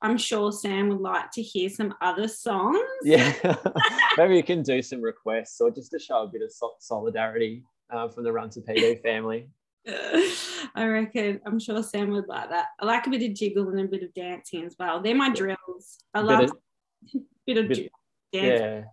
[0.00, 2.78] I'm sure Sam would like to hear some other songs.
[3.02, 3.32] Yeah,
[4.16, 8.08] maybe you can do some requests or just to show a bit of solidarity uh,
[8.08, 9.48] from the Run to PB family.
[9.86, 11.40] I reckon.
[11.44, 12.66] I'm sure Sam would like that.
[12.80, 15.02] I like a bit of jiggle and a bit of dancing as well.
[15.02, 15.98] They're my drills.
[16.14, 16.50] I love
[17.46, 17.92] bit of, bit of bit,
[18.32, 18.84] Yeah.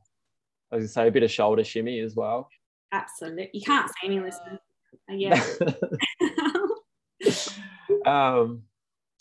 [0.72, 2.49] I was gonna say a bit of shoulder shimmy as well.
[2.91, 3.49] Absolutely.
[3.53, 4.59] You can't see any listeners.
[5.09, 5.43] Yeah.
[8.05, 8.63] um,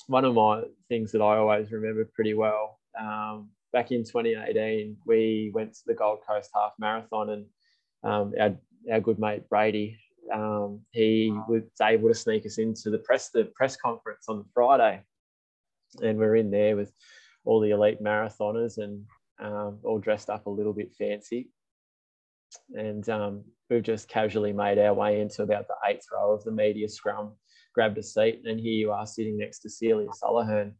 [0.06, 2.80] one of my things that I always remember pretty well.
[2.98, 7.46] Um, back in 2018, we went to the Gold Coast Half Marathon, and
[8.02, 8.56] um, our
[8.90, 9.98] our good mate Brady,
[10.32, 15.02] um, he was able to sneak us into the press the press conference on Friday,
[16.02, 16.92] and we're in there with
[17.44, 19.04] all the elite marathoners and
[19.40, 21.50] um, all dressed up a little bit fancy.
[22.74, 26.50] And um, we've just casually made our way into about the eighth row of the
[26.50, 27.32] media scrum
[27.74, 30.72] grabbed a seat, and here you are sitting next to Celia Sullohern.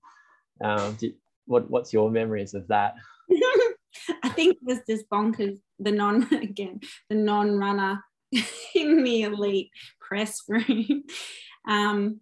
[0.63, 1.15] Um, did,
[1.47, 2.95] what, what's your memories of that?
[4.23, 5.59] I think it was just bonkers.
[5.79, 8.03] The non again, the non-runner
[8.75, 9.71] in the elite
[10.01, 11.05] press room.
[11.69, 12.21] Um,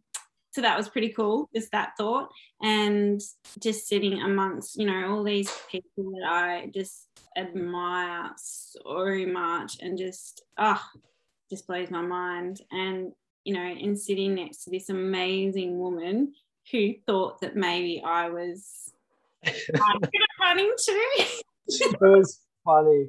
[0.51, 2.29] so that was pretty cool, just that thought,
[2.61, 3.21] and
[3.61, 7.07] just sitting amongst you know all these people that I just
[7.37, 11.01] admire so much, and just ah, oh,
[11.49, 12.61] just blows my mind.
[12.73, 13.13] And
[13.45, 16.33] you know, and sitting next to this amazing woman
[16.73, 18.93] who thought that maybe I was
[20.41, 21.09] running too.
[21.69, 23.09] it was funny.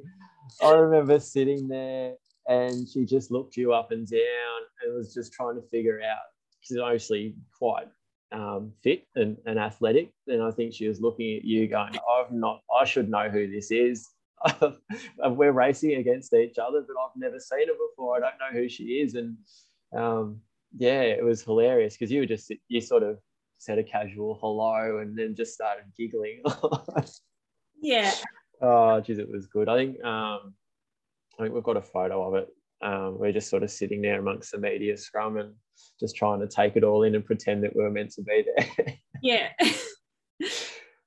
[0.62, 2.14] I remember sitting there
[2.50, 6.18] and she just looked you up and down and was just trying to figure out
[6.60, 7.86] she's obviously quite
[8.32, 10.10] um, fit and, and athletic.
[10.26, 13.48] And I think she was looking at you going, I've not, I should know who
[13.48, 14.08] this is.
[15.24, 18.16] We're racing against each other, but I've never seen her before.
[18.16, 19.14] I don't know who she is.
[19.14, 19.36] And
[19.96, 20.40] um,
[20.76, 23.18] yeah, it was hilarious because you were just you sort of
[23.58, 26.42] said a casual hello and then just started giggling.
[27.80, 28.12] yeah.
[28.60, 29.68] Oh, geez, it was good.
[29.68, 30.54] I think um,
[31.40, 32.48] I think we've got a photo of it.
[32.82, 35.54] Um, we're just sort of sitting there amongst the media scrum and
[35.98, 38.44] just trying to take it all in and pretend that we are meant to be
[38.44, 38.94] there.
[39.22, 39.48] yeah.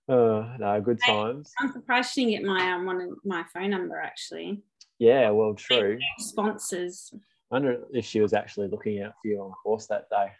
[0.09, 1.51] Oh, no, good times.
[1.59, 4.63] I'm surprised she didn't get my um, one my phone number actually.
[4.97, 5.99] Yeah, well, true.
[6.17, 10.09] Sponsors I wonder if she was actually looking out for you on the course that
[10.09, 10.31] day.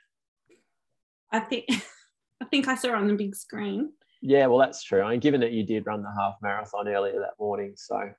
[1.31, 1.65] I think
[2.41, 3.91] I think I saw her on the big screen.
[4.23, 5.01] Yeah, well, that's true.
[5.01, 8.09] I mean, given that you did run the half marathon earlier that morning, so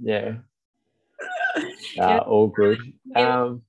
[0.00, 0.36] yeah,
[2.00, 2.78] uh, all good.
[3.14, 3.62] Um,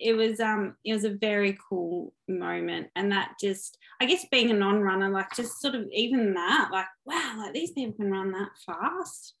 [0.00, 4.50] it was um it was a very cool moment and that just i guess being
[4.50, 8.32] a non-runner like just sort of even that like wow like these people can run
[8.32, 9.34] that fast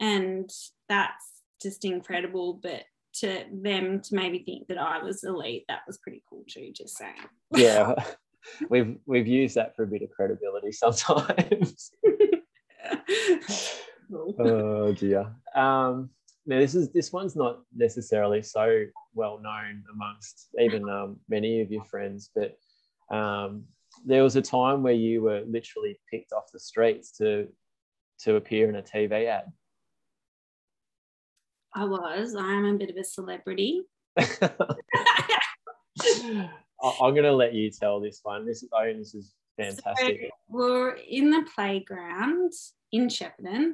[0.00, 0.50] and
[0.88, 2.82] that's just incredible but
[3.12, 6.96] to them to maybe think that I was elite, that was pretty cool too, just
[6.96, 7.14] saying.
[7.54, 7.94] Yeah.
[8.70, 11.90] we've we've used that for a bit of credibility sometimes.
[14.38, 15.34] oh dear.
[15.54, 16.10] Um
[16.46, 18.84] now this is this one's not necessarily so
[19.14, 22.56] well known amongst even um, many of your friends, but
[23.14, 23.64] um,
[24.04, 27.48] there was a time where you were literally picked off the streets to
[28.20, 29.44] to appear in a TV ad.
[31.74, 32.34] I was.
[32.34, 33.82] I am a bit of a celebrity.
[36.82, 38.46] I'm going to let you tell this one.
[38.46, 40.20] This, I think this is fantastic.
[40.22, 42.52] So we're in the playground
[42.92, 43.72] in Shepparton,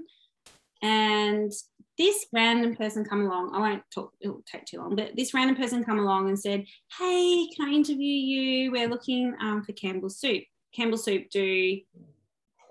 [0.83, 1.53] and
[1.99, 3.55] this random person come along.
[3.55, 4.97] I won't talk; it'll take too long.
[4.97, 6.67] But this random person come along and said,
[6.99, 8.73] "Hey, can I interview you?
[8.73, 10.43] We're looking um, for Campbell Soup.
[10.75, 11.81] Campbell Soup do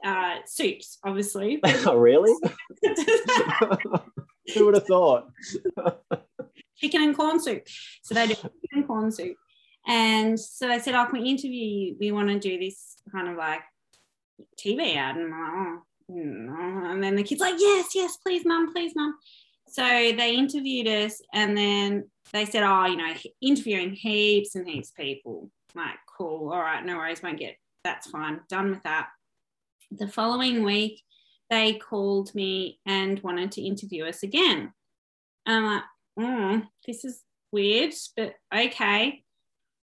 [0.06, 1.60] uh, soups, obviously.
[1.64, 2.34] oh, really?
[4.54, 5.30] Who would have thought?
[6.78, 7.68] chicken and corn soup.
[8.04, 9.36] So they do chicken and corn soup.
[9.88, 11.98] And so they said, Oh, can we interview you?
[12.00, 13.62] We want to do this kind of like
[14.60, 15.18] TV ad.
[15.18, 19.16] And, I'm like, oh, and then the kid's like, Yes, yes, please, mum, please, mum.
[19.68, 24.90] So they interviewed us and then they said, Oh, you know, interviewing heaps and heaps
[24.90, 25.50] of people.
[25.74, 26.52] Like, cool.
[26.52, 28.42] All right, no worries, won't get that's fine.
[28.50, 29.08] Done with that.
[29.92, 31.02] The following week,
[31.50, 34.74] they called me and wanted to interview us again.
[35.46, 35.84] And I'm like,
[36.20, 37.22] mm, this is
[37.52, 39.24] weird, but okay.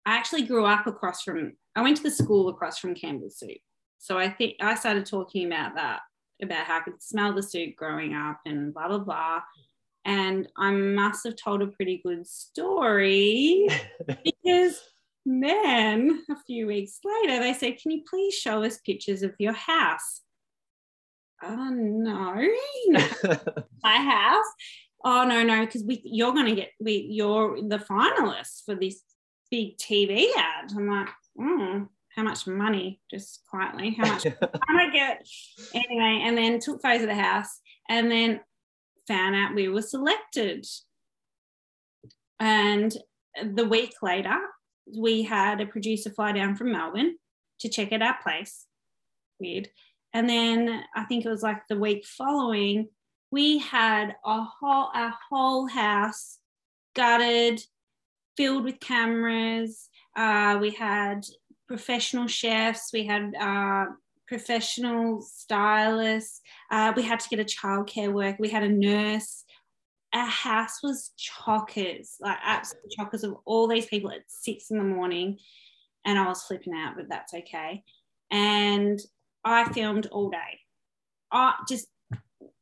[0.08, 3.58] I actually grew up across from, I went to the school across from Campbell Soup.
[3.98, 6.02] So I think I started talking about that,
[6.42, 9.42] about how I could smell the soup growing up and blah, blah, blah.
[10.06, 13.68] And I must have told a pretty good story
[14.24, 14.80] because
[15.26, 19.54] then a few weeks later, they said, Can you please show us pictures of your
[19.54, 20.22] house?
[21.44, 22.48] Oh, no,
[23.84, 24.46] my house.
[25.04, 29.02] Oh, no, no, because we you're going to get, we, you're the finalist for this
[29.52, 30.72] big TV ad.
[30.76, 31.10] I'm like,
[31.40, 33.02] oh, how much money?
[33.12, 35.28] Just quietly, how much can I get?
[35.74, 37.60] Anyway, and then took photos of the house
[37.90, 38.40] and then
[39.08, 40.66] found out we were selected.
[42.40, 42.96] And
[43.44, 44.38] the week later,
[44.98, 47.18] we had a producer fly down from Melbourne
[47.60, 48.66] to check out our place.
[49.40, 49.70] Weird.
[50.14, 52.88] And then I think it was like the week following,
[53.32, 56.40] we had a whole our whole house
[56.96, 57.62] gutted,
[58.38, 59.90] filled with cameras.
[60.16, 61.26] Uh, we had
[61.68, 62.92] professional chefs.
[62.94, 63.86] We had uh,
[64.28, 66.42] professional stylists.
[66.72, 69.44] Uh, we had to get a childcare worker, We had a nurse.
[70.14, 74.84] Our house was chockers, like absolute chockers of all these people at six in the
[74.84, 75.38] morning.
[76.06, 77.84] And I was flipping out, but that's okay.
[78.32, 79.00] And
[79.44, 80.60] I filmed all day.
[81.32, 81.88] I just,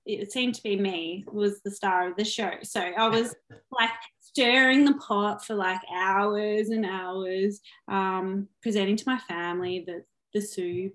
[0.06, 2.52] it seemed to be me was the star of the show.
[2.64, 3.36] So I was
[3.72, 3.92] like
[4.34, 10.04] stirring the pot for like hours and hours, um, presenting to my family the,
[10.34, 10.94] the soup.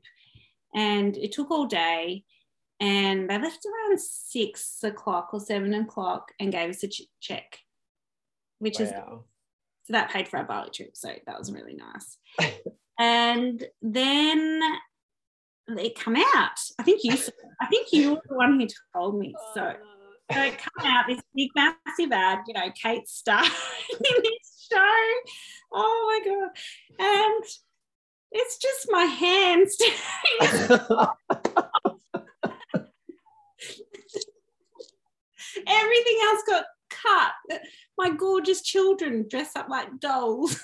[0.75, 2.25] And it took all day.
[2.81, 7.59] And they left around six o'clock or seven o'clock and gave us a ch- check,
[8.61, 8.85] which wow.
[8.85, 9.25] is so
[9.89, 10.97] that paid for our Bali trip.
[10.97, 12.19] So that was really nice.
[13.01, 14.61] and then
[15.69, 16.61] it come out.
[16.79, 17.17] I think you
[17.61, 19.35] I think you were the one who told me.
[19.55, 19.75] So
[20.31, 23.43] so it come out this big massive ad, you know, Kate Star
[23.93, 25.05] in this show.
[25.73, 26.51] Oh my god.
[26.99, 27.45] And
[28.33, 29.77] it's just my hands.
[35.67, 37.33] Everything else got cut.
[37.97, 40.61] My gorgeous children dress up like dolls.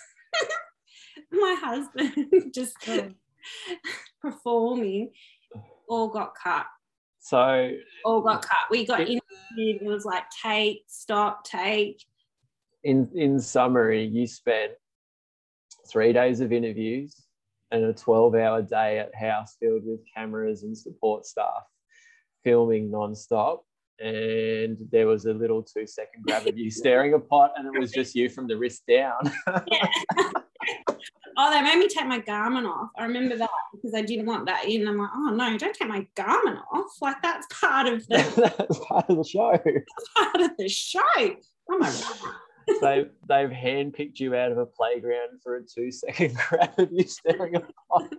[1.32, 3.10] my husband just oh.
[4.20, 5.10] performing
[5.88, 6.66] all got cut.
[7.20, 7.70] So
[8.04, 8.58] all got cut.
[8.70, 9.22] We got interviewed.
[9.56, 12.02] It was like take, stop, take.
[12.82, 14.72] In in summary, you spent
[15.88, 17.24] three days of interviews
[17.70, 21.64] and a 12 hour day at house filled with cameras and support staff
[22.44, 23.64] filming non-stop.
[24.00, 27.78] And there was a little two second grab of you staring a pot and it
[27.78, 29.32] was just you from the wrist down
[31.36, 32.90] oh, they made me take my Garmin off.
[32.96, 34.86] I remember that because I didn't want that in.
[34.86, 36.90] I'm like, oh no, don't take my Garmin off.
[37.00, 38.16] Like that's part of the
[38.58, 39.58] that's part of the show.
[40.16, 41.00] part of the show.
[41.16, 42.34] Oh my god.
[42.80, 47.06] they've they've handpicked you out of a playground for a two second grab of you
[47.06, 48.12] staring at pot.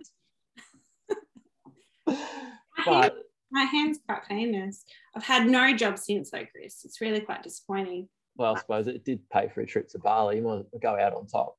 [2.84, 3.16] but
[3.50, 4.84] my hand's quite famous.
[5.14, 6.84] I've had no job since though, Chris.
[6.84, 8.08] It's really quite disappointing.
[8.36, 10.36] Well, I suppose it did pay for a trip to Bali.
[10.36, 11.56] You might go out on top.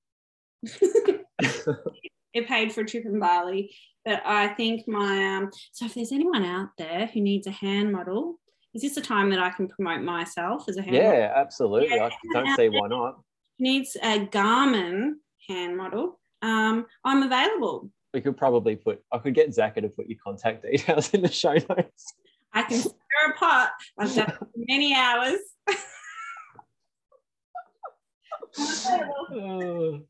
[1.40, 3.76] It paid for a trip in Bali.
[4.06, 7.92] But I think my um, so if there's anyone out there who needs a hand
[7.92, 8.40] model,
[8.74, 11.36] is this a time that I can promote myself as a hand yeah, model?
[11.36, 11.96] absolutely.
[11.96, 13.20] Yeah, I don't see why not.
[13.60, 15.14] Needs a Garmin
[15.50, 16.20] hand model.
[16.42, 17.90] Um, I'm available.
[18.14, 21.32] We could probably put I could get Zaka to put your contact details in the
[21.32, 22.14] show notes.
[22.54, 22.94] I can stir
[23.30, 23.72] a pot.
[24.00, 25.40] I've done many hours.
[28.60, 30.02] oh.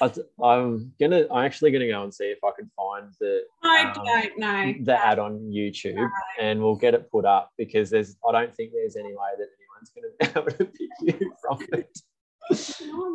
[0.00, 0.12] I,
[0.56, 1.26] am gonna.
[1.30, 3.42] I'm actually gonna go and see if I can find the.
[3.62, 6.08] I um, don't know the ad on YouTube, no.
[6.40, 8.16] and we'll get it put up because there's.
[8.28, 11.58] I don't think there's any way that anyone's gonna be able to pick you from
[11.72, 11.98] it.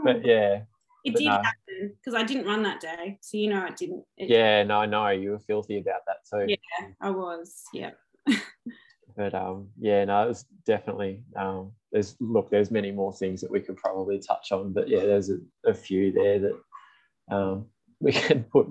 [0.04, 0.62] but yeah,
[1.04, 4.04] it but did happen because I didn't run that day, so you know it didn't.
[4.18, 6.46] It yeah, no, no, you were filthy about that too.
[6.48, 7.64] Yeah, I was.
[7.74, 7.92] Yeah.
[9.18, 13.52] but um, yeah, no, it was definitely um, there's look, there's many more things that
[13.52, 16.60] we could probably touch on, but yeah, there's a, a few there that
[17.32, 17.68] um,
[18.00, 18.68] we can put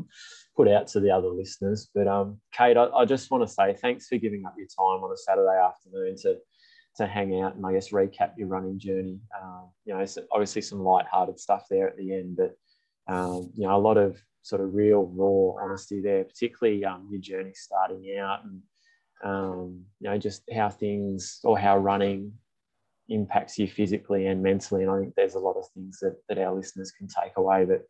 [0.56, 1.88] put out to the other listeners.
[1.94, 5.02] But um, Kate, I, I just want to say thanks for giving up your time
[5.02, 6.36] on a Saturday afternoon to
[6.96, 9.18] to hang out and I guess recap your running journey.
[9.42, 12.54] Um, you know, obviously some light-hearted stuff there at the end, but
[13.12, 17.20] um, you know, a lot of sort of real raw honesty there, particularly um, your
[17.20, 18.60] journey starting out and
[19.24, 22.32] um, you know just how things or how running
[23.12, 24.82] impacts you physically and mentally.
[24.82, 27.64] And I think there's a lot of things that, that our listeners can take away.
[27.64, 27.82] But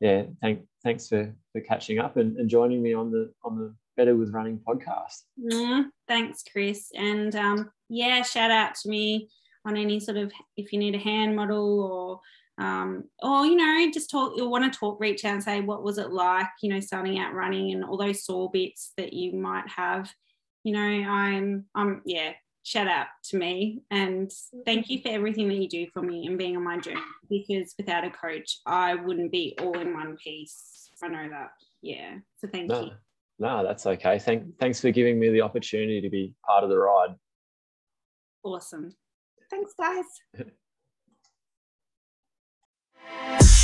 [0.00, 3.74] yeah, thank, thanks for, for catching up and, and joining me on the on the
[3.96, 5.22] Better with Running podcast.
[5.52, 6.90] Mm, thanks, Chris.
[6.94, 9.28] And um, yeah, shout out to me
[9.64, 12.20] on any sort of if you need a hand model or
[12.64, 15.84] um, or you know just talk you want to talk reach out and say what
[15.84, 19.36] was it like you know starting out running and all those sore bits that you
[19.36, 20.12] might have
[20.64, 22.32] you know i'm i'm yeah
[22.68, 23.80] shout out to me.
[23.90, 24.30] And
[24.66, 27.00] thank you for everything that you do for me and being on my journey
[27.30, 30.90] because without a coach I wouldn't be all in one piece.
[31.02, 31.50] I know that.
[31.80, 32.16] Yeah.
[32.38, 32.90] So thank no, you.
[33.38, 34.18] No that's okay.
[34.18, 37.14] Thank thanks for giving me the opportunity to be part of the ride.
[38.42, 38.90] Awesome.
[39.50, 40.04] Thanks guys